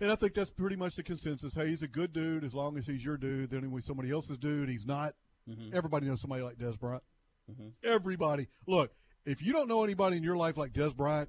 And 0.00 0.12
I 0.12 0.14
think 0.14 0.34
that's 0.34 0.50
pretty 0.50 0.76
much 0.76 0.94
the 0.94 1.02
consensus. 1.02 1.54
Hey, 1.54 1.66
he's 1.66 1.82
a 1.82 1.88
good 1.88 2.12
dude 2.12 2.44
as 2.44 2.54
long 2.54 2.78
as 2.78 2.86
he's 2.86 3.04
your 3.04 3.16
dude. 3.16 3.50
Then 3.50 3.68
when 3.72 3.82
somebody 3.82 4.10
else's 4.10 4.38
dude, 4.38 4.68
he's 4.68 4.86
not. 4.86 5.14
Mm-hmm. 5.48 5.76
Everybody 5.76 6.06
knows 6.06 6.20
somebody 6.20 6.42
like 6.42 6.56
Dez 6.56 6.78
Bryant. 6.78 7.02
Mm-hmm. 7.50 7.68
Everybody. 7.84 8.48
Look, 8.66 8.92
if 9.26 9.42
you 9.42 9.52
don't 9.52 9.68
know 9.68 9.84
anybody 9.84 10.16
in 10.16 10.22
your 10.22 10.36
life 10.36 10.56
like 10.56 10.72
Dez 10.72 10.94
Bryant, 10.96 11.28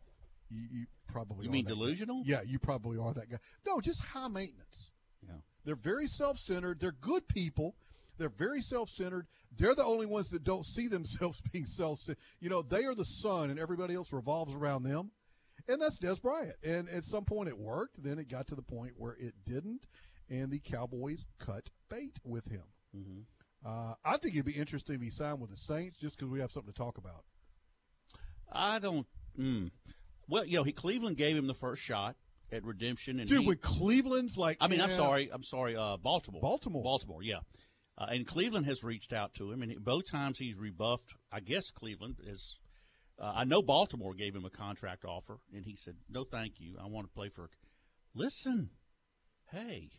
you, 0.50 0.68
you 0.72 0.86
probably 1.08 1.46
You 1.46 1.52
mean 1.52 1.66
that 1.66 1.72
guy. 1.72 1.76
delusional? 1.80 2.22
Yeah, 2.26 2.42
you 2.46 2.60
probably 2.60 2.98
are 2.98 3.14
that 3.14 3.30
guy. 3.30 3.38
No, 3.66 3.80
just 3.82 4.02
high 4.04 4.28
maintenance. 4.28 4.92
Yeah. 5.26 5.36
They're 5.66 5.76
very 5.76 6.08
self 6.08 6.38
centered. 6.38 6.80
They're 6.80 6.96
good 7.02 7.28
people. 7.28 7.76
They're 8.18 8.30
very 8.30 8.62
self 8.62 8.90
centered. 8.90 9.28
They're 9.58 9.76
the 9.76 9.84
only 9.84 10.06
ones 10.06 10.30
that 10.30 10.44
don't 10.44 10.66
see 10.66 10.88
themselves 10.88 11.42
being 11.52 11.66
self 11.66 12.00
centered. 12.00 12.22
You 12.40 12.50
know, 12.50 12.62
they 12.62 12.86
are 12.86 12.96
the 12.96 13.04
sun 13.04 13.50
and 13.50 13.60
everybody 13.60 13.96
else 13.96 14.14
revolves 14.14 14.56
around 14.56 14.84
them. 14.84 15.12
And 15.68 15.82
that's 15.82 16.00
Dez 16.00 16.22
Bryant. 16.22 16.56
And 16.64 16.88
at 16.90 17.04
some 17.06 17.26
point 17.26 17.50
it 17.50 17.58
worked. 17.58 18.02
Then 18.04 18.20
it 18.20 18.30
got 18.30 18.48
to 18.48 18.56
the 18.56 18.62
point 18.62 18.94
where 18.98 19.18
it 19.20 19.34
didn't. 19.46 19.88
And 20.30 20.52
the 20.52 20.60
Cowboys 20.60 21.26
cut 21.40 21.70
bait 21.90 22.20
with 22.24 22.46
him. 22.50 22.64
Mm-hmm. 22.96 23.22
Uh, 23.66 23.96
I 24.06 24.18
think 24.18 24.36
it'd 24.36 24.46
be 24.46 24.52
interesting 24.54 24.96
if 24.96 25.02
he 25.02 25.10
signed 25.10 25.42
with 25.42 25.50
the 25.50 25.58
Saints 25.58 25.98
just 25.98 26.18
because 26.18 26.32
we 26.32 26.40
have 26.40 26.52
something 26.52 26.72
to 26.72 26.78
talk 26.78 26.98
about. 26.98 27.24
I 28.52 28.78
don't. 28.80 29.08
Mm. 29.40 29.72
Well, 30.30 30.46
you 30.46 30.58
know, 30.58 30.64
he 30.64 30.72
Cleveland 30.72 31.18
gave 31.18 31.36
him 31.36 31.48
the 31.48 31.54
first 31.56 31.82
shot 31.82 32.16
at 32.52 32.64
redemption, 32.64 33.20
and 33.20 33.28
Dude, 33.28 33.42
he, 33.42 33.48
when 33.48 33.58
Cleveland's 33.58 34.38
like. 34.38 34.58
I 34.62 34.68
mean, 34.68 34.82
I'm 34.82 34.92
sorry, 34.92 35.30
I'm 35.32 35.44
sorry, 35.44 35.76
uh, 35.76 35.98
Baltimore, 35.98 36.42
Baltimore. 36.42 36.84
Baltimore, 36.84 37.24
yeah. 37.24 37.40
Uh, 37.98 38.08
and 38.10 38.28
Cleveland 38.28 38.66
has 38.66 38.84
reached 38.84 39.14
out 39.14 39.34
to 39.36 39.52
him, 39.52 39.62
and 39.62 39.72
he- 39.72 39.78
both 39.78 40.10
times 40.10 40.38
he's 40.38 40.56
rebuffed. 40.56 41.16
I 41.32 41.40
guess 41.40 41.72
Cleveland 41.72 42.18
is. 42.26 42.58
Uh, 43.18 43.32
I 43.34 43.46
know 43.46 43.62
Baltimore 43.62 44.14
gave 44.14 44.36
him 44.36 44.46
a 44.46 44.50
contract 44.50 45.06
offer, 45.06 45.40
and 45.54 45.66
he 45.66 45.76
said, 45.76 45.96
"No, 46.10 46.24
thank 46.24 46.60
you. 46.60 46.76
I 46.82 46.86
want 46.88 47.08
to 47.08 47.14
play 47.14 47.30
for." 47.30 47.50
Listen, 48.14 48.70
hey, 49.52 49.90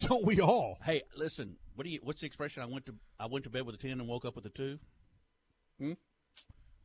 Don't 0.00 0.24
we 0.24 0.40
all? 0.40 0.78
hey, 0.84 1.02
listen. 1.16 1.56
What 1.74 1.84
do 1.84 1.90
you? 1.90 2.00
What's 2.02 2.20
the 2.20 2.26
expression? 2.26 2.62
I 2.62 2.66
went 2.66 2.86
to 2.86 2.94
I 3.18 3.26
went 3.26 3.44
to 3.44 3.50
bed 3.50 3.64
with 3.64 3.74
a 3.74 3.78
ten 3.78 3.92
and 3.92 4.08
woke 4.08 4.24
up 4.24 4.36
with 4.36 4.46
a 4.46 4.50
two. 4.50 4.78
Hmm? 5.78 5.92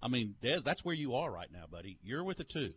I 0.02 0.08
mean, 0.08 0.36
Dez, 0.42 0.64
that's 0.64 0.86
where 0.86 0.96
you 0.96 1.16
are 1.16 1.32
right 1.32 1.52
now, 1.52 1.66
buddy. 1.70 1.98
You're 2.04 2.24
with 2.24 2.40
a 2.40 2.44
two, 2.44 2.74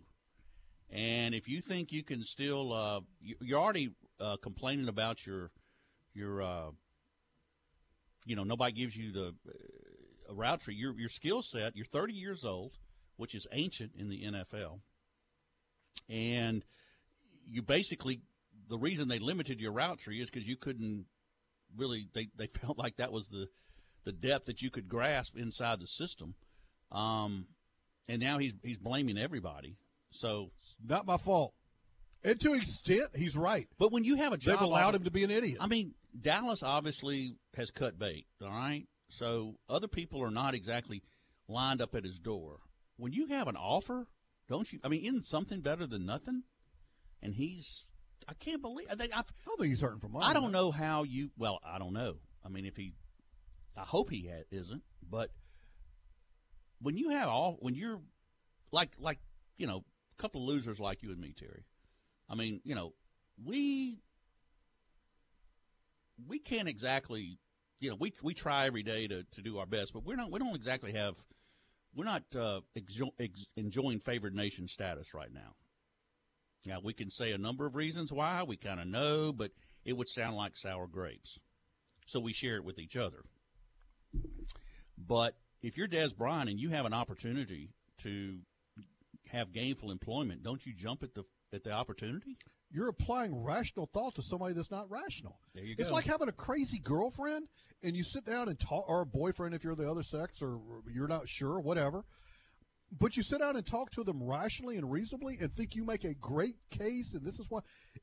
and 0.90 1.34
if 1.34 1.48
you 1.48 1.60
think 1.60 1.92
you 1.92 2.02
can 2.02 2.24
still, 2.24 2.72
uh, 2.72 3.00
you, 3.20 3.36
you're 3.40 3.60
already 3.60 3.90
uh, 4.18 4.36
complaining 4.42 4.88
about 4.88 5.24
your 5.26 5.50
your, 6.14 6.42
uh, 6.42 6.70
you 8.24 8.34
know, 8.36 8.44
nobody 8.44 8.72
gives 8.72 8.96
you 8.96 9.12
the 9.12 9.34
uh, 9.48 10.30
a 10.30 10.34
route 10.34 10.60
tree. 10.62 10.74
Your 10.74 10.98
your 10.98 11.08
skill 11.08 11.42
set. 11.42 11.76
You're 11.76 11.86
30 11.86 12.14
years 12.14 12.44
old, 12.44 12.72
which 13.16 13.34
is 13.34 13.46
ancient 13.52 13.92
in 13.96 14.08
the 14.08 14.24
NFL, 14.24 14.80
and 16.08 16.64
you 17.46 17.62
basically 17.62 18.22
the 18.68 18.78
reason 18.78 19.08
they 19.08 19.18
limited 19.18 19.60
your 19.60 19.72
route 19.72 19.98
tree 19.98 20.20
is 20.20 20.30
because 20.30 20.48
you 20.48 20.56
couldn't 20.56 21.06
really 21.76 22.08
they, 22.14 22.28
they 22.36 22.46
felt 22.60 22.78
like 22.78 22.96
that 22.96 23.12
was 23.12 23.28
the 23.28 23.48
the 24.04 24.12
depth 24.12 24.46
that 24.46 24.62
you 24.62 24.70
could 24.70 24.88
grasp 24.88 25.36
inside 25.36 25.80
the 25.80 25.86
system 25.86 26.34
um, 26.90 27.46
and 28.08 28.20
now 28.20 28.38
he's 28.38 28.52
he's 28.62 28.78
blaming 28.78 29.18
everybody 29.18 29.76
so 30.10 30.50
it's 30.58 30.76
Not 30.84 31.06
my 31.06 31.16
fault. 31.18 31.54
And 32.22 32.38
to 32.40 32.52
an 32.52 32.60
extent, 32.60 33.10
he's 33.14 33.36
right. 33.36 33.68
but 33.78 33.92
when 33.92 34.04
you 34.04 34.16
have 34.16 34.32
a 34.32 34.36
job 34.36 34.58
They've 34.58 34.68
allowed 34.68 34.94
him 34.94 35.04
to 35.04 35.10
be 35.10 35.24
an 35.24 35.30
idiot. 35.30 35.58
I 35.60 35.66
mean 35.66 35.94
Dallas 36.20 36.62
obviously 36.62 37.36
has 37.56 37.70
cut 37.70 37.98
bait 37.98 38.26
all 38.42 38.50
right 38.50 38.86
so 39.08 39.56
other 39.68 39.88
people 39.88 40.22
are 40.22 40.30
not 40.30 40.54
exactly 40.54 41.02
lined 41.48 41.80
up 41.80 41.94
at 41.94 42.04
his 42.04 42.18
door 42.18 42.58
when 42.96 43.12
you 43.12 43.26
have 43.26 43.48
an 43.48 43.56
offer 43.56 44.06
don't 44.48 44.72
you 44.72 44.80
I 44.84 44.88
mean 44.88 45.04
isn't 45.04 45.24
something 45.24 45.60
better 45.60 45.86
than 45.86 46.06
nothing 46.06 46.42
and 47.22 47.34
he's 47.34 47.84
I 48.30 48.34
can't 48.34 48.62
believe 48.62 48.86
I 48.90 48.94
think 48.94 49.12
I've 49.12 49.26
I 49.28 49.44
don't 49.46 49.58
think 49.58 49.70
he's 49.70 49.80
hurting 49.80 49.98
for 49.98 50.08
money. 50.08 50.24
I 50.24 50.32
don't 50.32 50.52
know 50.52 50.70
how 50.70 51.02
you. 51.02 51.30
Well, 51.36 51.58
I 51.64 51.78
don't 51.78 51.92
know. 51.92 52.14
I 52.44 52.48
mean, 52.48 52.64
if 52.64 52.76
he, 52.76 52.92
I 53.76 53.82
hope 53.82 54.08
he 54.08 54.28
ha- 54.28 54.44
isn't. 54.52 54.82
But 55.10 55.30
when 56.80 56.96
you 56.96 57.10
have 57.10 57.28
all, 57.28 57.56
when 57.60 57.74
you're 57.74 58.00
like, 58.70 58.92
like 58.98 59.18
you 59.58 59.66
know, 59.66 59.84
a 60.18 60.22
couple 60.22 60.42
of 60.42 60.46
losers 60.48 60.78
like 60.78 61.02
you 61.02 61.10
and 61.10 61.20
me, 61.20 61.34
Terry. 61.36 61.64
I 62.28 62.36
mean, 62.36 62.60
you 62.64 62.76
know, 62.76 62.94
we 63.44 63.98
we 66.28 66.38
can't 66.38 66.68
exactly, 66.68 67.38
you 67.80 67.90
know, 67.90 67.96
we 67.98 68.12
we 68.22 68.32
try 68.32 68.66
every 68.66 68.84
day 68.84 69.08
to, 69.08 69.24
to 69.24 69.42
do 69.42 69.58
our 69.58 69.66
best, 69.66 69.92
but 69.92 70.04
we're 70.04 70.16
not. 70.16 70.30
We 70.30 70.38
don't 70.38 70.54
exactly 70.54 70.92
have. 70.92 71.16
We're 71.96 72.04
not 72.04 72.22
uh, 72.36 72.60
exo- 72.78 73.10
ex- 73.18 73.46
enjoying 73.56 73.98
favored 73.98 74.36
nation 74.36 74.68
status 74.68 75.12
right 75.14 75.32
now. 75.34 75.56
Now 76.66 76.78
we 76.82 76.92
can 76.92 77.10
say 77.10 77.32
a 77.32 77.38
number 77.38 77.66
of 77.66 77.74
reasons 77.74 78.12
why. 78.12 78.42
We 78.42 78.56
kind 78.56 78.80
of 78.80 78.86
know, 78.86 79.32
but 79.32 79.50
it 79.84 79.94
would 79.94 80.08
sound 80.08 80.36
like 80.36 80.56
sour 80.56 80.86
grapes. 80.86 81.38
So 82.06 82.20
we 82.20 82.32
share 82.32 82.56
it 82.56 82.64
with 82.64 82.78
each 82.78 82.96
other. 82.96 83.22
But 84.98 85.36
if 85.62 85.76
you're 85.76 85.88
Dez 85.88 86.14
Bryant 86.14 86.50
and 86.50 86.58
you 86.58 86.70
have 86.70 86.86
an 86.86 86.92
opportunity 86.92 87.70
to 88.02 88.38
have 89.28 89.52
gainful 89.52 89.90
employment, 89.90 90.42
don't 90.42 90.64
you 90.66 90.74
jump 90.74 91.02
at 91.02 91.14
the 91.14 91.24
at 91.52 91.64
the 91.64 91.72
opportunity? 91.72 92.36
You're 92.72 92.88
applying 92.88 93.34
rational 93.42 93.88
thought 93.92 94.14
to 94.14 94.22
somebody 94.22 94.54
that's 94.54 94.70
not 94.70 94.88
rational. 94.88 95.40
There 95.54 95.64
you 95.64 95.74
It's 95.76 95.90
like 95.90 96.04
having 96.04 96.28
a 96.28 96.32
crazy 96.32 96.78
girlfriend 96.78 97.48
and 97.82 97.96
you 97.96 98.04
sit 98.04 98.24
down 98.24 98.48
and 98.48 98.58
talk, 98.60 98.88
or 98.88 99.02
a 99.02 99.06
boyfriend 99.06 99.54
if 99.54 99.64
you're 99.64 99.74
the 99.74 99.90
other 99.90 100.02
sex, 100.02 100.40
or 100.40 100.60
you're 100.92 101.08
not 101.08 101.28
sure, 101.28 101.58
whatever. 101.58 102.04
But 102.98 103.16
you 103.16 103.22
sit 103.22 103.38
down 103.38 103.56
and 103.56 103.64
talk 103.64 103.90
to 103.92 104.02
them 104.04 104.22
rationally 104.22 104.76
and 104.76 104.90
reasonably 104.90 105.38
and 105.40 105.50
think 105.52 105.76
you 105.76 105.84
make 105.84 106.04
a 106.04 106.14
great 106.14 106.56
case, 106.70 107.14
and 107.14 107.24
this 107.24 107.38
is 107.38 107.46
why. 107.48 107.60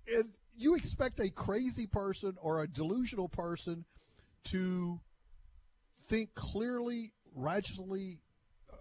And 0.07 0.31
you 0.55 0.75
expect 0.75 1.19
a 1.19 1.29
crazy 1.29 1.87
person 1.87 2.35
or 2.41 2.61
a 2.63 2.67
delusional 2.67 3.27
person 3.27 3.85
to 4.45 4.99
think 6.07 6.33
clearly, 6.35 7.11
rationally, 7.35 8.19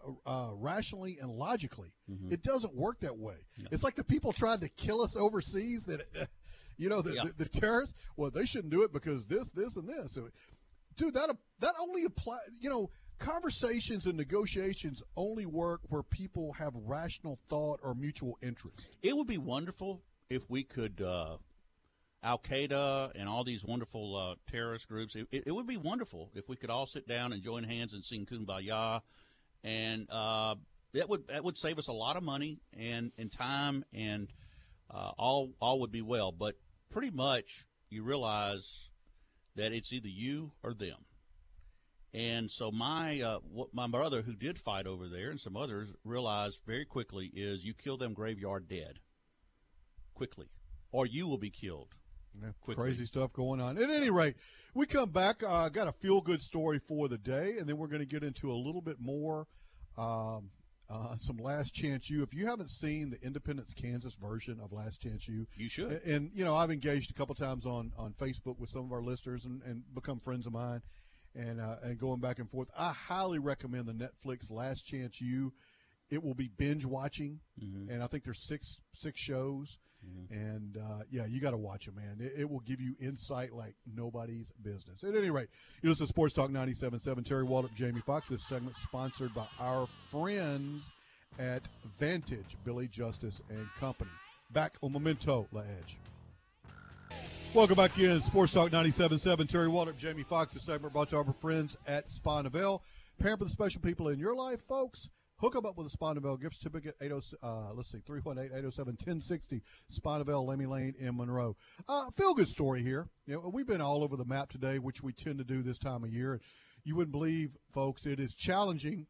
uh, 0.06 0.12
uh, 0.30 0.50
rationally, 0.54 1.18
and 1.20 1.30
logically. 1.30 1.92
It 2.30 2.42
doesn't 2.42 2.74
work 2.74 3.00
that 3.00 3.18
way. 3.18 3.36
It's 3.72 3.82
like 3.82 3.96
the 3.96 4.04
people 4.04 4.32
trying 4.32 4.60
to 4.60 4.68
kill 4.68 5.02
us 5.02 5.16
overseas. 5.16 5.84
That 5.84 6.06
you 6.76 6.88
know, 6.88 7.02
the, 7.02 7.14
Yeah. 7.14 7.24
the, 7.24 7.44
the 7.44 7.48
terrorists. 7.48 7.94
Well, 8.16 8.30
they 8.30 8.44
shouldn't 8.44 8.70
do 8.70 8.84
it 8.84 8.92
because 8.92 9.26
this, 9.26 9.50
this, 9.50 9.74
and 9.76 9.88
this. 9.88 10.16
Dude, 10.96 11.14
that 11.14 11.30
that 11.60 11.74
only 11.80 12.04
applies 12.04 12.40
You 12.60 12.70
know, 12.70 12.90
conversations 13.18 14.06
and 14.06 14.16
negotiations 14.16 15.02
only 15.16 15.46
work 15.46 15.80
where 15.88 16.02
people 16.02 16.52
have 16.54 16.72
rational 16.74 17.38
thought 17.48 17.80
or 17.82 17.94
mutual 17.94 18.38
interest. 18.42 18.90
It 19.02 19.16
would 19.16 19.26
be 19.26 19.38
wonderful 19.38 20.02
if 20.28 20.48
we 20.48 20.64
could, 20.64 21.00
uh, 21.00 21.36
Al 22.22 22.38
Qaeda 22.38 23.12
and 23.14 23.28
all 23.28 23.44
these 23.44 23.64
wonderful 23.64 24.16
uh, 24.16 24.34
terrorist 24.50 24.88
groups. 24.88 25.14
It, 25.14 25.28
it 25.30 25.52
would 25.52 25.66
be 25.66 25.76
wonderful 25.76 26.30
if 26.34 26.48
we 26.48 26.56
could 26.56 26.70
all 26.70 26.86
sit 26.86 27.06
down 27.06 27.32
and 27.32 27.42
join 27.42 27.62
hands 27.62 27.92
and 27.92 28.04
sing 28.04 28.26
"Kumbaya," 28.26 29.02
and 29.62 30.10
uh, 30.10 30.56
that 30.92 31.08
would 31.08 31.28
that 31.28 31.44
would 31.44 31.56
save 31.56 31.78
us 31.78 31.86
a 31.86 31.92
lot 31.92 32.16
of 32.16 32.22
money 32.24 32.58
and, 32.76 33.12
and 33.16 33.30
time, 33.30 33.84
and 33.92 34.28
uh, 34.90 35.12
all 35.16 35.52
all 35.60 35.80
would 35.80 35.92
be 35.92 36.02
well. 36.02 36.32
But 36.32 36.56
pretty 36.90 37.10
much, 37.10 37.64
you 37.90 38.02
realize 38.02 38.88
that 39.54 39.72
it's 39.72 39.92
either 39.92 40.08
you 40.08 40.50
or 40.64 40.74
them. 40.74 40.98
And 42.16 42.50
so 42.50 42.70
my 42.70 43.20
uh, 43.20 43.38
my 43.74 43.86
brother, 43.86 44.22
who 44.22 44.34
did 44.34 44.58
fight 44.58 44.86
over 44.86 45.06
there, 45.06 45.28
and 45.30 45.38
some 45.38 45.54
others 45.54 45.90
realized 46.02 46.60
very 46.66 46.86
quickly 46.86 47.30
is 47.34 47.62
you 47.62 47.74
kill 47.74 47.98
them 47.98 48.14
graveyard 48.14 48.68
dead 48.68 49.00
quickly, 50.14 50.46
or 50.92 51.04
you 51.04 51.26
will 51.26 51.36
be 51.36 51.50
killed. 51.50 51.94
Yeah, 52.42 52.74
Crazy 52.74 53.04
stuff 53.04 53.32
going 53.34 53.60
on. 53.60 53.76
At 53.78 53.90
any 53.90 54.10
rate, 54.10 54.36
we 54.74 54.86
come 54.86 55.10
back. 55.10 55.44
I 55.44 55.66
uh, 55.66 55.68
got 55.68 55.88
a 55.88 55.92
feel 55.92 56.22
good 56.22 56.40
story 56.40 56.78
for 56.78 57.06
the 57.08 57.18
day, 57.18 57.56
and 57.58 57.68
then 57.68 57.76
we're 57.76 57.86
going 57.86 58.00
to 58.00 58.06
get 58.06 58.22
into 58.22 58.50
a 58.50 58.56
little 58.56 58.82
bit 58.82 58.96
more. 58.98 59.46
Um, 59.98 60.50
uh, 60.88 61.16
some 61.18 61.36
Last 61.36 61.74
Chance 61.74 62.08
U. 62.10 62.22
If 62.22 62.32
you 62.32 62.46
haven't 62.46 62.70
seen 62.70 63.10
the 63.10 63.20
Independence, 63.26 63.74
Kansas 63.74 64.14
version 64.14 64.60
of 64.62 64.72
Last 64.72 65.02
Chance 65.02 65.26
U, 65.28 65.46
You 65.56 65.68
should. 65.68 65.90
and, 65.90 66.02
and, 66.02 66.30
you 66.32 66.44
know 66.44 66.54
I've 66.54 66.70
engaged 66.70 67.10
a 67.10 67.14
couple 67.14 67.34
times 67.34 67.66
on 67.66 67.92
on 67.98 68.12
Facebook 68.12 68.58
with 68.58 68.70
some 68.70 68.84
of 68.84 68.92
our 68.92 69.02
listeners 69.02 69.44
and, 69.44 69.62
and 69.62 69.82
become 69.94 70.20
friends 70.20 70.46
of 70.46 70.52
mine, 70.52 70.82
and 71.36 71.60
uh, 71.60 71.76
and 71.82 71.98
going 71.98 72.20
back 72.20 72.38
and 72.38 72.50
forth. 72.50 72.68
I 72.76 72.92
highly 72.92 73.38
recommend 73.38 73.86
the 73.86 73.92
Netflix 73.92 74.50
Last 74.50 74.82
Chance 74.86 75.20
U. 75.20 75.52
It 76.10 76.22
will 76.22 76.34
be 76.34 76.48
binge 76.56 76.84
watching, 76.84 77.40
and 77.90 78.02
I 78.02 78.06
think 78.06 78.24
there's 78.24 78.46
six 78.46 78.80
six 78.92 79.20
shows, 79.20 79.78
and 80.30 80.76
uh, 80.76 81.02
yeah, 81.10 81.26
you 81.26 81.40
got 81.40 81.50
to 81.50 81.56
watch 81.56 81.88
it, 81.88 81.96
man. 81.96 82.18
It, 82.20 82.42
it 82.42 82.50
will 82.50 82.60
give 82.60 82.80
you 82.80 82.94
insight 83.00 83.52
like 83.52 83.74
nobody's 83.92 84.52
business. 84.62 85.02
At 85.02 85.16
any 85.16 85.30
rate, 85.30 85.48
you 85.82 85.88
listen 85.90 86.06
to 86.06 86.08
Sports 86.08 86.34
Talk 86.34 86.50
97.7. 86.50 87.24
Terry 87.24 87.44
Waldrop, 87.44 87.74
Jamie 87.74 88.02
Fox. 88.06 88.28
This 88.28 88.46
segment 88.48 88.76
sponsored 88.76 89.34
by 89.34 89.46
our 89.58 89.88
friends 90.10 90.90
at 91.40 91.62
Vantage, 91.98 92.56
Billy 92.64 92.88
Justice 92.88 93.42
and 93.50 93.66
Company. 93.80 94.10
Back 94.52 94.76
on 94.82 94.92
Memento 94.92 95.48
La 95.52 95.62
Edge. 95.62 95.98
Welcome 97.54 97.76
back 97.76 97.98
in 97.98 98.20
Sports 98.20 98.52
Talk 98.52 98.70
97.7. 98.70 99.48
Terry 99.48 99.68
Waldrop, 99.68 99.96
Jamie 99.96 100.22
Fox, 100.24 100.52
This 100.52 100.64
segment 100.64 100.92
brought 100.92 101.08
to 101.08 101.16
our 101.16 101.32
friends 101.32 101.76
at 101.86 102.08
Spa 102.10 102.42
Novell. 102.42 102.80
Parent 103.18 103.38
for 103.38 103.44
the 103.44 103.50
special 103.50 103.80
people 103.80 104.08
in 104.08 104.18
your 104.18 104.34
life, 104.34 104.60
folks. 104.68 105.08
Hook 105.38 105.54
them 105.54 105.64
up 105.64 105.78
with 105.78 105.86
a 105.86 105.90
Spa 105.90 106.12
Novell 106.12 106.40
gift 106.40 106.56
certificate. 106.56 106.96
80, 107.00 107.14
uh, 107.42 107.72
let's 107.72 107.90
see, 107.90 107.98
318-807-1060. 107.98 109.62
Spa 109.88 110.22
Novell, 110.22 110.46
Lemmy 110.46 110.66
Lane 110.66 110.94
in 110.98 111.16
Monroe. 111.16 111.56
Uh, 111.88 112.10
feel 112.16 112.34
good 112.34 112.48
story 112.48 112.82
here. 112.82 113.08
You 113.26 113.34
know, 113.34 113.50
we've 113.52 113.66
been 113.66 113.80
all 113.80 114.04
over 114.04 114.16
the 114.16 114.24
map 114.26 114.50
today, 114.50 114.78
which 114.78 115.02
we 115.02 115.12
tend 115.12 115.38
to 115.38 115.44
do 115.44 115.62
this 115.62 115.78
time 115.78 116.04
of 116.04 116.10
year. 116.10 116.40
You 116.84 116.94
wouldn't 116.96 117.12
believe, 117.12 117.56
folks, 117.72 118.04
it 118.04 118.20
is 118.20 118.34
challenging 118.34 119.06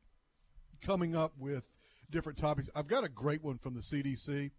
coming 0.80 1.16
up 1.16 1.32
with 1.37 1.68
different 2.11 2.39
topics. 2.39 2.70
I've 2.76 2.87
got 2.87 3.03
a 3.03 3.09
great 3.09 3.43
one 3.43 3.59
from 3.59 3.74
the 3.74 3.80
CDC 3.80 4.51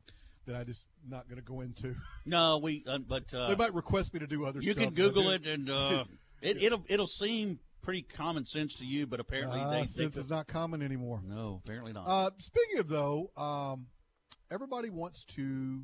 that 0.48 0.56
I 0.56 0.64
just 0.64 0.86
not 1.08 1.28
going 1.30 1.38
to 1.40 1.46
go 1.46 1.62
into. 1.62 1.96
No, 2.26 2.58
we. 2.58 2.84
Uh, 2.88 2.98
but 2.98 3.34
uh, 3.34 3.48
they 3.48 3.56
might 3.56 3.74
request 3.74 4.14
me 4.14 4.20
to 4.20 4.28
do 4.28 4.44
other 4.46 4.60
you 4.62 4.72
stuff. 4.74 4.84
can 4.84 4.94
Google 4.94 5.30
it, 5.30 5.46
and 5.48 5.70
uh, 5.70 6.04
it, 6.42 6.62
it'll 6.62 6.84
it'll 6.90 7.08
seem 7.08 7.60
pretty 7.82 8.02
common 8.02 8.46
sense 8.46 8.76
to 8.76 8.86
you, 8.86 9.08
but 9.08 9.20
apparently 9.22 9.60
Ah, 9.62 9.70
they 9.70 9.78
think 9.80 9.90
since 9.92 10.16
that, 10.16 10.22
it's 10.22 10.30
not 10.30 10.48
common 10.48 10.82
anymore. 10.82 11.22
no, 11.26 11.62
apparently 11.64 11.94
not. 11.94 12.06
Uh, 12.06 12.32
speaking 12.40 12.80
of 12.80 12.90
though, 12.90 13.32
um, 13.38 13.86
everybody 14.52 14.90
wants 14.90 15.24
to. 15.36 15.84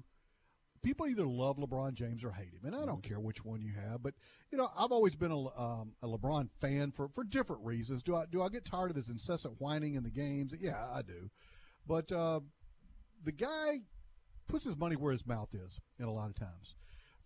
People 0.82 1.08
either 1.08 1.26
love 1.26 1.56
LeBron 1.56 1.94
James 1.94 2.26
or 2.26 2.32
hate 2.32 2.52
him, 2.52 2.66
and 2.66 2.76
I 2.76 2.86
don't 2.86 3.02
care 3.02 3.18
which 3.18 3.46
one 3.46 3.62
you 3.62 3.72
have. 3.72 4.04
But 4.04 4.16
you 4.52 4.58
know, 4.58 4.68
I've 4.78 4.92
always 4.92 5.16
been 5.16 5.32
a, 5.32 5.40
um, 5.58 5.94
a 6.02 6.08
LeBron 6.10 6.50
fan 6.60 6.92
for, 6.92 7.08
for 7.08 7.24
different 7.24 7.64
reasons. 7.64 8.04
Do 8.04 8.18
I 8.18 8.26
do 8.30 8.42
I 8.42 8.50
get 8.50 8.66
tired 8.66 8.90
of 8.90 8.98
his 8.98 9.08
incessant 9.08 9.62
whining 9.62 9.96
in 9.96 10.04
the 10.04 10.12
games? 10.12 10.54
Yeah, 10.60 10.76
I 10.94 11.02
do. 11.02 11.30
But 11.88 12.12
uh, 12.12 12.42
the 13.24 13.32
guy 13.32 13.80
puts 14.54 14.66
his 14.66 14.78
money 14.78 14.96
where 14.96 15.12
his 15.12 15.26
mouth 15.26 15.50
is, 15.56 15.80
and 15.98 16.08
a 16.08 16.12
lot 16.12 16.30
of 16.30 16.36
times. 16.36 16.76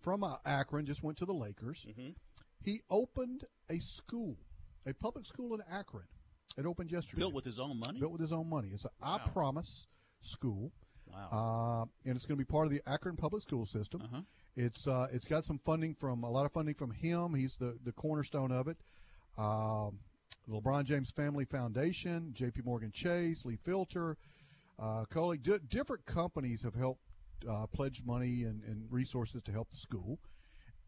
From 0.00 0.24
uh, 0.24 0.36
Akron, 0.46 0.86
just 0.86 1.02
went 1.02 1.18
to 1.18 1.26
the 1.26 1.34
Lakers. 1.34 1.86
Mhm. 1.90 2.14
He 2.62 2.80
opened 2.90 3.44
a 3.68 3.78
school, 3.80 4.36
a 4.86 4.94
public 4.94 5.26
school 5.26 5.54
in 5.54 5.60
Akron. 5.70 6.06
It 6.56 6.64
opened 6.64 6.90
yesterday 6.90 7.20
Built 7.20 7.34
with 7.34 7.44
his 7.44 7.58
own 7.58 7.78
money. 7.78 8.00
built 8.00 8.12
with 8.12 8.20
his 8.22 8.32
own 8.32 8.48
money. 8.48 8.68
It's 8.72 8.84
a 8.86 8.90
I 9.02 9.16
Wow. 9.18 9.24
Promise 9.26 9.86
school, 10.20 10.72
Wow. 11.06 11.28
uh, 11.30 12.08
and 12.08 12.16
it's 12.16 12.24
going 12.26 12.38
to 12.38 12.44
be 12.44 12.50
part 12.50 12.66
of 12.66 12.72
the 12.72 12.80
Akron 12.86 13.16
public 13.16 13.42
school 13.42 13.66
system. 13.66 14.00
Uh-huh. 14.02 14.22
It's 14.56 14.88
uh, 14.88 15.08
it's 15.12 15.26
got 15.28 15.44
some 15.44 15.58
funding 15.58 15.94
from 15.94 16.24
a 16.24 16.30
lot 16.30 16.46
of 16.46 16.52
funding 16.52 16.74
from 16.74 16.92
him. 16.92 17.34
He's 17.34 17.56
the 17.56 17.78
the 17.84 17.92
cornerstone 17.92 18.50
of 18.50 18.66
it. 18.68 18.78
Um, 19.36 20.00
the 20.46 20.54
LeBron 20.60 20.84
James 20.84 21.10
Family 21.10 21.44
Foundation, 21.44 22.32
J.P. 22.32 22.62
Morgan 22.64 22.90
Chase, 22.90 23.44
Lee 23.44 23.56
Filter, 23.56 24.16
uh, 24.78 25.04
Coley, 25.10 25.36
di- 25.38 25.58
different 25.68 26.06
companies 26.06 26.62
have 26.62 26.74
helped 26.74 27.02
uh, 27.48 27.66
pledge 27.66 28.02
money 28.04 28.44
and, 28.44 28.62
and 28.64 28.86
resources 28.90 29.42
to 29.42 29.52
help 29.52 29.70
the 29.70 29.76
school. 29.76 30.18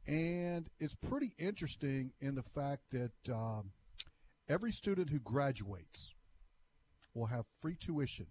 And 0.06 0.68
it's 0.78 0.94
pretty 0.94 1.34
interesting 1.38 2.12
in 2.20 2.34
the 2.34 2.42
fact 2.42 2.82
that 2.92 3.12
um, 3.32 3.72
every 4.48 4.72
student 4.72 5.10
who 5.10 5.18
graduates 5.20 6.14
will 7.14 7.26
have 7.26 7.44
free 7.60 7.76
tuition 7.76 8.26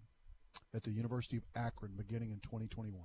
at 0.74 0.82
the 0.82 0.90
University 0.90 1.36
of 1.36 1.44
Akron 1.54 1.92
beginning 1.96 2.30
in 2.30 2.40
2021. 2.40 3.00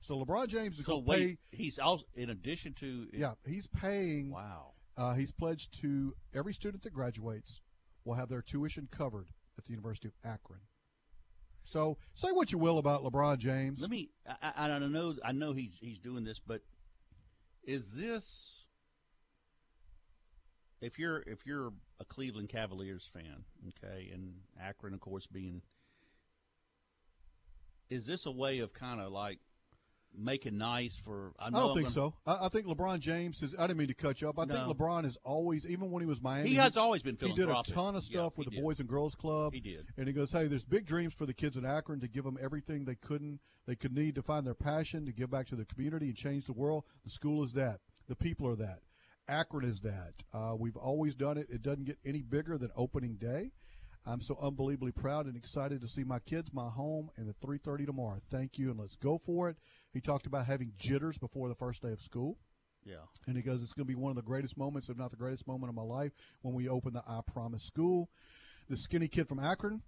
So 0.00 0.22
LeBron 0.22 0.48
James 0.48 0.78
is 0.78 0.84
so 0.84 1.00
going 1.00 1.18
to 1.18 1.26
pay. 1.26 1.38
he's 1.50 1.78
also 1.78 2.04
in 2.14 2.30
addition 2.30 2.74
to 2.74 3.08
Yeah, 3.12 3.32
he's 3.46 3.66
paying. 3.66 4.30
Wow. 4.30 4.72
Uh, 4.96 5.14
he's 5.14 5.32
pledged 5.32 5.80
to 5.80 6.14
every 6.34 6.52
student 6.52 6.82
that 6.82 6.92
graduates 6.92 7.60
will 8.04 8.14
have 8.14 8.28
their 8.28 8.42
tuition 8.42 8.86
covered 8.90 9.28
at 9.58 9.64
the 9.64 9.70
University 9.70 10.08
of 10.08 10.14
Akron. 10.22 10.60
So 11.64 11.96
say 12.14 12.30
what 12.30 12.52
you 12.52 12.58
will 12.58 12.78
about 12.78 13.02
LeBron 13.02 13.38
James. 13.38 13.80
Let 13.80 13.90
me. 13.90 14.10
I, 14.28 14.52
I, 14.56 14.68
don't 14.68 14.92
know. 14.92 15.14
I 15.24 15.32
know 15.32 15.52
he's 15.52 15.78
he's 15.80 15.98
doing 15.98 16.24
this, 16.24 16.38
but 16.38 16.60
is 17.64 17.92
this? 17.92 18.64
If 20.80 20.98
you're 20.98 21.22
if 21.26 21.46
you're 21.46 21.72
a 21.98 22.04
Cleveland 22.04 22.50
Cavaliers 22.50 23.08
fan, 23.12 23.44
okay, 23.68 24.10
and 24.12 24.34
Akron, 24.60 24.92
of 24.92 25.00
course, 25.00 25.26
being, 25.26 25.62
is 27.88 28.06
this 28.06 28.26
a 28.26 28.30
way 28.30 28.58
of 28.58 28.74
kind 28.74 29.00
of 29.00 29.10
like 29.10 29.38
making 30.16 30.56
nice 30.58 30.96
for. 30.96 31.32
I, 31.38 31.46
I 31.46 31.50
don't 31.50 31.60
I'm 31.70 31.74
think 31.74 31.86
gonna- 31.86 31.90
so. 31.94 32.14
I, 32.26 32.46
I 32.46 32.48
think 32.48 32.66
LeBron 32.66 33.00
James 33.00 33.42
is. 33.42 33.54
I 33.58 33.66
didn't 33.66 33.78
mean 33.78 33.88
to 33.88 33.94
cut 33.94 34.20
you 34.20 34.28
up. 34.28 34.38
I 34.38 34.44
No. 34.44 34.54
think 34.66 34.78
LeBron 34.78 35.04
is 35.04 35.16
always, 35.24 35.66
even 35.66 35.90
when 35.90 36.02
he 36.02 36.06
was 36.06 36.22
Miami, 36.22 36.50
He 36.50 36.54
has 36.56 36.76
always 36.76 37.02
been 37.02 37.16
He 37.20 37.32
did 37.32 37.48
a 37.48 37.62
ton 37.62 37.96
of 37.96 38.02
Yeah, 38.08 38.20
stuff 38.20 38.38
with 38.38 38.48
the 38.48 38.56
did. 38.56 38.62
Boys 38.62 38.80
and 38.80 38.88
Girls 38.88 39.14
Club. 39.14 39.52
He 39.54 39.60
did. 39.60 39.86
And 39.96 40.06
he 40.06 40.12
goes, 40.12 40.32
"Hey, 40.32 40.46
there's 40.46 40.64
big 40.64 40.86
dreams 40.86 41.14
for 41.14 41.26
the 41.26 41.34
kids 41.34 41.56
in 41.56 41.64
Akron 41.64 42.00
to 42.00 42.08
give 42.08 42.24
them 42.24 42.38
everything 42.40 42.84
they 42.84 42.94
couldn't, 42.96 43.40
they 43.66 43.76
could 43.76 43.94
need 43.94 44.14
to 44.16 44.22
find 44.22 44.46
their 44.46 44.54
passion, 44.54 45.06
to 45.06 45.12
give 45.12 45.30
back 45.30 45.46
to 45.48 45.56
the 45.56 45.64
community 45.64 46.06
and 46.06 46.16
change 46.16 46.46
the 46.46 46.52
world. 46.52 46.84
The 47.04 47.10
school 47.10 47.42
is 47.42 47.52
that. 47.54 47.80
The 48.08 48.16
people 48.16 48.46
are 48.48 48.56
that. 48.56 48.80
Akron 49.28 49.64
is 49.64 49.80
that. 49.80 50.12
Uh, 50.34 50.54
we've 50.58 50.76
always 50.76 51.14
done 51.14 51.38
it. 51.38 51.46
It 51.50 51.62
doesn't 51.62 51.84
get 51.84 51.98
any 52.04 52.20
bigger 52.20 52.58
than 52.58 52.70
opening 52.76 53.14
day. 53.16 53.52
I'm 54.06 54.20
so 54.20 54.38
unbelievably 54.40 54.92
proud 54.92 55.26
and 55.26 55.36
excited 55.36 55.80
to 55.80 55.88
see 55.88 56.04
my 56.04 56.18
kids, 56.18 56.52
my 56.52 56.68
home, 56.68 57.10
and 57.16 57.26
the 57.26 57.34
3:30 57.34 57.86
tomorrow. 57.86 58.20
Thank 58.30 58.58
you, 58.58 58.70
and 58.70 58.78
let's 58.78 58.96
go 58.96 59.16
for 59.18 59.48
it. 59.48 59.56
He 59.92 60.00
talked 60.00 60.26
about 60.26 60.46
having 60.46 60.72
jitters 60.76 61.16
before 61.16 61.48
the 61.48 61.54
first 61.54 61.82
day 61.82 61.92
of 61.92 62.02
school. 62.02 62.38
Yeah. 62.84 63.06
And 63.26 63.36
he 63.36 63.42
goes, 63.42 63.62
it's 63.62 63.72
going 63.72 63.86
to 63.86 63.92
be 63.92 63.98
one 63.98 64.10
of 64.10 64.16
the 64.16 64.22
greatest 64.22 64.58
moments, 64.58 64.88
if 64.88 64.98
not 64.98 65.10
the 65.10 65.16
greatest 65.16 65.46
moment 65.46 65.70
of 65.70 65.74
my 65.74 65.82
life, 65.82 66.12
when 66.42 66.54
we 66.54 66.68
open 66.68 66.92
the 66.92 67.02
I 67.06 67.20
Promise 67.26 67.64
School. 67.64 68.10
The 68.68 68.76
skinny 68.76 69.08
kid 69.08 69.28
from 69.28 69.40
Akron, 69.40 69.82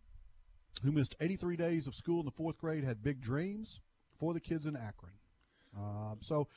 who 0.82 0.92
missed 0.92 1.16
83 1.20 1.56
days 1.56 1.86
of 1.86 1.94
school 1.94 2.20
in 2.20 2.26
the 2.26 2.32
fourth 2.32 2.58
grade, 2.58 2.84
had 2.84 3.02
big 3.02 3.20
dreams 3.20 3.80
for 4.18 4.34
the 4.34 4.40
kids 4.40 4.66
in 4.66 4.76
Akron. 4.76 5.12
Um, 5.76 6.18
so, 6.22 6.48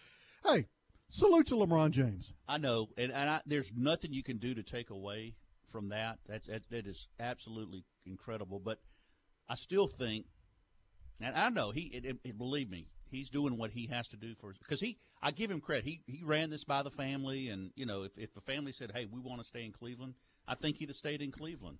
hey, 0.46 0.68
salute 1.10 1.48
to 1.48 1.56
LeBron 1.56 1.92
James. 1.92 2.34
I 2.48 2.58
know, 2.58 2.90
and, 2.98 3.12
and 3.12 3.30
I, 3.30 3.42
there's 3.46 3.72
nothing 3.76 4.14
you 4.14 4.24
can 4.24 4.38
do 4.38 4.54
to 4.54 4.64
take 4.64 4.90
away 4.90 5.36
from 5.72 5.90
that. 5.90 6.20
That's 6.28 6.48
that, 6.48 6.64
that 6.70 6.88
is 6.88 7.08
absolutely 7.20 7.84
incredible. 8.06 8.60
But 8.60 8.80
I 9.48 9.56
still 9.56 9.88
think, 9.88 10.26
and 11.22 11.36
I 11.36 11.50
know 11.50 11.72
he, 11.72 11.82
it, 11.82 12.18
it, 12.24 12.38
believe 12.38 12.70
me, 12.70 12.88
he's 13.10 13.30
doing 13.30 13.58
what 13.58 13.72
he 13.72 13.88
has 13.88 14.08
to 14.10 14.18
do 14.18 14.36
for 14.36 14.54
because 14.60 14.82
he. 14.82 14.98
I 15.22 15.32
give 15.32 15.52
him 15.52 15.60
credit. 15.60 15.86
He 15.86 16.02
he 16.08 16.24
ran 16.24 16.50
this 16.50 16.64
by 16.64 16.84
the 16.84 16.92
family, 16.92 17.50
and 17.50 17.72
you 17.76 17.86
know, 17.86 18.04
if 18.04 18.18
if 18.18 18.34
the 18.34 18.42
family 18.42 18.72
said, 18.72 18.92
"Hey, 18.94 19.06
we 19.06 19.20
want 19.20 19.42
to 19.42 19.48
stay 19.48 19.66
in 19.66 19.72
Cleveland," 19.72 20.14
I 20.48 20.56
think 20.56 20.78
he'd 20.78 20.90
have 20.90 20.96
stayed 20.96 21.22
in 21.22 21.32
Cleveland. 21.32 21.80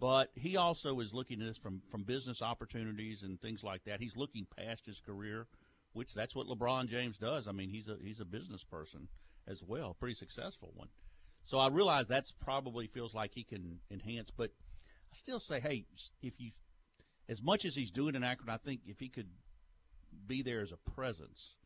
But 0.00 0.30
he 0.34 0.56
also 0.56 0.98
is 0.98 1.14
looking 1.14 1.40
at 1.40 1.46
this 1.46 1.58
from 1.58 1.82
from 1.90 2.02
business 2.02 2.42
opportunities 2.42 3.22
and 3.22 3.40
things 3.40 3.62
like 3.62 3.84
that. 3.84 4.00
He's 4.00 4.16
looking 4.16 4.46
past 4.56 4.84
his 4.84 5.00
career, 5.00 5.46
which 5.92 6.12
that's 6.12 6.34
what 6.34 6.48
LeBron 6.48 6.88
James 6.88 7.18
does. 7.18 7.46
I 7.46 7.52
mean, 7.52 7.70
he's 7.70 7.88
a 7.88 7.96
he's 8.02 8.18
a 8.18 8.24
business 8.24 8.64
person 8.64 9.08
as 9.46 9.62
well, 9.62 9.94
pretty 9.94 10.14
successful 10.14 10.72
one. 10.74 10.88
So 11.44 11.58
I 11.58 11.68
realize 11.68 12.06
that's 12.06 12.32
probably 12.32 12.86
feels 12.86 13.14
like 13.14 13.32
he 13.34 13.44
can 13.44 13.80
enhance, 13.90 14.30
but 14.30 14.50
I 15.12 15.16
still 15.16 15.40
say, 15.40 15.60
hey, 15.60 15.84
if 16.22 16.40
you, 16.40 16.52
as 17.28 17.42
much 17.42 17.64
as 17.64 17.74
he's 17.74 17.90
doing 17.90 18.14
in 18.14 18.22
Akron, 18.22 18.48
I 18.48 18.56
think 18.58 18.80
if 18.86 19.00
he 19.00 19.08
could 19.08 19.28
be 20.26 20.42
there 20.42 20.60
as 20.60 20.72
a 20.72 20.76
presence, 20.92 21.56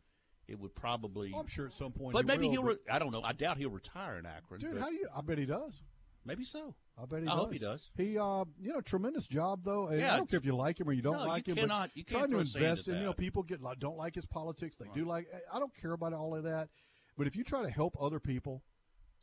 it 0.48 0.58
would 0.58 0.74
probably. 0.74 1.32
Well, 1.32 1.42
I'm 1.42 1.46
sure 1.46 1.66
at 1.66 1.74
some 1.74 1.92
point, 1.92 2.12
but 2.12 2.24
he 2.24 2.26
maybe 2.26 2.46
will, 2.46 2.52
he'll. 2.52 2.62
Re- 2.64 2.76
I 2.90 2.98
don't 2.98 3.12
know. 3.12 3.22
I 3.22 3.32
doubt 3.32 3.58
he'll 3.58 3.70
retire 3.70 4.18
in 4.18 4.26
Akron. 4.26 4.60
dude, 4.60 4.78
how 4.80 4.88
do 4.88 4.94
you? 4.94 5.06
I 5.16 5.20
bet 5.20 5.38
he 5.38 5.46
does. 5.46 5.82
maybe 6.24 6.44
so. 6.44 6.74
I 6.98 7.04
bet 7.04 7.22
he 7.22 7.28
I 7.28 7.32
does. 7.32 7.38
hope 7.40 7.52
he 7.52 7.58
does. 7.58 7.90
He, 7.96 8.18
uh, 8.18 8.44
you 8.58 8.72
know, 8.72 8.80
tremendous 8.80 9.26
job 9.26 9.62
though. 9.62 9.88
And 9.88 10.00
Yeah, 10.00 10.14
I 10.14 10.16
don't 10.16 10.30
care 10.30 10.38
if 10.38 10.46
you 10.46 10.56
like 10.56 10.80
him 10.80 10.88
or 10.88 10.92
you 10.92 11.02
don't 11.02 11.16
no, 11.16 11.22
you 11.24 11.28
like 11.28 11.46
him. 11.46 11.56
cannot- 11.56 11.90
you 11.94 12.04
trying 12.04 12.30
to 12.30 12.38
invest 12.38 12.88
in, 12.88 12.96
you 12.96 13.04
know, 13.04 13.12
people 13.12 13.42
get 13.42 13.60
don't 13.78 13.98
like 13.98 14.14
his 14.14 14.24
politics. 14.26 14.76
They 14.76 14.86
do 14.94 15.04
like. 15.04 15.26
I 15.52 15.58
don't 15.58 15.74
care 15.74 15.92
about 15.92 16.14
all 16.14 16.34
of 16.34 16.44
that. 16.44 16.70
But 17.18 17.26
if 17.26 17.36
you 17.36 17.44
try 17.44 17.62
to 17.62 17.70
help 17.70 17.96
other 18.00 18.20
people, 18.20 18.62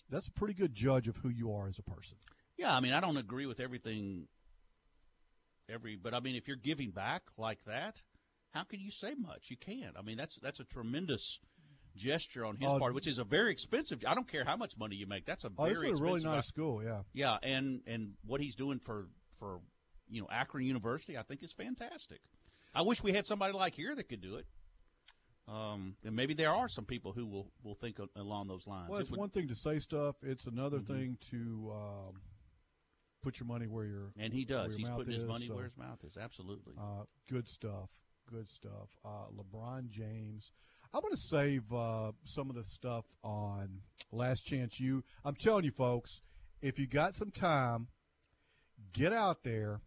that's 0.10 0.28
a 0.28 0.32
pretty 0.32 0.54
good 0.54 0.74
judge 0.74 1.08
of 1.08 1.18
who 1.18 1.30
you 1.30 1.54
are 1.54 1.68
as 1.68 1.80
a 1.80 1.84
person. 1.84 2.18
Yeah, 2.58 2.76
I 2.76 2.80
mean, 2.80 2.94
I 2.94 3.00
don't 3.00 3.18
agree 3.18 3.46
with 3.46 3.60
everything. 3.60 4.28
Every, 5.70 5.96
but 5.96 6.14
I 6.14 6.20
mean, 6.20 6.36
if 6.36 6.48
you're 6.48 6.58
giving 6.58 6.92
back 6.92 7.24
like 7.38 7.64
that, 7.66 8.02
how 8.52 8.64
can 8.64 8.80
you 8.80 8.92
say 8.92 9.14
much? 9.16 9.46
You 9.50 9.58
can't. 9.58 9.96
I 9.98 10.02
mean, 10.02 10.18
that's 10.18 10.38
that's 10.42 10.60
a 10.60 10.66
tremendous 10.66 11.40
gesture 11.96 12.46
on 12.46 12.58
his 12.58 12.70
Uh, 12.70 12.80
part, 12.80 12.94
which 12.94 13.08
is 13.08 13.18
a 13.18 13.24
very 13.24 13.52
expensive. 13.52 14.04
I 14.06 14.14
don't 14.14 14.28
care 14.28 14.44
how 14.44 14.58
much 14.58 14.78
money 14.78 14.96
you 14.96 15.08
make. 15.08 15.26
That's 15.26 15.46
a 15.46 15.52
Oh, 15.58 15.66
very 15.66 15.90
a 15.92 15.96
really 15.96 16.22
nice 16.22 16.48
school. 16.48 16.84
Yeah. 16.84 17.04
Yeah, 17.14 17.38
and 17.42 17.82
and 17.88 18.14
what 18.26 18.42
he's 18.42 18.56
doing 18.56 18.80
for 18.80 19.08
for 19.40 19.62
you 20.10 20.22
know 20.22 20.28
Akron 20.30 20.66
University, 20.66 21.18
I 21.18 21.24
think 21.24 21.42
is 21.44 21.54
fantastic. 21.54 22.20
I 22.76 22.82
wish 22.82 23.02
we 23.02 23.14
had 23.14 23.26
somebody 23.26 23.54
like 23.54 23.74
here 23.74 23.96
that 23.96 24.04
could 24.10 24.22
do 24.22 24.36
it. 24.36 24.46
Um, 25.48 25.96
and 26.06 26.16
maybe 26.16 26.34
there 26.34 26.52
are 26.52 26.70
some 26.70 26.86
people 26.86 27.12
who 27.12 27.26
will 27.26 27.52
will 27.64 27.76
think 27.76 28.00
a- 28.00 28.08
along 28.16 28.48
those 28.48 28.66
lines. 28.66 28.90
Well, 28.90 29.00
It 29.00 29.04
it's 29.04 29.12
would- 29.12 29.20
one 29.20 29.30
thing 29.30 29.48
to 29.50 29.56
say 29.56 29.80
stuff. 29.80 30.16
It's 30.24 30.48
another 30.48 30.78
Mm-hmm. 30.80 30.94
thing 30.94 31.18
to 31.32 31.72
um, 31.76 32.22
put 33.22 33.40
your 33.40 33.48
money 33.48 33.68
where 33.68 33.86
your 33.86 34.14
and 34.18 34.32
he 34.34 34.46
does. 34.46 34.76
He's 34.78 34.88
putting 34.90 35.14
his 35.14 35.24
is, 35.24 35.28
money 35.28 35.48
so- 35.48 35.56
where 35.56 35.66
his 35.66 35.76
mouth 35.78 36.04
is. 36.06 36.16
Absolutely. 36.18 36.74
Uh, 36.80 37.04
good 37.30 37.48
stuff. 37.50 37.90
Good 38.30 38.48
stuff. 38.48 38.90
Uh, 39.04 39.28
LeBron 39.36 39.90
James. 39.90 40.52
I'm 40.94 41.02
going 41.02 41.12
to 41.14 41.20
save 41.20 41.74
uh, 41.74 42.12
some 42.24 42.50
of 42.50 42.56
the 42.56 42.64
stuff 42.64 43.06
on 43.24 43.82
Last 44.12 44.42
Chance 44.46 44.80
U. 44.80 45.04
I'm 45.26 45.36
telling 45.36 45.66
you, 45.66 45.72
folks, 45.72 46.22
if 46.62 46.78
you 46.80 46.88
got 46.88 47.16
some 47.16 47.32
time, 47.32 47.88
get 48.94 49.12
out 49.12 49.44
there, 49.44 49.82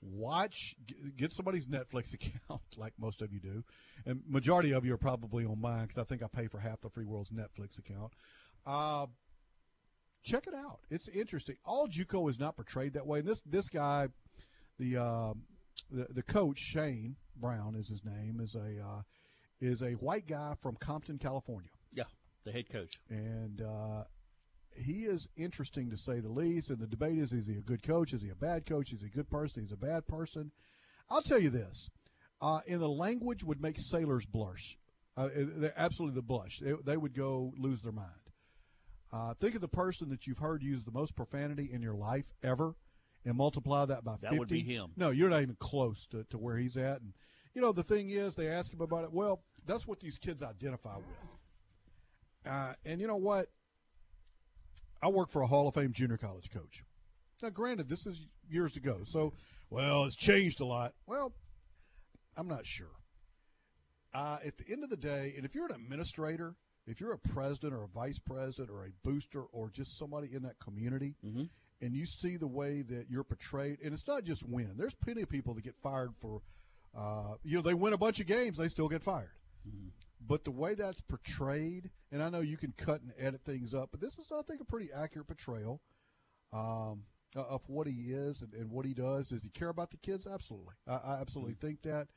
watch, 0.00 0.74
get 1.16 1.32
somebody's 1.32 1.66
Netflix 1.66 2.14
account, 2.14 2.62
like 2.76 2.92
most 2.98 3.22
of 3.22 3.32
you 3.32 3.40
do, 3.40 3.64
and 4.06 4.22
majority 4.28 4.72
of 4.72 4.84
you 4.84 4.94
are 4.94 4.98
probably 4.98 5.44
on 5.44 5.60
mine 5.60 5.82
because 5.82 5.98
I 5.98 6.04
think 6.04 6.22
I 6.22 6.26
pay 6.26 6.46
for 6.46 6.58
half 6.58 6.80
the 6.80 6.90
free 6.90 7.04
world's 7.04 7.30
Netflix 7.30 7.78
account. 7.78 8.12
Uh, 8.66 9.06
check 10.22 10.46
it 10.46 10.54
out. 10.54 10.80
It's 10.90 11.08
interesting. 11.08 11.56
All 11.64 11.88
JUCO 11.88 12.28
is 12.28 12.38
not 12.38 12.56
portrayed 12.56 12.94
that 12.94 13.06
way. 13.06 13.20
And 13.20 13.28
this 13.28 13.40
this 13.46 13.68
guy, 13.68 14.08
the 14.78 14.96
um, 14.96 15.42
the, 15.90 16.06
the 16.10 16.22
coach 16.22 16.60
Jason 16.72 17.16
Brown 17.36 17.74
is 17.74 17.88
his 17.88 18.04
name, 18.04 18.40
is 18.42 18.54
a 18.54 18.80
uh, 18.84 19.02
is 19.60 19.82
a 19.82 19.92
white 19.92 20.26
guy 20.26 20.54
from 20.60 20.76
Compton, 20.76 21.18
California, 21.18 21.70
yeah, 21.92 22.04
the 22.44 22.52
head 22.52 22.68
coach. 22.70 22.94
and 23.08 23.62
uh, 23.62 24.04
he 24.76 25.04
is 25.04 25.28
interesting 25.36 25.90
to 25.90 25.96
say 25.96 26.20
the 26.20 26.28
least. 26.30 26.70
And 26.70 26.78
the 26.78 26.86
debate 26.86 27.18
is: 27.18 27.32
is 27.32 27.46
he 27.46 27.56
a 27.56 27.62
good 27.62 27.82
coach? 27.82 28.12
Is 28.12 28.22
he 28.22 28.28
a 28.30 28.34
bad 28.34 28.66
coach? 28.66 28.92
Is 28.92 29.00
he 29.00 29.06
a 29.06 29.10
good 29.10 29.30
person? 29.30 29.62
He's 29.62 29.72
a 29.72 29.76
bad 29.76 30.06
person. 30.06 30.52
I'll 31.10 31.22
tell 31.22 31.38
you 31.40 31.50
this: 31.50 31.88
uh, 32.40 32.60
in 32.66 32.78
the 32.80 32.88
language 32.88 33.44
would 33.44 33.60
make 33.60 33.76
sailors 33.78 34.26
blush. 34.26 34.76
Uh, 35.16 35.28
they're 35.34 35.72
absolutely 35.76 36.14
the 36.14 36.22
blush. 36.22 36.58
They, 36.60 36.74
they 36.84 36.96
would 36.96 37.14
go 37.14 37.52
lose 37.58 37.82
their 37.82 37.92
mind. 37.92 38.12
Uh, 39.12 39.34
think 39.34 39.54
of 39.54 39.60
the 39.60 39.68
person 39.68 40.10
that 40.10 40.26
you've 40.26 40.38
heard 40.38 40.62
use 40.62 40.84
the 40.84 40.92
most 40.92 41.16
profanity 41.16 41.68
in 41.72 41.82
your 41.82 41.94
life 41.94 42.26
ever, 42.42 42.74
and 43.24 43.34
multiply 43.36 43.84
that 43.86 44.04
by 44.04 44.12
That 44.20 44.30
50. 44.30 44.38
would 44.38 44.48
be 44.48 44.60
him. 44.62 44.90
No, 44.96 45.10
you're 45.10 45.30
not 45.30 45.42
even 45.42 45.56
close 45.58 46.06
to, 46.08 46.24
to 46.30 46.38
where 46.38 46.56
he's 46.56 46.76
at. 46.76 47.00
And 47.00 47.14
you 47.54 47.60
know 47.62 47.72
the 47.72 47.82
thing 47.82 48.10
is, 48.10 48.34
they 48.36 48.48
ask 48.48 48.72
him 48.72 48.80
about 48.80 49.04
it. 49.04 49.12
Well, 49.12 49.40
that's 49.66 49.88
what 49.88 49.98
these 49.98 50.18
kids 50.18 50.42
identify 50.42 50.96
with. 50.98 51.06
Uh, 52.46 52.74
and 52.84 53.00
you 53.00 53.06
know 53.06 53.16
what? 53.16 53.48
I 55.02 55.08
work 55.08 55.30
for 55.30 55.42
a 55.42 55.46
Hall 55.46 55.68
of 55.68 55.74
Fame 55.74 55.92
junior 55.92 56.16
college 56.16 56.50
coach. 56.50 56.84
Now, 57.42 57.50
granted, 57.50 57.88
this 57.88 58.06
is 58.06 58.26
years 58.50 58.76
ago, 58.76 59.02
so 59.04 59.32
well, 59.70 60.04
it's 60.04 60.16
changed 60.16 60.60
a 60.60 60.64
lot. 60.64 60.94
Well, 61.06 61.32
I'm 62.36 62.48
not 62.48 62.66
sure. 62.66 62.86
Uh, 64.12 64.38
at 64.44 64.56
the 64.58 64.64
end 64.72 64.82
of 64.82 64.90
the 64.90 64.96
day, 64.96 65.34
and 65.36 65.44
if 65.44 65.54
you're 65.54 65.66
an 65.66 65.74
administrator, 65.74 66.56
if 66.86 67.00
you're 67.00 67.12
a 67.12 67.18
president 67.18 67.74
or 67.74 67.84
a 67.84 67.88
vice 67.88 68.18
president 68.18 68.70
or 68.70 68.86
a 68.86 68.90
booster 69.04 69.42
or 69.52 69.70
just 69.70 69.98
somebody 69.98 70.34
in 70.34 70.42
that 70.42 70.58
community, 70.58 71.14
and 71.80 71.94
you 71.94 72.06
see 72.06 72.36
the 72.36 72.46
way 72.46 72.82
that 72.82 73.06
you're 73.10 73.24
portrayed, 73.24 73.78
and 73.84 73.92
it's 73.92 74.08
not 74.08 74.24
just 74.24 74.48
win. 74.48 74.72
There's 74.76 74.94
plenty 74.94 75.22
of 75.22 75.28
people 75.28 75.54
that 75.54 75.62
get 75.62 75.76
fired 75.82 76.14
for, 76.20 76.40
uh, 76.96 77.34
you 77.44 77.56
know, 77.56 77.62
they 77.62 77.74
win 77.74 77.92
a 77.92 77.98
bunch 77.98 78.18
of 78.18 78.26
games, 78.26 78.56
they 78.56 78.68
still 78.68 78.88
get 78.88 79.02
fired. 79.02 79.30
But 80.20 80.44
the 80.44 80.50
way 80.50 80.74
that's 80.74 81.00
portrayed, 81.02 81.90
and 82.10 82.22
I 82.22 82.28
know 82.30 82.40
you 82.40 82.56
can 82.56 82.72
cut 82.76 83.00
and 83.02 83.12
edit 83.18 83.42
things 83.44 83.74
up, 83.74 83.90
but 83.90 84.00
this 84.00 84.18
is, 84.18 84.30
I 84.32 84.42
think, 84.42 84.60
a 84.60 84.64
pretty 84.64 84.88
accurate 84.94 85.28
portrayal 85.28 85.80
um, 86.52 87.04
of 87.34 87.62
what 87.66 87.86
he 87.86 88.12
is 88.12 88.42
and, 88.42 88.52
and 88.54 88.70
what 88.70 88.84
he 88.84 88.94
does. 88.94 89.28
Does 89.28 89.42
he 89.44 89.50
care 89.50 89.68
about 89.68 89.90
the 89.90 89.96
kids? 89.98 90.26
Absolutely. 90.26 90.74
I, 90.86 90.94
I 90.94 91.20
absolutely 91.20 91.54
think 91.54 91.82
that. 91.82 92.08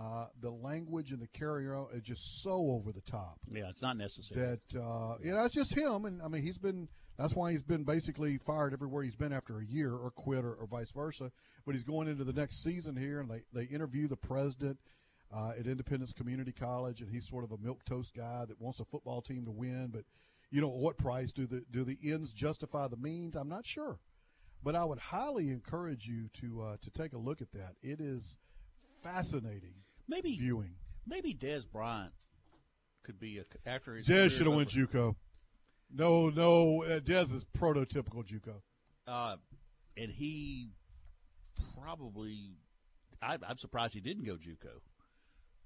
Uh, 0.00 0.24
the 0.40 0.50
language 0.50 1.12
and 1.12 1.20
the 1.20 1.28
carry 1.38 1.68
on 1.68 1.86
is 1.92 2.02
just 2.02 2.42
so 2.42 2.50
over 2.52 2.92
the 2.92 3.02
top 3.02 3.38
Yeah, 3.46 3.68
it's 3.68 3.82
not 3.82 3.98
necessary. 3.98 4.46
that 4.46 4.80
uh, 4.80 5.16
you 5.22 5.32
know 5.34 5.44
it's 5.44 5.54
just 5.54 5.76
him, 5.76 6.06
and 6.06 6.22
I 6.22 6.28
mean 6.28 6.42
he's 6.42 6.56
been 6.56 6.88
that's 7.18 7.34
why 7.34 7.50
he's 7.50 7.62
been 7.62 7.84
basically 7.84 8.38
fired 8.38 8.72
everywhere 8.72 9.02
he's 9.02 9.16
been 9.16 9.34
after 9.34 9.58
a 9.58 9.64
year 9.66 9.92
or 9.92 10.10
quit 10.10 10.46
or, 10.46 10.54
or 10.54 10.66
vice 10.66 10.90
versa. 10.92 11.30
But 11.66 11.74
he's 11.74 11.84
going 11.84 12.08
into 12.08 12.24
the 12.24 12.32
next 12.32 12.62
season 12.64 12.96
here, 12.96 13.20
and 13.20 13.30
they 13.30 13.42
they 13.52 13.64
interview 13.66 14.08
the 14.08 14.16
president 14.16 14.78
uh, 15.34 15.52
at 15.58 15.66
Independence 15.66 16.12
Community 16.12 16.52
College, 16.52 17.00
and 17.00 17.10
he's 17.10 17.28
sort 17.28 17.44
of 17.44 17.52
a 17.52 17.58
milk 17.58 17.84
toast 17.84 18.14
guy 18.14 18.44
that 18.46 18.60
wants 18.60 18.80
a 18.80 18.84
football 18.84 19.22
team 19.22 19.44
to 19.44 19.50
win, 19.50 19.88
but 19.92 20.04
you 20.50 20.60
know 20.60 20.68
what 20.68 20.98
price 20.98 21.32
do 21.32 21.46
the 21.46 21.64
do 21.70 21.84
the 21.84 21.98
ends 22.04 22.32
justify 22.32 22.88
the 22.88 22.96
means? 22.96 23.36
I'm 23.36 23.48
not 23.48 23.64
sure, 23.64 23.98
but 24.62 24.76
I 24.76 24.84
would 24.84 24.98
highly 24.98 25.48
encourage 25.50 26.06
you 26.06 26.28
to 26.40 26.62
uh, 26.62 26.76
to 26.82 26.90
take 26.90 27.14
a 27.14 27.18
look 27.18 27.40
at 27.40 27.52
that. 27.52 27.76
It 27.82 28.00
is 28.00 28.38
fascinating 29.02 29.74
maybe 30.08 30.36
viewing. 30.36 30.74
maybe 31.06 31.34
Dez 31.34 31.64
Bryant 31.70 32.12
could 33.02 33.18
be 33.18 33.38
a, 33.38 33.68
after 33.68 33.94
his 33.94 34.06
Dez 34.06 34.30
should 34.30 34.46
have 34.46 34.54
went. 34.54 34.68
JUCO. 34.68 35.16
No, 35.94 36.30
no, 36.30 36.84
uh, 36.84 37.00
Dez 37.00 37.34
is 37.34 37.44
prototypical 37.58 38.24
JUCO. 38.24 38.62
Uh, 39.06 39.36
and 39.96 40.10
he 40.10 40.70
probably, 41.76 42.56
I, 43.20 43.36
I'm 43.46 43.58
surprised 43.58 43.94
he 43.94 44.00
didn't 44.00 44.24
go 44.24 44.34
JUCO. 44.34 44.80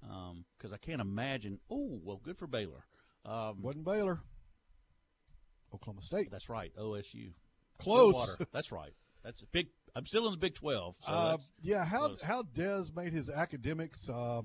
Because 0.01 0.73
I 0.73 0.77
can't 0.77 1.01
imagine. 1.01 1.59
Oh, 1.69 1.99
well, 2.03 2.19
good 2.23 2.37
for 2.37 2.47
Baylor. 2.47 2.85
Um, 3.25 3.61
Wasn't 3.61 3.83
Baylor. 3.85 4.21
Oklahoma 5.73 6.01
State. 6.01 6.31
that's 6.31 6.49
right, 6.49 6.71
OSU. 6.79 7.31
Close. 7.77 8.09
Stillwater. 8.13 8.37
That's 8.53 8.71
right. 8.71 8.93
That's 9.23 9.41
a 9.41 9.45
big. 9.47 9.67
I'm 9.95 10.05
still 10.05 10.25
in 10.27 10.31
the 10.31 10.37
Big 10.37 10.55
Twelve. 10.55 10.95
So 11.01 11.11
Uh, 11.11 11.37
yeah, 11.61 11.83
how 11.83 12.07
close. 12.07 12.21
how 12.21 12.43
Dez 12.43 12.95
made 12.95 13.11
his 13.13 13.29
academics, 13.29 14.09
uh, 14.09 14.41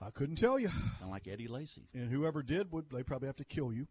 I 0.00 0.10
couldn't 0.10 0.36
tell 0.36 0.58
you. 0.58 0.68
of 1.00 1.08
like 1.08 1.28
Eddie 1.28 1.46
Lacy. 1.48 1.88
And 1.94 2.10
whoever 2.10 2.42
did 2.42 2.72
would 2.72 2.90
they 2.90 3.02
probably 3.04 3.26
have 3.28 3.36
to 3.36 3.44
kill 3.44 3.72
you. 3.72 3.86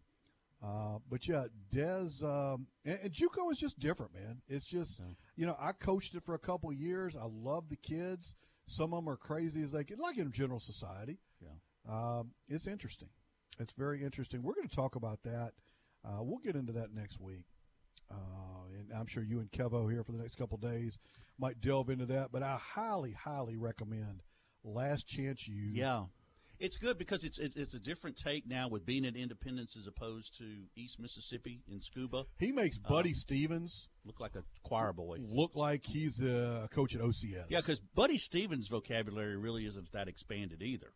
Uh, 0.61 0.99
but 1.09 1.27
yeah, 1.27 1.45
Dez 1.73 2.21
um, 2.23 2.67
and, 2.85 2.99
and 3.03 3.11
JUCO 3.13 3.51
is 3.51 3.57
just 3.57 3.79
different, 3.79 4.13
man. 4.13 4.41
It's 4.47 4.65
just 4.67 4.99
Yeah. 4.99 5.05
you 5.37 5.45
know 5.45 5.55
I 5.59 5.71
coached 5.71 6.13
it 6.15 6.23
for 6.25 6.33
a 6.35 6.39
couple 6.39 6.69
of 6.69 6.75
years. 6.75 7.15
I 7.15 7.25
love 7.25 7.69
the 7.69 7.77
kids. 7.77 8.35
Some 8.71 8.93
of 8.93 9.03
them 9.03 9.09
are 9.09 9.17
crazy 9.17 9.61
as 9.63 9.71
they 9.71 9.83
can, 9.83 9.99
like 9.99 10.17
in 10.17 10.31
general 10.31 10.59
society. 10.59 11.19
Yeah. 11.41 11.49
Um, 11.89 12.31
it's 12.47 12.67
interesting. 12.67 13.09
It's 13.59 13.73
very 13.73 14.03
interesting. 14.03 14.41
We're 14.41 14.53
going 14.53 14.67
to 14.67 14.75
talk 14.75 14.95
about 14.95 15.23
that. 15.23 15.51
Uh, 16.05 16.23
we'll 16.23 16.39
get 16.39 16.55
into 16.55 16.71
that 16.73 16.93
next 16.93 17.19
week. 17.19 17.45
Uh, 18.09 18.15
and 18.77 18.91
I'm 18.97 19.07
sure 19.07 19.23
you 19.23 19.39
and 19.39 19.51
Kevo 19.51 19.91
here 19.91 20.03
for 20.03 20.11
the 20.11 20.17
next 20.17 20.35
couple 20.35 20.55
of 20.55 20.61
days 20.61 20.97
might 21.37 21.59
delve 21.61 21.89
into 21.89 22.05
that. 22.07 22.31
But 22.31 22.43
I 22.43 22.57
highly, 22.57 23.11
highly 23.11 23.57
recommend 23.57 24.23
Last 24.63 25.07
Chance 25.07 25.47
U. 25.47 25.71
Yeah, 25.73 26.05
it's 26.61 26.77
good 26.77 26.97
because 26.97 27.23
it's 27.23 27.37
it's, 27.39 27.55
it's 27.55 27.73
a 27.73 27.79
different 27.79 28.15
take 28.17 28.47
now 28.47 28.69
with 28.69 28.85
being 28.85 29.05
at 29.05 29.15
Independence 29.15 29.75
as 29.75 29.87
opposed 29.87 30.37
to 30.37 30.45
East 30.75 30.99
Mississippi 30.99 31.61
in 31.69 31.79
Scooba. 31.79 32.25
He 32.37 32.51
makes 32.51 32.77
Uh, 32.85 32.89
Buddy 32.89 33.13
Stephens 33.13 33.89
Look 34.05 34.19
like 34.19 34.35
a 34.35 34.43
choir 34.63 34.93
boy. 34.93 35.17
look 35.21 35.55
like 35.55 35.85
he's 35.85 36.21
a 36.21 36.67
coach 36.71 36.95
at 36.95 37.01
OCS. 37.01 37.45
Yeah, 37.49 37.59
because 37.59 37.79
Buddy 37.95 38.17
Stephens' 38.17 38.67
vocabulary 38.67 39.35
really 39.37 39.65
isn't 39.65 39.91
that 39.91 40.07
expanded 40.07 40.61
either. 40.61 40.93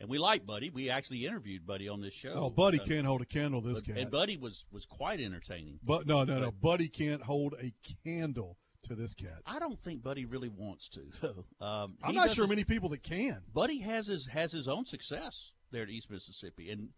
And 0.00 0.08
we 0.08 0.16
like 0.18 0.46
Buddy. 0.46 0.70
We 0.70 0.88
actually 0.88 1.26
interviewed 1.26 1.66
Buddy 1.66 1.86
on 1.88 2.00
this 2.00 2.14
show. 2.14 2.32
oh, 2.34 2.48
Buddy 2.50 2.80
Uh, 2.80 2.84
can't 2.86 3.06
hold 3.06 3.20
a 3.20 3.26
candle. 3.26 3.60
This 3.60 3.74
but- 3.74 3.84
cat. 3.84 3.98
And 3.98 4.10
Buddy 4.10 4.36
was 4.38 4.64
was 4.72 4.86
quite 4.86 5.20
entertaining. 5.20 5.78
but 5.82 6.06
no, 6.06 6.24
no, 6.24 6.38
no. 6.40 6.50
Buddy 6.50 6.88
can't 6.88 7.22
hold 7.22 7.54
a 7.60 7.72
candle 8.04 8.56
to 8.84 8.94
this 8.94 9.14
cat. 9.14 9.40
I 9.46 9.58
don't 9.58 9.78
think 9.82 10.02
Buddy 10.02 10.24
really 10.24 10.48
wants 10.48 10.88
to, 10.90 11.00
though. 11.20 11.44
Um, 11.64 11.96
I'm 12.02 12.14
not 12.14 12.30
sure 12.30 12.44
his- 12.44 12.50
many 12.50 12.64
people 12.64 12.88
that 12.90 13.02
can. 13.02 13.40
Buddy 13.52 13.78
has 13.80 14.06
his 14.06 14.26
has 14.26 14.52
his 14.52 14.68
own 14.68 14.86
success 14.86 15.52
there 15.70 15.82
at 15.82 15.90
East 15.90 16.10
Mississippi, 16.10 16.70
and 16.70 16.88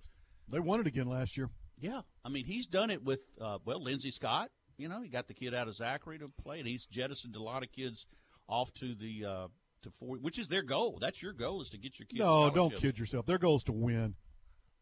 They 0.49 0.61
won 0.61 0.81
it 0.81 0.87
again 0.87 1.07
last 1.09 1.37
year. 1.37 1.51
yeah, 1.79 2.03
I 2.25 2.29
mean 2.29 2.45
he's 2.45 2.67
done 2.67 2.91
it 2.91 3.03
with 3.05 3.21
uh, 3.41 3.59
well 3.65 3.83
Lindsey 3.83 4.11
Scott. 4.11 4.51
You 4.79 4.89
know, 4.89 5.03
he 5.03 5.09
got 5.09 5.29
the 5.29 5.35
kid 5.35 5.55
out 5.55 5.69
of 5.69 5.75
Zachary 5.77 6.19
to 6.19 6.29
play, 6.43 6.59
and 6.59 6.67
he's 6.67 6.87
jettisoned 6.87 7.37
a 7.37 7.43
lot 7.43 7.63
of 7.63 7.71
kids 7.71 8.07
off 8.49 8.73
to 8.75 8.95
the 8.95 9.25
uh, 9.25 9.47
to 9.83 9.91
four, 9.91 10.17
which 10.17 10.39
is 10.39 10.49
their 10.49 10.63
goal. 10.63 10.99
That's 11.01 11.23
your 11.23 11.33
goal 11.35 11.61
is 11.61 11.69
to 11.71 11.79
get 11.79 11.99
your 11.99 12.07
kids. 12.07 12.21
no, 12.21 12.51
don't 12.51 12.75
kid 12.75 12.99
yourself. 12.99 13.27
Their 13.27 13.39
goal 13.39 13.57
is 13.57 13.65
to 13.65 13.73
win. 13.73 14.15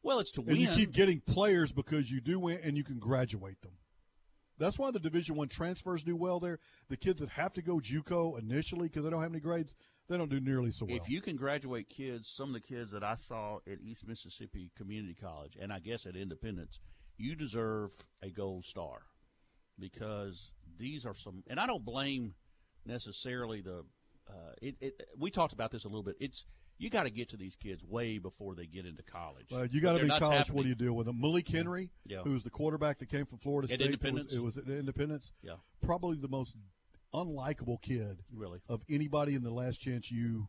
Well, 0.02 0.20
it's 0.20 0.30
to 0.32 0.40
and 0.40 0.48
win. 0.48 0.56
And 0.56 0.64
you 0.70 0.74
keep 0.76 0.92
getting 0.92 1.20
players 1.20 1.72
because 1.72 2.10
you 2.10 2.20
do 2.20 2.38
win 2.38 2.60
and 2.62 2.76
you 2.76 2.84
can 2.84 2.98
graduate 2.98 3.60
them. 3.62 3.72
That's 4.60 4.78
why 4.78 4.90
the 4.90 5.00
Division 5.00 5.36
One 5.36 5.48
transfers 5.48 6.02
do 6.02 6.14
well 6.14 6.38
there. 6.38 6.58
The 6.88 6.96
kids 6.96 7.20
that 7.20 7.30
have 7.30 7.54
to 7.54 7.62
go 7.62 7.80
JUCO 7.80 8.38
initially 8.38 8.88
because 8.88 9.04
they 9.04 9.10
don't 9.10 9.22
have 9.22 9.32
any 9.32 9.40
grades, 9.40 9.74
they 10.06 10.18
don't 10.18 10.30
do 10.30 10.38
nearly 10.38 10.70
so 10.70 10.84
well. 10.84 10.96
If 10.96 11.08
you 11.08 11.22
can 11.22 11.34
graduate 11.36 11.88
kids, 11.88 12.28
some 12.28 12.54
of 12.54 12.54
the 12.54 12.60
kids 12.60 12.90
that 12.92 13.02
I 13.02 13.14
saw 13.14 13.60
at 13.66 13.80
East 13.80 14.06
Mississippi 14.06 14.70
Community 14.76 15.16
College, 15.18 15.56
and 15.58 15.72
I 15.72 15.78
guess 15.78 16.04
at 16.04 16.14
Independence, 16.14 16.78
you 17.16 17.34
deserve 17.34 17.92
a 18.22 18.28
gold 18.28 18.66
star 18.66 18.98
because 19.78 20.52
these 20.78 21.06
are 21.06 21.14
some. 21.14 21.42
And 21.48 21.58
I 21.58 21.66
don't 21.66 21.84
blame 21.84 22.34
necessarily 22.84 23.62
the. 23.62 23.84
Uh, 24.28 24.52
it, 24.60 24.76
it, 24.80 25.08
we 25.18 25.30
talked 25.30 25.54
about 25.54 25.72
this 25.72 25.86
a 25.86 25.88
little 25.88 26.02
bit. 26.02 26.16
It's 26.20 26.44
you 26.80 26.90
got 26.90 27.04
to 27.04 27.10
get 27.10 27.28
to 27.28 27.36
these 27.36 27.54
kids 27.54 27.84
way 27.84 28.18
before 28.18 28.54
they 28.56 28.66
get 28.66 28.86
into 28.86 29.02
college. 29.02 29.46
Uh, 29.52 29.62
you 29.70 29.80
got 29.80 29.92
to 29.92 29.98
be 29.98 30.04
in 30.04 30.08
college. 30.18 30.38
happening. 30.38 30.56
What 30.56 30.62
do 30.64 30.68
you 30.70 30.74
do 30.74 30.92
with 30.92 31.06
them? 31.06 31.20
Malik 31.20 31.46
Henry, 31.46 31.90
Yeah. 32.06 32.22
who's 32.22 32.42
the 32.42 32.50
quarterback 32.50 32.98
that 32.98 33.06
came 33.10 33.26
from 33.26 33.38
Florida 33.38 33.66
At 33.66 33.78
State. 33.78 33.84
Independence? 33.86 34.32
It 34.32 34.42
was, 34.42 34.56
it 34.56 34.64
was 34.64 34.72
at 34.74 34.78
Independence. 34.80 35.32
Yeah, 35.42 35.54
Probably 35.82 36.16
the 36.16 36.28
most 36.28 36.56
unlikable 37.14 37.80
kid 37.82 38.22
really. 38.32 38.60
of 38.68 38.82
anybody 38.88 39.34
in 39.34 39.42
the 39.42 39.50
Last 39.52 39.76
Chance 39.78 40.10
U 40.10 40.48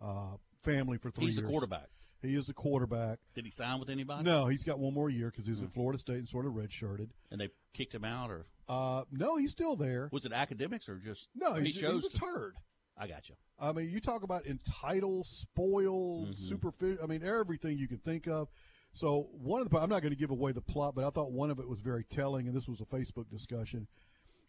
uh, 0.00 0.36
family 0.62 0.98
for 0.98 1.10
three 1.10 1.26
He's 1.26 1.36
years. 1.36 1.44
He's 1.46 1.48
a 1.48 1.50
quarterback. 1.50 1.88
He 2.22 2.34
is 2.34 2.46
the 2.46 2.54
quarterback. 2.54 3.18
Did 3.34 3.44
he 3.44 3.50
sign 3.50 3.78
with 3.80 3.90
anybody? 3.90 4.24
No, 4.24 4.46
he's 4.46 4.64
got 4.64 4.78
one 4.78 4.94
more 4.94 5.10
year 5.10 5.30
because 5.30 5.44
he 5.44 5.50
was 5.50 5.60
Hmm. 5.60 5.66
at 5.66 5.72
Florida 5.72 5.98
State 5.98 6.16
and 6.18 6.28
sort 6.28 6.46
of 6.46 6.52
redshirted. 6.54 7.10
And 7.30 7.40
they 7.40 7.50
kicked 7.74 7.94
him 7.94 8.04
out, 8.04 8.30
or 8.30 8.46
Uh, 8.68 9.04
no, 9.12 9.36
he's 9.36 9.50
still 9.50 9.76
there. 9.76 10.08
was 10.10 10.24
it 10.24 10.32
academics, 10.32 10.88
or 10.88 10.96
just 10.98 11.28
No, 11.34 11.54
he 11.54 11.66
he's, 11.66 11.76
chose 11.76 12.02
he's 12.02 12.14
a 12.14 12.14
to- 12.14 12.18
turd. 12.18 12.54
I 12.96 13.06
got 13.06 13.28
you. 13.28 13.34
I 13.58 13.72
mean, 13.72 13.90
you 13.90 14.00
talk 14.00 14.22
about 14.22 14.46
entitled, 14.46 15.26
spoil, 15.26 16.26
Mhm. 16.26 16.38
superficial. 16.38 17.02
I 17.02 17.06
mean, 17.06 17.22
everything 17.22 17.78
you 17.78 17.88
can 17.88 17.98
think 17.98 18.26
of. 18.28 18.48
So 18.92 19.28
one 19.32 19.60
of 19.60 19.68
the 19.70 19.78
I'm 19.78 19.88
not 19.88 20.02
going 20.02 20.12
to 20.12 20.18
give 20.18 20.30
away 20.30 20.52
the 20.52 20.60
plot, 20.60 20.94
but 20.94 21.04
I 21.04 21.10
thought 21.10 21.32
one 21.32 21.50
of 21.50 21.58
it 21.58 21.68
was 21.68 21.80
very 21.80 22.04
telling, 22.04 22.46
and 22.46 22.56
this 22.56 22.68
was 22.68 22.80
a 22.80 22.84
Facebook 22.84 23.28
discussion. 23.28 23.88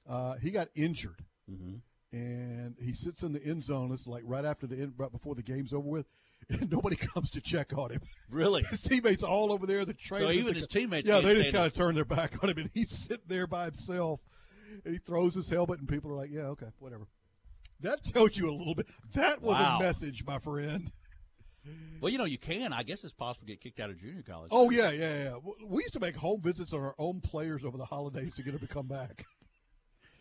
Uh, 0.07 0.35
he 0.35 0.51
got 0.51 0.69
injured, 0.75 1.23
hmm 1.49 1.75
and 2.11 2.77
he 2.79 2.93
sits 2.93 3.23
in 3.23 3.33
the 3.33 3.43
end 3.43 3.61
zone. 3.63 3.91
It's 3.91 4.07
like 4.07 4.23
right 4.25 4.45
after 4.45 4.67
the 4.67 4.77
end, 4.77 4.93
right 4.95 5.11
before 5.11 5.35
the 5.35 5.41
game's 5.43 5.73
over 5.73 5.89
with, 5.89 6.05
and 6.49 6.71
nobody 6.71 6.95
comes 6.95 7.29
to 7.31 7.41
check 7.41 7.77
on 7.77 7.91
him. 7.91 8.01
Really? 8.29 8.63
His 8.69 8.81
teammates 8.81 9.21
all 9.23 9.51
over 9.51 9.65
there. 9.65 9.83
The 9.83 9.93
trainers, 9.93 10.27
So, 10.27 10.31
even 10.31 10.55
his 10.55 10.67
teammates 10.67 11.09
yeah, 11.09 11.19
they 11.19 11.35
just 11.35 11.51
kind 11.51 11.65
of 11.65 11.73
turn 11.73 11.95
their 11.95 12.05
back 12.05 12.41
on 12.43 12.49
him, 12.51 12.57
and 12.59 12.69
he's 12.73 12.91
sitting 12.91 13.25
there 13.27 13.47
by 13.47 13.65
himself, 13.65 14.21
and 14.85 14.93
he 14.93 14.99
throws 14.99 15.33
his 15.33 15.49
helmet, 15.49 15.79
and 15.79 15.89
people 15.89 16.09
are 16.11 16.15
like, 16.15 16.29
"Yeah, 16.31 16.43
okay, 16.49 16.67
whatever." 16.79 17.07
That 17.81 18.03
tells 18.03 18.37
you 18.37 18.49
a 18.49 18.53
little 18.53 18.75
bit. 18.75 18.87
That 19.13 19.41
was 19.41 19.55
Wow. 19.55 19.77
a 19.77 19.83
message, 19.83 20.25
my 20.25 20.39
friend. 20.39 20.91
Well, 21.99 22.11
you 22.11 22.17
know, 22.17 22.25
you 22.25 22.37
can. 22.37 22.73
I 22.73 22.83
guess 22.83 23.03
it's 23.03 23.13
possible 23.13 23.47
to 23.47 23.51
get 23.53 23.59
kicked 23.61 23.79
out 23.79 23.89
of 23.89 23.97
junior 23.99 24.21
college. 24.21 24.49
Oh 24.51 24.69
yeah, 24.69 24.91
yeah, 24.91 25.23
yeah. 25.23 25.35
We 25.67 25.81
used 25.81 25.93
to 25.93 25.99
make 25.99 26.15
home 26.15 26.41
visits 26.41 26.73
on 26.73 26.81
our 26.81 26.93
own 26.99 27.21
players 27.21 27.65
over 27.65 27.77
the 27.77 27.85
holidays 27.85 28.35
to 28.35 28.43
get 28.43 28.51
them 28.51 28.59
to 28.59 28.67
come 28.67 28.85
back. 28.87 29.25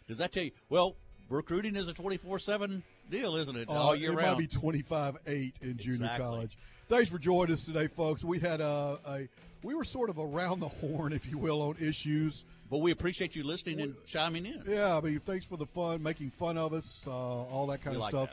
Does 0.08 0.18
that 0.18 0.32
tell 0.32 0.44
you? 0.44 0.52
Well, 0.70 0.96
recruiting 1.28 1.76
is 1.76 1.86
a 1.88 1.92
twenty 1.94 2.16
four 2.16 2.38
seven 2.38 2.82
deal, 3.10 3.36
isn't 3.36 3.56
it? 3.56 3.68
Uh, 3.68 3.72
All 3.74 3.94
year 3.96 4.12
it 4.12 4.16
round. 4.16 4.38
might 4.38 4.38
be 4.38 4.46
25 4.46 5.18
8 5.26 5.54
in 5.60 5.76
junior 5.76 5.94
Exactly. 5.96 6.24
college. 6.24 6.58
Thanks 6.88 7.10
for 7.10 7.18
joining 7.18 7.52
us 7.52 7.64
today, 7.66 7.86
folks. 7.88 8.24
We 8.24 8.38
had 8.38 8.62
a, 8.62 8.98
a 9.06 9.28
we 9.62 9.74
were 9.74 9.84
sort 9.84 10.08
of 10.08 10.18
around 10.18 10.60
the 10.60 10.68
horn, 10.68 11.12
if 11.12 11.26
you 11.30 11.36
will, 11.36 11.60
on 11.60 11.76
issues. 11.78 12.46
But 12.74 12.80
we 12.80 12.90
appreciate 12.90 13.36
you 13.36 13.44
listening 13.44 13.80
and 13.80 13.94
chiming 14.04 14.46
in. 14.46 14.60
Yeah, 14.66 14.96
I 14.96 15.00
mean, 15.00 15.20
thanks 15.20 15.46
for 15.46 15.56
the 15.56 15.64
fun, 15.64 16.02
making 16.02 16.32
fun 16.32 16.58
of 16.58 16.72
us, 16.72 17.04
uh, 17.06 17.12
all 17.12 17.68
that 17.68 17.84
kind 17.84 17.94
We 17.94 17.98
of 17.98 18.02
like 18.02 18.10
stuff. 18.10 18.30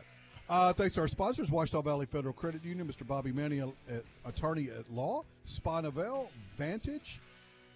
Uh, 0.49 0.73
thanks 0.73 0.95
to 0.95 1.01
our 1.01 1.07
sponsors, 1.07 1.51
Ouachita 1.51 1.83
Valley 1.83 2.07
Federal 2.07 2.33
Credit 2.33 2.65
Union, 2.65 2.87
Mr. 2.87 3.05
Bobby 3.05 3.31
Manning, 3.31 3.61
uh, 3.61 3.71
attorney 4.25 4.71
at 4.71 4.91
law, 4.91 5.25
Spinavel, 5.45 6.29
Vantage, 6.57 7.19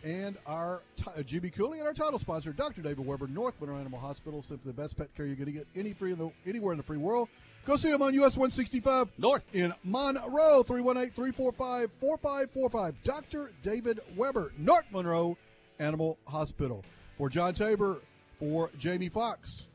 and 0.04 0.38
our 0.48 0.82
t- 0.96 1.04
uh, 1.08 1.22
GB 1.22 1.54
Cooley, 1.54 1.78
and 1.78 1.88
our 1.88 1.94
title 1.94 2.18
sponsor, 2.18 2.52
Dr. 2.52 2.82
David 2.82 3.06
Weber, 3.06 3.28
North 3.28 3.62
Monroe 3.62 3.78
Animal 3.78 4.00
Hospital, 4.00 4.42
simply 4.42 4.72
the 4.72 4.82
best 4.82 4.98
pet 4.98 5.14
care 5.16 5.28
you're 5.28 5.36
going 5.36 5.46
to 5.46 5.52
get 5.52 5.68
any 5.76 5.94
free 5.94 6.14
in 6.14 6.18
the, 6.18 6.32
anywhere 6.48 6.74
in 6.74 6.78
the 6.78 6.84
free 6.84 6.98
world. 6.98 7.30
Go 7.68 7.78
see 7.78 7.92
them 7.92 8.02
on 8.02 8.16
US 8.16 8.38
165 8.38 9.10
North. 9.20 9.46
in 9.54 9.72
Monroe, 9.84 10.64
318-345-4545. 10.64 12.96
Dr. 13.04 13.52
David 13.62 14.00
Weber, 14.16 14.52
North 14.58 14.86
Monroe 14.92 15.38
Animal 15.80 16.18
Hospital. 16.26 16.84
For 17.18 17.30
John 17.30 17.54
Tabor, 17.54 18.02
for 18.40 18.70
Jamie 18.78 19.10
Fox, 19.10 19.70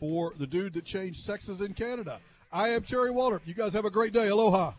for 0.00 0.32
the 0.38 0.46
dude 0.46 0.72
that 0.74 0.84
changed 0.84 1.20
sexes 1.20 1.60
in 1.60 1.74
Canada. 1.74 2.20
I 2.52 2.70
am 2.70 2.82
Terry 2.82 3.10
Waldrop. 3.10 3.40
You 3.44 3.54
guys 3.54 3.72
have 3.72 3.84
a 3.84 3.90
great 3.90 4.12
day. 4.12 4.28
Aloha. 4.28 4.72